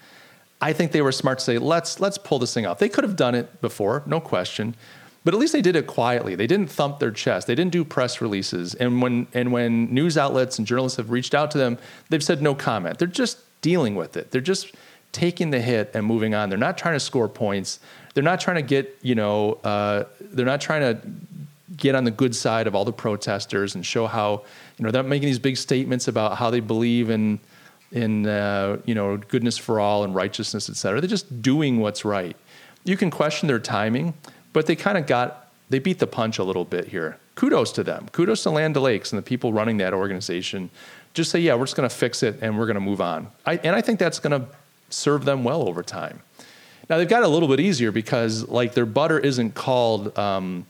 I 0.60 0.72
think 0.72 0.92
they 0.92 1.00
were 1.00 1.12
smart 1.12 1.38
to 1.38 1.44
say, 1.44 1.58
let's 1.58 2.00
let's 2.00 2.18
pull 2.18 2.38
this 2.38 2.52
thing 2.52 2.66
off. 2.66 2.78
They 2.78 2.88
could 2.88 3.04
have 3.04 3.16
done 3.16 3.34
it 3.34 3.60
before, 3.60 4.02
no 4.06 4.20
question. 4.20 4.74
But 5.22 5.34
at 5.34 5.40
least 5.40 5.52
they 5.52 5.60
did 5.60 5.76
it 5.76 5.86
quietly. 5.86 6.34
They 6.34 6.46
didn't 6.46 6.70
thump 6.70 6.98
their 6.98 7.10
chest. 7.10 7.46
They 7.46 7.54
didn't 7.54 7.72
do 7.72 7.84
press 7.84 8.20
releases. 8.20 8.74
And 8.74 9.02
when 9.02 9.26
and 9.34 9.52
when 9.52 9.92
news 9.92 10.16
outlets 10.16 10.58
and 10.58 10.66
journalists 10.66 10.96
have 10.96 11.10
reached 11.10 11.34
out 11.34 11.50
to 11.52 11.58
them, 11.58 11.78
they've 12.08 12.24
said 12.24 12.40
no 12.40 12.54
comment. 12.54 12.98
They're 12.98 13.08
just 13.08 13.38
dealing 13.60 13.94
with 13.94 14.16
it. 14.16 14.30
They're 14.30 14.40
just 14.40 14.74
taking 15.12 15.50
the 15.50 15.60
hit 15.60 15.90
and 15.94 16.06
moving 16.06 16.34
on. 16.34 16.48
They're 16.48 16.58
not 16.58 16.78
trying 16.78 16.94
to 16.94 17.00
score 17.00 17.28
points. 17.28 17.80
They're 18.14 18.24
not 18.24 18.40
trying 18.40 18.56
to 18.56 18.62
get, 18.62 18.96
you 19.02 19.14
know, 19.14 19.54
uh, 19.64 20.04
they're 20.20 20.46
not 20.46 20.60
trying 20.60 20.80
to 20.80 21.00
get 21.76 21.94
on 21.94 22.04
the 22.04 22.10
good 22.10 22.34
side 22.34 22.66
of 22.66 22.74
all 22.74 22.84
the 22.84 22.92
protesters 22.92 23.74
and 23.74 23.84
show 23.84 24.06
how, 24.06 24.42
you 24.78 24.84
know, 24.84 24.90
they're 24.90 25.02
making 25.02 25.26
these 25.26 25.38
big 25.38 25.56
statements 25.56 26.08
about 26.08 26.38
how 26.38 26.50
they 26.50 26.60
believe 26.60 27.10
in 27.10 27.40
in 27.92 28.26
uh, 28.26 28.78
you 28.84 28.94
know 28.94 29.16
goodness 29.16 29.58
for 29.58 29.80
all 29.80 30.04
and 30.04 30.14
righteousness, 30.14 30.70
et 30.70 30.76
cetera. 30.76 31.00
They're 31.00 31.10
just 31.10 31.42
doing 31.42 31.80
what's 31.80 32.04
right. 32.04 32.36
You 32.84 32.96
can 32.96 33.10
question 33.10 33.48
their 33.48 33.58
timing, 33.58 34.14
but 34.52 34.66
they 34.66 34.76
kind 34.76 34.96
of 34.96 35.06
got 35.06 35.48
they 35.70 35.78
beat 35.78 35.98
the 35.98 36.06
punch 36.06 36.38
a 36.38 36.44
little 36.44 36.64
bit 36.64 36.88
here. 36.88 37.18
Kudos 37.34 37.72
to 37.72 37.84
them. 37.84 38.08
Kudos 38.12 38.42
to 38.42 38.50
Land 38.50 38.76
O'Lakes 38.76 39.12
and 39.12 39.18
the 39.18 39.22
people 39.22 39.52
running 39.52 39.78
that 39.78 39.94
organization. 39.94 40.70
Just 41.14 41.30
say, 41.30 41.40
yeah, 41.40 41.54
we're 41.54 41.64
just 41.64 41.76
going 41.76 41.88
to 41.88 41.94
fix 41.94 42.22
it 42.22 42.38
and 42.42 42.58
we're 42.58 42.66
going 42.66 42.74
to 42.74 42.80
move 42.80 43.00
on. 43.00 43.28
I, 43.46 43.56
and 43.56 43.74
I 43.74 43.80
think 43.80 43.98
that's 43.98 44.18
going 44.18 44.40
to 44.40 44.48
serve 44.90 45.24
them 45.24 45.42
well 45.42 45.66
over 45.66 45.82
time. 45.82 46.20
Now 46.88 46.98
they've 46.98 47.08
got 47.08 47.22
it 47.22 47.26
a 47.26 47.28
little 47.28 47.48
bit 47.48 47.60
easier 47.60 47.92
because 47.92 48.48
like 48.48 48.74
their 48.74 48.86
butter 48.86 49.18
isn't 49.18 49.54
called 49.54 50.16
um, 50.18 50.66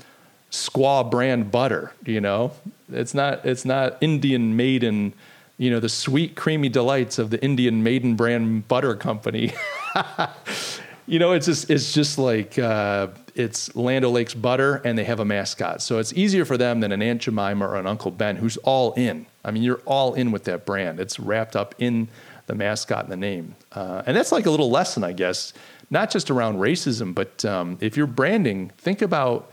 Squaw 0.50 1.10
brand 1.10 1.50
butter. 1.50 1.92
You 2.04 2.20
know, 2.20 2.52
it's 2.92 3.14
not 3.14 3.44
it's 3.44 3.64
not 3.64 3.98
Indian 4.00 4.56
maiden 4.56 5.14
you 5.60 5.68
know, 5.68 5.78
the 5.78 5.90
sweet, 5.90 6.36
creamy 6.36 6.70
delights 6.70 7.18
of 7.18 7.28
the 7.28 7.44
Indian 7.44 7.82
Maiden 7.82 8.16
brand 8.16 8.66
butter 8.66 8.94
company. 8.96 9.52
you 11.06 11.18
know, 11.18 11.32
it's 11.32 11.44
just 11.44 11.68
it's 11.68 11.92
just 11.92 12.16
like 12.16 12.58
uh, 12.58 13.08
it's 13.34 13.76
Land 13.76 14.06
O'Lakes 14.06 14.32
butter, 14.32 14.76
and 14.86 14.96
they 14.96 15.04
have 15.04 15.20
a 15.20 15.24
mascot, 15.26 15.82
so 15.82 15.98
it's 15.98 16.14
easier 16.14 16.46
for 16.46 16.56
them 16.56 16.80
than 16.80 16.92
an 16.92 17.02
Aunt 17.02 17.20
Jemima 17.20 17.68
or 17.68 17.76
an 17.76 17.86
Uncle 17.86 18.10
Ben, 18.10 18.36
who's 18.36 18.56
all 18.58 18.94
in. 18.94 19.26
I 19.44 19.50
mean, 19.50 19.62
you're 19.62 19.82
all 19.84 20.14
in 20.14 20.30
with 20.30 20.44
that 20.44 20.64
brand. 20.64 20.98
It's 20.98 21.20
wrapped 21.20 21.54
up 21.54 21.74
in 21.78 22.08
the 22.46 22.54
mascot 22.54 23.02
and 23.02 23.12
the 23.12 23.18
name, 23.18 23.54
uh, 23.72 24.02
and 24.06 24.16
that's 24.16 24.32
like 24.32 24.46
a 24.46 24.50
little 24.50 24.70
lesson, 24.70 25.04
I 25.04 25.12
guess, 25.12 25.52
not 25.90 26.10
just 26.10 26.30
around 26.30 26.56
racism, 26.56 27.14
but 27.14 27.44
um, 27.44 27.76
if 27.82 27.98
you're 27.98 28.06
branding, 28.06 28.70
think 28.78 29.02
about 29.02 29.49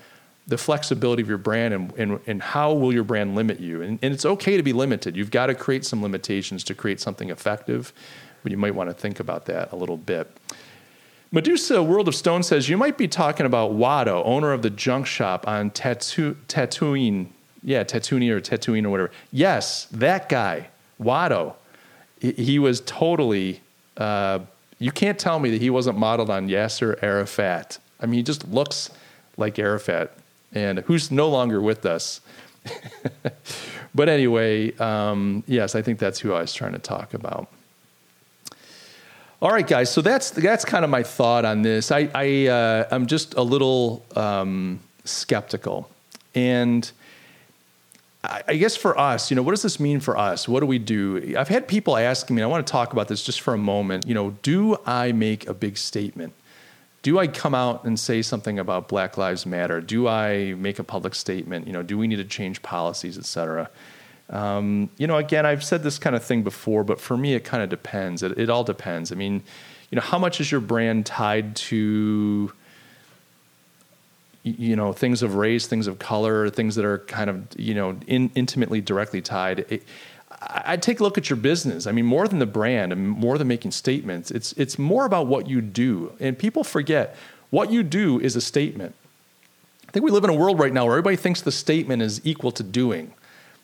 the 0.47 0.57
flexibility 0.57 1.21
of 1.21 1.27
your 1.27 1.37
brand 1.37 1.73
and, 1.73 1.93
and, 1.97 2.19
and 2.25 2.41
how 2.41 2.73
will 2.73 2.93
your 2.93 3.03
brand 3.03 3.35
limit 3.35 3.59
you. 3.59 3.81
And, 3.81 3.99
and 4.01 4.13
it's 4.13 4.25
okay 4.25 4.55
to 4.55 4.63
be 4.63 4.73
limited. 4.73 5.17
You've 5.17 5.31
got 5.31 5.47
to 5.47 5.55
create 5.55 5.85
some 5.85 6.01
limitations 6.01 6.63
to 6.65 6.73
create 6.73 7.01
something 7.01 7.29
effective, 7.29 7.91
but 8.43 8.51
you 8.51 8.57
might 8.57 8.73
want 8.73 8.89
to 8.89 8.93
think 8.93 9.19
about 9.19 9.45
that 9.47 9.71
a 9.73 9.75
little 9.75 9.97
bit. 9.97 10.31
Medusa 11.31 11.83
World 11.83 12.07
of 12.07 12.15
Stone 12.15 12.43
says 12.43 12.69
you 12.69 12.77
might 12.77 12.97
be 12.97 13.09
talking 13.09 13.45
about 13.45 13.71
Watto, 13.71 14.21
owner 14.25 14.53
of 14.53 14.61
the 14.61 14.69
junk 14.69 15.05
shop 15.05 15.45
on 15.45 15.69
Tattoo, 15.71 16.37
Tatooine. 16.47 17.27
Yeah, 17.61 17.83
Tatooine 17.83 18.29
or 18.29 18.39
Tatooine 18.39 18.85
or 18.85 18.89
whatever. 18.89 19.11
Yes, 19.33 19.87
that 19.91 20.29
guy, 20.29 20.69
Watto. 21.01 21.55
He, 22.21 22.31
he 22.31 22.59
was 22.59 22.79
totally, 22.81 23.59
uh, 23.97 24.39
you 24.79 24.93
can't 24.93 25.19
tell 25.19 25.39
me 25.39 25.49
that 25.49 25.61
he 25.61 25.69
wasn't 25.69 25.97
modeled 25.97 26.29
on 26.29 26.47
Yasser 26.47 26.97
Arafat. 27.03 27.79
I 27.99 28.05
mean, 28.05 28.13
he 28.19 28.23
just 28.23 28.47
looks 28.47 28.89
like 29.35 29.59
Arafat 29.59 30.13
and 30.53 30.79
who's 30.79 31.11
no 31.11 31.29
longer 31.29 31.61
with 31.61 31.85
us. 31.85 32.21
but 33.95 34.09
anyway, 34.09 34.75
um, 34.77 35.43
yes, 35.47 35.75
I 35.75 35.81
think 35.81 35.99
that's 35.99 36.19
who 36.19 36.33
I 36.33 36.41
was 36.41 36.53
trying 36.53 36.73
to 36.73 36.79
talk 36.79 37.13
about. 37.13 37.47
All 39.39 39.51
right, 39.51 39.67
guys. 39.67 39.91
So 39.91 40.01
that's 40.01 40.31
that's 40.31 40.65
kind 40.65 40.83
of 40.83 40.89
my 40.89 41.03
thought 41.03 41.45
on 41.45 41.61
this. 41.61 41.91
I, 41.91 42.09
I 42.15 42.47
uh, 42.47 42.87
I'm 42.89 43.05
just 43.05 43.35
a 43.35 43.43
little 43.43 44.03
um, 44.15 44.79
skeptical, 45.05 45.89
and 46.33 46.89
I, 48.23 48.41
I 48.47 48.55
guess 48.55 48.75
for 48.75 48.97
us, 48.97 49.29
you 49.29 49.35
know, 49.35 49.43
what 49.43 49.51
does 49.51 49.61
this 49.61 49.79
mean 49.79 49.99
for 49.99 50.17
us? 50.17 50.47
What 50.47 50.61
do 50.61 50.65
we 50.65 50.79
do? 50.79 51.35
I've 51.37 51.49
had 51.49 51.67
people 51.67 51.97
asking 51.97 52.35
me. 52.35 52.41
I 52.41 52.47
want 52.47 52.65
to 52.65 52.71
talk 52.71 52.93
about 52.93 53.09
this 53.09 53.23
just 53.23 53.41
for 53.41 53.53
a 53.53 53.59
moment. 53.59 54.07
You 54.07 54.15
know, 54.15 54.31
do 54.41 54.77
I 54.87 55.11
make 55.11 55.47
a 55.47 55.53
big 55.53 55.77
statement? 55.77 56.33
Do 57.03 57.19
I 57.19 57.27
come 57.27 57.55
out 57.55 57.85
and 57.85 57.99
say 57.99 58.21
something 58.21 58.59
about 58.59 58.87
Black 58.87 59.17
Lives 59.17 59.45
Matter? 59.45 59.81
Do 59.81 60.07
I 60.07 60.55
make 60.55 60.79
a 60.79 60.83
public 60.83 61.15
statement? 61.15 61.67
You 61.67 61.73
know, 61.73 61.83
do 61.83 61.97
we 61.97 62.07
need 62.07 62.17
to 62.17 62.25
change 62.25 62.61
policies, 62.61 63.17
et 63.17 63.25
cetera? 63.25 63.69
Um, 64.29 64.89
you 64.97 65.07
know, 65.07 65.17
again, 65.17 65.45
I've 65.45 65.63
said 65.63 65.83
this 65.83 65.99
kind 65.99 66.15
of 66.15 66.23
thing 66.23 66.43
before, 66.43 66.83
but 66.83 66.99
for 66.99 67.15
me, 67.15 67.33
it 67.33 67.45
kind 67.45 67.63
of 67.63 67.69
depends. 67.69 68.23
It, 68.23 68.37
it 68.37 68.49
all 68.49 68.63
depends. 68.63 69.11
I 69.11 69.15
mean, 69.15 69.43
you 69.89 69.95
know, 69.95 70.01
how 70.01 70.19
much 70.19 70.41
is 70.41 70.51
your 70.51 70.59
brand 70.59 71.05
tied 71.05 71.55
to, 71.55 72.51
you 74.43 74.75
know, 74.75 74.91
things 74.91 75.23
of 75.23 75.35
race, 75.35 75.67
things 75.67 75.87
of 75.87 75.99
color, 75.99 76.49
things 76.49 76.75
that 76.75 76.83
are 76.83 76.99
kind 76.99 77.29
of, 77.29 77.47
you 77.57 77.73
know, 77.73 77.97
in, 78.05 78.31
intimately, 78.35 78.81
directly 78.81 79.21
tied? 79.21 79.59
It, 79.59 79.83
I'd 80.41 80.81
take 80.81 80.99
a 80.99 81.03
look 81.03 81.17
at 81.17 81.29
your 81.29 81.37
business. 81.37 81.87
I 81.87 81.91
mean, 81.91 82.05
more 82.05 82.27
than 82.27 82.39
the 82.39 82.45
brand 82.45 82.91
and 82.93 83.09
more 83.09 83.37
than 83.37 83.47
making 83.47 83.71
statements, 83.71 84.29
it's 84.29 84.53
it's 84.53 84.77
more 84.77 85.05
about 85.05 85.27
what 85.27 85.47
you 85.47 85.61
do. 85.61 86.13
And 86.19 86.37
people 86.37 86.63
forget 86.63 87.15
what 87.49 87.71
you 87.71 87.81
do 87.83 88.19
is 88.19 88.35
a 88.35 88.41
statement. 88.41 88.93
I 89.87 89.91
think 89.91 90.05
we 90.05 90.11
live 90.11 90.23
in 90.23 90.29
a 90.29 90.35
world 90.35 90.59
right 90.59 90.73
now 90.73 90.85
where 90.85 90.93
everybody 90.93 91.15
thinks 91.15 91.41
the 91.41 91.51
statement 91.51 92.01
is 92.01 92.21
equal 92.25 92.51
to 92.51 92.63
doing. 92.63 93.13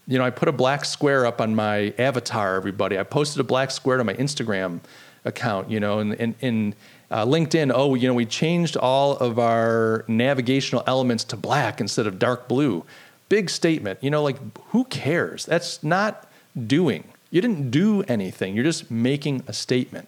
You 0.07 0.17
know, 0.17 0.25
I 0.25 0.31
put 0.31 0.49
a 0.49 0.53
black 0.53 0.85
square 0.85 1.25
up 1.25 1.39
on 1.39 1.55
my 1.55 1.93
avatar, 1.97 2.55
everybody. 2.55 2.97
I 2.97 3.03
posted 3.03 3.39
a 3.39 3.43
black 3.43 3.71
square 3.71 3.97
to 3.97 4.03
my 4.03 4.13
Instagram 4.15 4.79
account, 5.25 5.69
you 5.69 5.79
know, 5.79 5.99
and, 5.99 6.35
and 6.41 6.75
uh, 7.11 7.25
LinkedIn, 7.25 7.71
oh, 7.73 7.95
you 7.95 8.07
know, 8.07 8.13
we 8.13 8.25
changed 8.25 8.75
all 8.75 9.17
of 9.17 9.37
our 9.37 10.03
navigational 10.07 10.83
elements 10.87 11.23
to 11.25 11.37
black 11.37 11.79
instead 11.79 12.07
of 12.07 12.19
dark 12.19 12.47
blue. 12.47 12.83
Big 13.29 13.49
statement. 13.49 13.99
You 14.01 14.09
know, 14.09 14.23
like, 14.23 14.37
who 14.69 14.83
cares? 14.85 15.45
That's 15.45 15.83
not 15.83 16.29
doing. 16.67 17.03
You 17.31 17.41
didn't 17.41 17.71
do 17.71 18.03
anything. 18.03 18.55
You're 18.55 18.63
just 18.63 18.91
making 18.91 19.43
a 19.47 19.53
statement. 19.53 20.07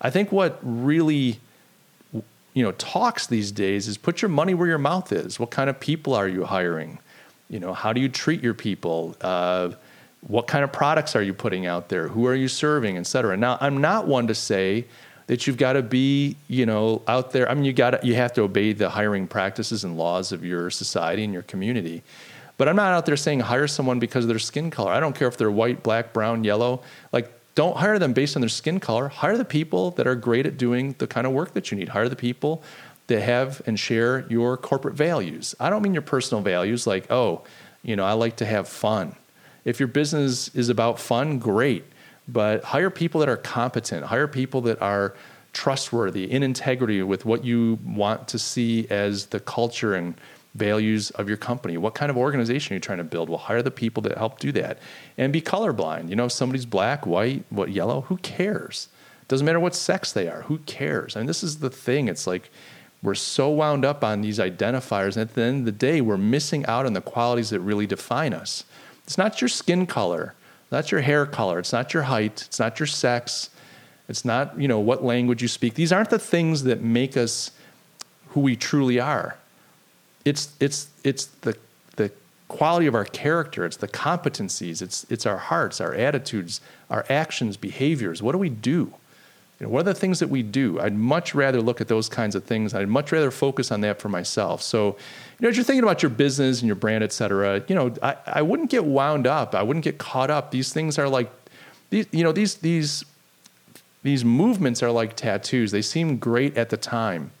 I 0.00 0.10
think 0.10 0.32
what 0.32 0.58
really 0.62 1.40
you 2.54 2.62
know 2.62 2.72
talks 2.72 3.26
these 3.26 3.52
days 3.52 3.86
is 3.86 3.96
put 3.96 4.22
your 4.22 4.28
money 4.28 4.54
where 4.54 4.66
your 4.66 4.78
mouth 4.78 5.12
is. 5.12 5.38
What 5.38 5.50
kind 5.50 5.70
of 5.70 5.78
people 5.78 6.14
are 6.14 6.28
you 6.28 6.44
hiring? 6.44 6.98
You 7.48 7.60
know, 7.60 7.72
how 7.72 7.92
do 7.92 8.00
you 8.00 8.08
treat 8.08 8.42
your 8.42 8.54
people? 8.54 9.16
Uh, 9.20 9.70
what 10.26 10.48
kind 10.48 10.64
of 10.64 10.72
products 10.72 11.14
are 11.14 11.22
you 11.22 11.32
putting 11.32 11.66
out 11.66 11.88
there? 11.88 12.08
Who 12.08 12.26
are 12.26 12.34
you 12.34 12.48
serving, 12.48 12.96
et 12.98 13.06
cetera? 13.06 13.36
Now, 13.36 13.56
I'm 13.60 13.80
not 13.80 14.06
one 14.06 14.26
to 14.26 14.34
say 14.34 14.86
that 15.28 15.46
you've 15.46 15.56
got 15.56 15.74
to 15.74 15.82
be, 15.82 16.36
you 16.48 16.66
know, 16.66 17.02
out 17.06 17.30
there. 17.30 17.48
I 17.48 17.54
mean, 17.54 17.64
you 17.64 17.72
got 17.72 18.02
you 18.04 18.14
have 18.14 18.32
to 18.34 18.42
obey 18.42 18.72
the 18.72 18.88
hiring 18.88 19.28
practices 19.28 19.84
and 19.84 19.96
laws 19.96 20.32
of 20.32 20.44
your 20.44 20.70
society 20.70 21.22
and 21.22 21.32
your 21.32 21.42
community. 21.42 22.02
But 22.58 22.68
I'm 22.68 22.76
not 22.76 22.92
out 22.92 23.06
there 23.06 23.16
saying 23.16 23.40
hire 23.40 23.66
someone 23.66 23.98
because 23.98 24.24
of 24.24 24.28
their 24.28 24.38
skin 24.38 24.70
color. 24.70 24.92
I 24.92 25.00
don't 25.00 25.14
care 25.14 25.28
if 25.28 25.38
they're 25.38 25.50
white, 25.50 25.82
black, 25.82 26.12
brown, 26.12 26.44
yellow. 26.44 26.82
Like, 27.12 27.32
don't 27.54 27.76
hire 27.76 27.98
them 27.98 28.12
based 28.12 28.36
on 28.36 28.40
their 28.40 28.48
skin 28.48 28.78
color. 28.80 29.08
Hire 29.08 29.38
the 29.38 29.44
people 29.44 29.92
that 29.92 30.06
are 30.06 30.14
great 30.14 30.44
at 30.44 30.58
doing 30.58 30.94
the 30.98 31.06
kind 31.06 31.26
of 31.26 31.32
work 31.32 31.54
that 31.54 31.70
you 31.70 31.78
need. 31.78 31.88
Hire 31.88 32.08
the 32.08 32.16
people 32.16 32.62
that 33.06 33.22
have 33.22 33.62
and 33.66 33.78
share 33.78 34.26
your 34.28 34.56
corporate 34.56 34.94
values. 34.94 35.54
I 35.58 35.70
don't 35.70 35.82
mean 35.82 35.94
your 35.94 36.02
personal 36.02 36.42
values, 36.42 36.86
like, 36.86 37.10
oh, 37.10 37.42
you 37.82 37.96
know, 37.96 38.04
I 38.04 38.12
like 38.12 38.36
to 38.36 38.44
have 38.44 38.68
fun. 38.68 39.16
If 39.64 39.80
your 39.80 39.86
business 39.88 40.54
is 40.54 40.68
about 40.68 40.98
fun, 40.98 41.38
great. 41.38 41.84
But 42.26 42.64
hire 42.64 42.90
people 42.90 43.20
that 43.20 43.28
are 43.28 43.36
competent, 43.36 44.04
hire 44.04 44.28
people 44.28 44.60
that 44.62 44.82
are 44.82 45.14
trustworthy, 45.52 46.30
in 46.30 46.42
integrity 46.42 47.02
with 47.02 47.24
what 47.24 47.44
you 47.44 47.78
want 47.84 48.28
to 48.28 48.38
see 48.38 48.86
as 48.90 49.26
the 49.26 49.40
culture 49.40 49.94
and 49.94 50.14
values 50.54 51.10
of 51.10 51.28
your 51.28 51.36
company. 51.36 51.76
What 51.76 51.94
kind 51.94 52.10
of 52.10 52.16
organization 52.16 52.72
are 52.72 52.76
you 52.76 52.80
trying 52.80 52.98
to 52.98 53.04
build? 53.04 53.28
Well, 53.28 53.38
hire 53.38 53.62
the 53.62 53.70
people 53.70 54.02
that 54.04 54.18
help 54.18 54.38
do 54.38 54.52
that. 54.52 54.78
And 55.16 55.32
be 55.32 55.40
colorblind. 55.40 56.08
You 56.08 56.16
know, 56.16 56.28
somebody's 56.28 56.66
black, 56.66 57.06
white, 57.06 57.44
what 57.50 57.70
yellow, 57.70 58.02
who 58.02 58.16
cares? 58.18 58.88
Doesn't 59.28 59.44
matter 59.44 59.60
what 59.60 59.74
sex 59.74 60.12
they 60.12 60.28
are. 60.28 60.42
Who 60.42 60.58
cares? 60.58 61.16
I 61.16 61.20
mean, 61.20 61.26
this 61.26 61.42
is 61.42 61.58
the 61.58 61.70
thing. 61.70 62.08
It's 62.08 62.26
like 62.26 62.50
we're 63.02 63.14
so 63.14 63.50
wound 63.50 63.84
up 63.84 64.02
on 64.02 64.22
these 64.22 64.38
identifiers, 64.38 65.16
and 65.16 65.28
at 65.28 65.34
the 65.34 65.42
end 65.42 65.60
of 65.60 65.64
the 65.66 65.72
day, 65.72 66.00
we're 66.00 66.16
missing 66.16 66.66
out 66.66 66.86
on 66.86 66.94
the 66.94 67.00
qualities 67.00 67.50
that 67.50 67.60
really 67.60 67.86
define 67.86 68.32
us. 68.32 68.64
It's 69.04 69.18
not 69.18 69.40
your 69.40 69.48
skin 69.48 69.86
color, 69.86 70.34
not 70.72 70.90
your 70.90 71.02
hair 71.02 71.24
color, 71.24 71.58
it's 71.60 71.72
not 71.72 71.94
your 71.94 72.04
height, 72.04 72.44
it's 72.46 72.58
not 72.58 72.80
your 72.80 72.86
sex, 72.86 73.50
it's 74.08 74.24
not, 74.24 74.58
you 74.58 74.66
know, 74.66 74.80
what 74.80 75.04
language 75.04 75.42
you 75.42 75.48
speak. 75.48 75.74
These 75.74 75.92
aren't 75.92 76.10
the 76.10 76.18
things 76.18 76.64
that 76.64 76.82
make 76.82 77.16
us 77.16 77.52
who 78.30 78.40
we 78.40 78.56
truly 78.56 78.98
are. 78.98 79.36
It's 80.24 80.52
it's 80.60 80.88
it's 81.04 81.26
the 81.42 81.56
the 81.96 82.10
quality 82.48 82.86
of 82.86 82.94
our 82.94 83.04
character, 83.04 83.64
it's 83.64 83.76
the 83.76 83.88
competencies, 83.88 84.82
it's 84.82 85.06
it's 85.10 85.26
our 85.26 85.38
hearts, 85.38 85.80
our 85.80 85.94
attitudes, 85.94 86.60
our 86.90 87.04
actions, 87.08 87.56
behaviors. 87.56 88.22
What 88.22 88.32
do 88.32 88.38
we 88.38 88.50
do? 88.50 88.92
You 89.60 89.66
know, 89.66 89.72
what 89.72 89.80
are 89.80 89.92
the 89.92 89.94
things 89.94 90.20
that 90.20 90.28
we 90.28 90.44
do? 90.44 90.78
I'd 90.78 90.94
much 90.94 91.34
rather 91.34 91.60
look 91.60 91.80
at 91.80 91.88
those 91.88 92.08
kinds 92.08 92.36
of 92.36 92.44
things. 92.44 92.74
I'd 92.74 92.88
much 92.88 93.10
rather 93.10 93.32
focus 93.32 93.72
on 93.72 93.80
that 93.80 94.00
for 94.00 94.08
myself. 94.08 94.62
So, 94.62 94.86
you 94.86 94.94
know, 95.40 95.48
as 95.48 95.56
you're 95.56 95.64
thinking 95.64 95.82
about 95.82 96.00
your 96.00 96.10
business 96.10 96.60
and 96.60 96.68
your 96.68 96.76
brand, 96.76 97.02
et 97.02 97.12
cetera, 97.12 97.64
you 97.66 97.74
know, 97.74 97.92
I, 98.00 98.14
I 98.26 98.42
wouldn't 98.42 98.70
get 98.70 98.84
wound 98.84 99.26
up. 99.26 99.56
I 99.56 99.64
wouldn't 99.64 99.82
get 99.84 99.98
caught 99.98 100.30
up. 100.30 100.52
These 100.52 100.72
things 100.72 100.96
are 100.96 101.08
like, 101.08 101.28
these, 101.90 102.06
you 102.12 102.22
know, 102.22 102.30
these, 102.30 102.54
these, 102.56 103.04
these 104.04 104.24
movements 104.24 104.80
are 104.80 104.92
like 104.92 105.16
tattoos. 105.16 105.72
They 105.72 105.82
seem 105.82 106.18
great 106.18 106.56
at 106.56 106.70
the 106.70 106.76
time. 106.76 107.32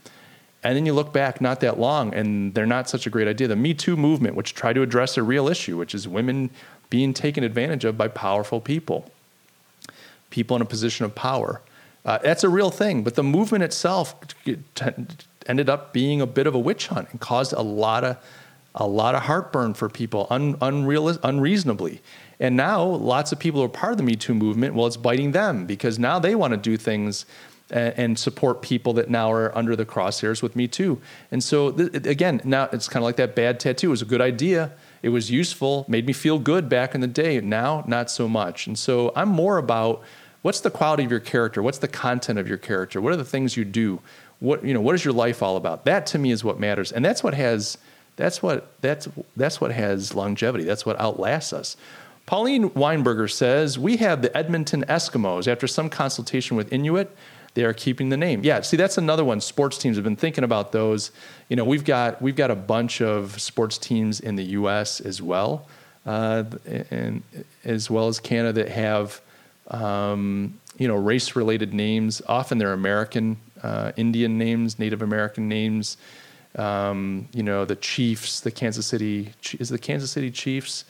And 0.68 0.76
then 0.76 0.84
you 0.84 0.92
look 0.92 1.14
back 1.14 1.40
not 1.40 1.60
that 1.60 1.80
long 1.80 2.12
and 2.12 2.52
they're 2.52 2.66
not 2.66 2.90
such 2.90 3.06
a 3.06 3.10
great 3.10 3.26
idea. 3.26 3.48
The 3.48 3.56
Me 3.56 3.72
Too 3.72 3.96
movement, 3.96 4.36
which 4.36 4.54
tried 4.54 4.74
to 4.74 4.82
address 4.82 5.16
a 5.16 5.22
real 5.22 5.48
issue, 5.48 5.78
which 5.78 5.94
is 5.94 6.06
women 6.06 6.50
being 6.90 7.14
taken 7.14 7.42
advantage 7.42 7.86
of 7.86 7.96
by 7.96 8.08
powerful 8.08 8.60
people, 8.60 9.10
people 10.28 10.56
in 10.56 10.62
a 10.62 10.66
position 10.66 11.06
of 11.06 11.14
power 11.14 11.62
uh, 12.08 12.18
that's 12.22 12.42
a 12.42 12.48
real 12.48 12.70
thing, 12.70 13.02
but 13.02 13.16
the 13.16 13.22
movement 13.22 13.62
itself 13.62 14.14
t- 14.44 14.56
ended 15.46 15.68
up 15.68 15.92
being 15.92 16.22
a 16.22 16.26
bit 16.26 16.46
of 16.46 16.54
a 16.54 16.58
witch 16.58 16.86
hunt 16.86 17.08
and 17.10 17.20
caused 17.20 17.52
a 17.52 17.60
lot 17.60 18.02
of 18.02 18.16
a 18.74 18.86
lot 18.86 19.14
of 19.14 19.22
heartburn 19.22 19.74
for 19.74 19.88
people, 19.88 20.26
un, 20.30 20.56
unreal, 20.60 21.08
unreasonably. 21.24 22.00
And 22.38 22.56
now 22.56 22.82
lots 22.82 23.32
of 23.32 23.38
people 23.38 23.60
who 23.60 23.66
are 23.66 23.68
part 23.68 23.92
of 23.92 23.96
the 23.98 24.04
Me 24.04 24.14
Too 24.14 24.34
movement. 24.34 24.74
Well, 24.74 24.86
it's 24.86 24.96
biting 24.96 25.32
them 25.32 25.66
because 25.66 25.98
now 25.98 26.18
they 26.18 26.34
want 26.34 26.52
to 26.52 26.56
do 26.56 26.76
things 26.76 27.26
and, 27.70 28.18
support 28.18 28.62
people 28.62 28.92
that 28.94 29.10
now 29.10 29.30
are 29.30 29.56
under 29.56 29.76
the 29.76 29.84
crosshairs 29.84 30.42
with 30.42 30.56
Me 30.56 30.66
Too. 30.66 31.00
And 31.30 31.42
so 31.42 31.70
th- 31.70 32.06
again, 32.06 32.40
now 32.44 32.68
it's 32.72 32.88
kind 32.88 33.02
of 33.02 33.04
like 33.04 33.16
that 33.16 33.34
bad 33.34 33.60
tattoo. 33.60 33.88
It 33.88 33.90
was 33.90 34.02
a 34.02 34.06
good 34.06 34.20
idea. 34.20 34.72
It 35.02 35.10
was 35.10 35.30
useful, 35.30 35.84
made 35.88 36.06
me 36.06 36.12
feel 36.12 36.38
good 36.38 36.68
back 36.68 36.94
in 36.94 37.00
the 37.00 37.06
day. 37.06 37.40
Now, 37.40 37.84
not 37.86 38.10
so 38.10 38.28
much. 38.28 38.66
And 38.66 38.78
so 38.78 39.12
I'm 39.14 39.28
more 39.28 39.58
about 39.58 40.02
what's 40.42 40.60
the 40.60 40.70
quality 40.70 41.04
of 41.04 41.10
your 41.10 41.20
character? 41.20 41.62
What's 41.62 41.78
the 41.78 41.88
content 41.88 42.38
of 42.38 42.48
your 42.48 42.58
character? 42.58 43.00
What 43.00 43.12
are 43.12 43.16
the 43.16 43.24
things 43.24 43.56
you 43.56 43.64
do? 43.64 44.00
What 44.40 44.64
you 44.64 44.72
know, 44.72 44.80
what 44.80 44.94
is 44.94 45.04
your 45.04 45.14
life 45.14 45.42
all 45.42 45.56
about? 45.56 45.84
That 45.84 46.06
to 46.06 46.18
me 46.18 46.30
is 46.30 46.42
what 46.42 46.58
matters. 46.58 46.92
And 46.92 47.04
that's 47.04 47.22
what 47.22 47.34
has 47.34 47.78
that's 48.16 48.42
what 48.42 48.72
that's 48.80 49.08
that's 49.36 49.60
what 49.60 49.72
has 49.72 50.14
longevity. 50.14 50.64
That's 50.64 50.86
what 50.86 50.98
outlasts 51.00 51.52
us. 51.52 51.76
Pauline 52.28 52.68
Weinberger 52.70 53.30
says, 53.30 53.78
We 53.78 53.96
have 53.96 54.20
the 54.20 54.36
Edmonton 54.36 54.84
Eskimos. 54.86 55.48
After 55.48 55.66
some 55.66 55.88
consultation 55.88 56.58
with 56.58 56.70
Inuit, 56.70 57.16
they 57.54 57.64
are 57.64 57.72
keeping 57.72 58.08
the 58.08 58.16
name. 58.16 58.42
Yeah, 58.44 58.60
see, 58.60 58.76
that's 58.76 58.98
another 58.98 59.24
one. 59.24 59.40
Sports 59.40 59.78
teams 59.78 59.96
have 59.96 60.04
been 60.04 60.16
thinking 60.16 60.44
about 60.44 60.72
those. 60.72 61.10
You 61.48 61.56
know, 61.56 61.64
we've 61.64 61.84
got 61.84 62.20
we've 62.22 62.36
got 62.36 62.50
a 62.50 62.56
bunch 62.56 63.00
of 63.00 63.40
sports 63.40 63.78
teams 63.78 64.20
in 64.20 64.36
the 64.36 64.44
U.S. 64.44 65.00
as 65.00 65.20
well, 65.20 65.66
uh, 66.06 66.44
and 66.90 67.22
as 67.64 67.90
well 67.90 68.08
as 68.08 68.20
Canada 68.20 68.64
that 68.64 68.70
have 68.70 69.20
um, 69.68 70.58
you 70.78 70.88
know, 70.88 70.96
race-related 70.96 71.74
names. 71.74 72.22
Often 72.26 72.58
they're 72.58 72.72
American, 72.72 73.36
uh, 73.62 73.92
Indian 73.96 74.38
names, 74.38 74.78
Native 74.78 75.02
American 75.02 75.48
names. 75.48 75.96
Um, 76.56 77.28
you 77.32 77.42
know, 77.42 77.64
the 77.64 77.76
Chiefs, 77.76 78.40
the 78.40 78.50
Kansas 78.50 78.86
City 78.86 79.34
is 79.58 79.68
the 79.68 79.78
Kansas 79.78 80.10
City 80.10 80.30
Chiefs. 80.30 80.84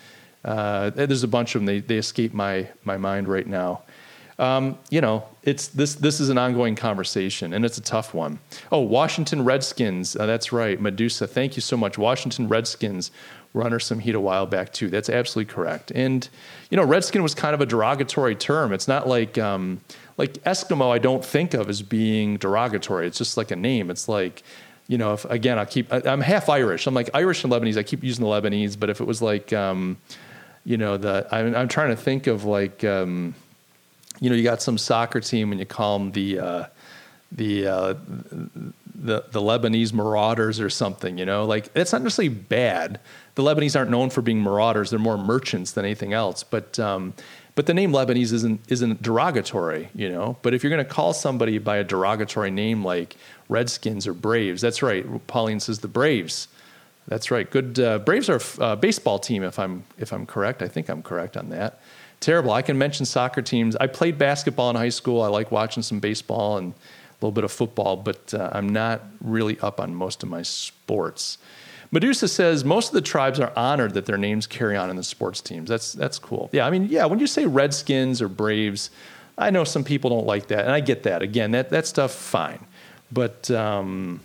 Uh, 0.44 0.90
there's 0.90 1.24
a 1.24 1.28
bunch 1.28 1.54
of 1.54 1.60
them. 1.60 1.66
They 1.66 1.80
they 1.80 1.96
escape 1.96 2.32
my 2.32 2.68
my 2.84 2.96
mind 2.96 3.28
right 3.28 3.46
now. 3.46 3.82
Um, 4.38 4.78
you 4.88 5.00
know, 5.00 5.24
it's 5.42 5.68
this 5.68 5.96
this 5.96 6.20
is 6.20 6.28
an 6.28 6.38
ongoing 6.38 6.76
conversation, 6.76 7.52
and 7.52 7.64
it's 7.64 7.78
a 7.78 7.82
tough 7.82 8.14
one. 8.14 8.38
Oh, 8.70 8.80
Washington 8.80 9.44
Redskins. 9.44 10.14
Uh, 10.14 10.26
that's 10.26 10.52
right, 10.52 10.80
Medusa. 10.80 11.26
Thank 11.26 11.56
you 11.56 11.62
so 11.62 11.76
much, 11.76 11.98
Washington 11.98 12.46
Redskins 12.46 13.10
were 13.52 13.64
under 13.64 13.80
some 13.80 13.98
heat 13.98 14.14
a 14.14 14.20
while 14.20 14.46
back 14.46 14.72
too. 14.72 14.88
That's 14.88 15.08
absolutely 15.08 15.52
correct. 15.52 15.90
And 15.94 16.28
you 16.70 16.76
know, 16.76 16.84
redskin 16.84 17.22
was 17.22 17.34
kind 17.34 17.54
of 17.54 17.60
a 17.60 17.66
derogatory 17.66 18.36
term. 18.36 18.72
It's 18.72 18.86
not 18.86 19.08
like 19.08 19.38
um, 19.38 19.80
like 20.16 20.34
Eskimo. 20.44 20.90
I 20.90 20.98
don't 20.98 21.24
think 21.24 21.54
of 21.54 21.68
as 21.68 21.82
being 21.82 22.36
derogatory. 22.36 23.06
It's 23.06 23.18
just 23.18 23.36
like 23.36 23.50
a 23.50 23.56
name. 23.56 23.90
It's 23.90 24.08
like 24.08 24.42
you 24.86 24.98
know, 24.98 25.14
if 25.14 25.24
again, 25.26 25.58
I 25.58 25.64
keep 25.64 25.92
I, 25.92 26.00
am 26.04 26.20
half 26.20 26.48
Irish. 26.48 26.86
I'm 26.86 26.94
like 26.94 27.10
Irish 27.12 27.42
and 27.42 27.52
Lebanese. 27.52 27.76
I 27.76 27.82
keep 27.82 28.04
using 28.04 28.24
the 28.24 28.30
Lebanese, 28.30 28.78
but 28.78 28.88
if 28.88 29.00
it 29.00 29.04
was 29.04 29.20
like 29.20 29.52
um, 29.52 29.96
you 30.64 30.76
know, 30.76 30.96
the 30.96 31.26
I'm, 31.32 31.54
I'm 31.56 31.68
trying 31.68 31.90
to 31.90 31.96
think 31.96 32.26
of 32.26 32.44
like 32.44 32.84
um, 32.84 33.34
you 34.20 34.30
know, 34.30 34.36
you 34.36 34.42
got 34.42 34.62
some 34.62 34.78
soccer 34.78 35.20
team 35.20 35.52
and 35.52 35.60
you 35.60 35.66
call 35.66 35.98
them 35.98 36.12
the 36.12 36.38
uh, 36.40 36.64
the 37.32 37.66
uh, 37.66 37.94
the 38.94 39.24
the 39.30 39.40
Lebanese 39.40 39.92
marauders 39.92 40.60
or 40.60 40.70
something. 40.70 41.18
You 41.18 41.26
know, 41.26 41.44
like 41.44 41.70
it's 41.74 41.92
not 41.92 42.02
necessarily 42.02 42.34
bad 42.34 43.00
the 43.38 43.44
Lebanese 43.44 43.76
aren't 43.76 43.92
known 43.92 44.10
for 44.10 44.20
being 44.20 44.42
marauders; 44.42 44.90
they're 44.90 44.98
more 44.98 45.16
merchants 45.16 45.70
than 45.70 45.84
anything 45.84 46.12
else. 46.12 46.42
But 46.42 46.76
um, 46.80 47.14
but 47.54 47.66
the 47.66 47.72
name 47.72 47.92
Lebanese 47.92 48.32
isn't 48.32 48.60
isn't 48.66 49.00
derogatory, 49.00 49.90
you 49.94 50.08
know. 50.08 50.36
But 50.42 50.54
if 50.54 50.64
you're 50.64 50.70
going 50.70 50.84
to 50.84 50.90
call 50.90 51.12
somebody 51.12 51.58
by 51.58 51.76
a 51.76 51.84
derogatory 51.84 52.50
name 52.50 52.84
like 52.84 53.14
Redskins 53.48 54.08
or 54.08 54.12
Braves, 54.12 54.60
that's 54.60 54.82
right. 54.82 55.06
Pauline 55.28 55.60
says 55.60 55.78
the 55.78 55.86
Braves. 55.86 56.48
That's 57.06 57.30
right. 57.30 57.48
Good. 57.48 57.78
Uh, 57.78 58.00
Braves 58.00 58.28
are 58.28 58.40
a 58.58 58.62
uh, 58.62 58.74
baseball 58.74 59.20
team, 59.20 59.44
if 59.44 59.60
I'm 59.60 59.84
if 59.98 60.12
I'm 60.12 60.26
correct. 60.26 60.60
I 60.60 60.66
think 60.66 60.88
I'm 60.88 61.04
correct 61.04 61.36
on 61.36 61.50
that. 61.50 61.80
Terrible. 62.20 62.52
I 62.52 62.62
can 62.62 62.76
mention 62.76 63.06
soccer 63.06 63.42
teams. 63.42 63.76
I 63.76 63.86
played 63.86 64.18
basketball 64.18 64.70
in 64.70 64.76
high 64.76 64.88
school. 64.88 65.22
I 65.22 65.28
like 65.28 65.52
watching 65.52 65.82
some 65.82 66.00
baseball 66.00 66.58
and 66.58 66.72
a 66.72 67.24
little 67.24 67.32
bit 67.32 67.44
of 67.44 67.52
football, 67.52 67.96
but 67.96 68.32
uh, 68.34 68.50
I'm 68.52 68.68
not 68.68 69.02
really 69.20 69.58
up 69.60 69.80
on 69.80 69.94
most 69.94 70.22
of 70.22 70.28
my 70.28 70.42
sports. 70.42 71.38
Medusa 71.90 72.28
says 72.28 72.64
most 72.64 72.88
of 72.88 72.94
the 72.94 73.00
tribes 73.00 73.40
are 73.40 73.52
honored 73.56 73.94
that 73.94 74.06
their 74.06 74.18
names 74.18 74.46
carry 74.46 74.76
on 74.76 74.90
in 74.90 74.96
the 74.96 75.02
sports 75.02 75.40
teams. 75.40 75.68
That's 75.68 75.92
that's 75.92 76.18
cool. 76.18 76.50
Yeah, 76.52 76.66
I 76.66 76.70
mean, 76.70 76.86
yeah, 76.90 77.06
when 77.06 77.18
you 77.18 77.26
say 77.26 77.46
Redskins 77.46 78.20
or 78.20 78.28
Braves, 78.28 78.90
I 79.38 79.50
know 79.50 79.64
some 79.64 79.84
people 79.84 80.10
don't 80.10 80.26
like 80.26 80.48
that, 80.48 80.60
and 80.64 80.72
I 80.72 80.80
get 80.80 81.04
that. 81.04 81.22
Again, 81.22 81.52
that 81.52 81.70
that 81.70 81.86
stuff 81.86 82.12
fine, 82.12 82.66
but 83.10 83.50
um, 83.50 84.20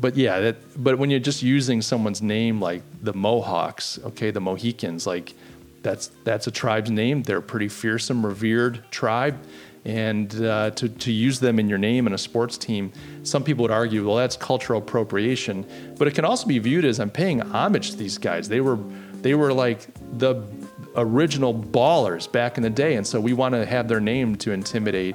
but 0.00 0.16
yeah, 0.16 0.40
that 0.40 0.82
but 0.82 0.98
when 0.98 1.10
you're 1.10 1.20
just 1.20 1.42
using 1.42 1.82
someone's 1.82 2.22
name 2.22 2.60
like 2.60 2.82
the 3.02 3.12
Mohawks, 3.12 3.98
okay, 4.04 4.30
the 4.30 4.40
Mohicans, 4.40 5.06
like 5.06 5.34
that's 5.82 6.10
that's 6.24 6.46
a 6.46 6.50
tribe's 6.50 6.90
name. 6.90 7.22
They're 7.22 7.38
a 7.38 7.42
pretty 7.42 7.68
fearsome, 7.68 8.24
revered 8.24 8.84
tribe 8.90 9.38
and 9.84 10.44
uh, 10.44 10.70
to, 10.70 10.88
to 10.88 11.10
use 11.12 11.40
them 11.40 11.58
in 11.58 11.68
your 11.68 11.78
name 11.78 12.06
in 12.06 12.12
a 12.12 12.18
sports 12.18 12.56
team, 12.56 12.92
some 13.24 13.42
people 13.42 13.62
would 13.62 13.72
argue, 13.72 14.06
well, 14.06 14.16
that's 14.16 14.36
cultural 14.36 14.80
appropriation. 14.80 15.66
But 15.98 16.06
it 16.06 16.14
can 16.14 16.24
also 16.24 16.46
be 16.46 16.58
viewed 16.58 16.84
as 16.84 17.00
I'm 17.00 17.10
paying 17.10 17.40
homage 17.40 17.90
to 17.90 17.96
these 17.96 18.18
guys. 18.18 18.48
They 18.48 18.60
were 18.60 18.78
they 19.22 19.34
were 19.34 19.52
like 19.52 19.86
the 20.18 20.42
original 20.96 21.54
ballers 21.54 22.30
back 22.30 22.56
in 22.56 22.62
the 22.62 22.70
day, 22.70 22.94
and 22.94 23.06
so 23.06 23.20
we 23.20 23.32
want 23.32 23.54
to 23.54 23.64
have 23.64 23.88
their 23.88 24.00
name 24.00 24.36
to 24.36 24.52
intimidate 24.52 25.14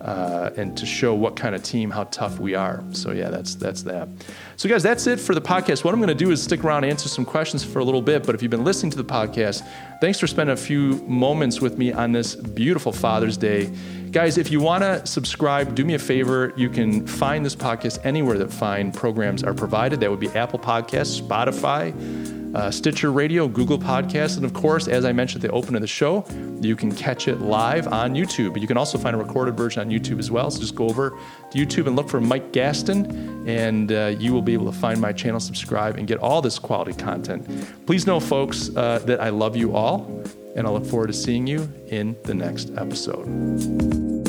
uh, 0.00 0.50
and 0.56 0.76
to 0.76 0.86
show 0.86 1.14
what 1.14 1.36
kind 1.36 1.54
of 1.54 1.62
team, 1.62 1.90
how 1.90 2.04
tough 2.04 2.38
we 2.38 2.54
are. 2.54 2.82
So 2.92 3.12
yeah, 3.12 3.30
that's 3.30 3.54
that's 3.54 3.82
that. 3.84 4.08
So 4.56 4.68
guys, 4.68 4.82
that's 4.82 5.06
it 5.06 5.18
for 5.18 5.34
the 5.34 5.40
podcast. 5.40 5.82
What 5.82 5.94
I'm 5.94 6.00
going 6.00 6.08
to 6.08 6.14
do 6.14 6.30
is 6.30 6.42
stick 6.42 6.62
around 6.62 6.84
and 6.84 6.90
answer 6.90 7.08
some 7.08 7.24
questions 7.24 7.64
for 7.64 7.78
a 7.78 7.84
little 7.84 8.02
bit. 8.02 8.24
But 8.24 8.34
if 8.34 8.42
you've 8.42 8.50
been 8.50 8.64
listening 8.64 8.90
to 8.90 8.98
the 8.98 9.04
podcast, 9.04 9.66
thanks 10.00 10.20
for 10.20 10.26
spending 10.26 10.52
a 10.52 10.56
few 10.56 10.96
moments 11.06 11.60
with 11.60 11.78
me 11.78 11.92
on 11.92 12.12
this 12.12 12.34
beautiful 12.36 12.92
Father's 12.92 13.36
Day. 13.36 13.70
Guys, 14.12 14.36
if 14.36 14.50
you 14.50 14.60
want 14.60 14.82
to 14.82 15.04
subscribe, 15.06 15.74
do 15.74 15.84
me 15.84 15.94
a 15.94 15.98
favor. 15.98 16.52
You 16.54 16.68
can 16.68 17.06
find 17.06 17.44
this 17.44 17.56
podcast 17.56 17.98
anywhere 18.04 18.38
that 18.38 18.52
fine 18.52 18.92
programs 18.92 19.42
are 19.42 19.54
provided. 19.54 20.00
That 20.00 20.10
would 20.10 20.20
be 20.20 20.28
Apple 20.28 20.58
Podcasts, 20.58 21.20
Spotify 21.20 21.92
uh, 22.54 22.70
Stitcher 22.70 23.12
Radio, 23.12 23.48
Google 23.48 23.78
Podcasts, 23.78 24.36
and 24.36 24.44
of 24.44 24.52
course, 24.52 24.88
as 24.88 25.04
I 25.04 25.12
mentioned 25.12 25.44
at 25.44 25.50
the 25.50 25.56
open 25.56 25.74
of 25.74 25.80
the 25.80 25.86
show, 25.86 26.24
you 26.60 26.76
can 26.76 26.94
catch 26.94 27.28
it 27.28 27.40
live 27.40 27.88
on 27.88 28.14
YouTube. 28.14 28.60
You 28.60 28.66
can 28.66 28.76
also 28.76 28.98
find 28.98 29.16
a 29.16 29.18
recorded 29.18 29.56
version 29.56 29.80
on 29.80 29.88
YouTube 29.88 30.18
as 30.18 30.30
well. 30.30 30.50
So 30.50 30.60
just 30.60 30.74
go 30.74 30.88
over 30.88 31.18
to 31.50 31.58
YouTube 31.58 31.86
and 31.86 31.96
look 31.96 32.08
for 32.08 32.20
Mike 32.20 32.52
Gastin, 32.52 33.48
and 33.48 33.90
uh, 33.90 34.14
you 34.18 34.32
will 34.32 34.42
be 34.42 34.52
able 34.52 34.70
to 34.70 34.78
find 34.78 35.00
my 35.00 35.12
channel, 35.12 35.40
subscribe, 35.40 35.96
and 35.96 36.06
get 36.06 36.18
all 36.18 36.42
this 36.42 36.58
quality 36.58 36.92
content. 36.92 37.86
Please 37.86 38.06
know, 38.06 38.20
folks, 38.20 38.74
uh, 38.76 38.98
that 39.06 39.20
I 39.20 39.30
love 39.30 39.56
you 39.56 39.74
all, 39.74 40.22
and 40.54 40.66
I 40.66 40.70
look 40.70 40.86
forward 40.86 41.08
to 41.08 41.12
seeing 41.12 41.46
you 41.46 41.68
in 41.88 42.16
the 42.24 42.34
next 42.34 42.70
episode. 42.76 44.21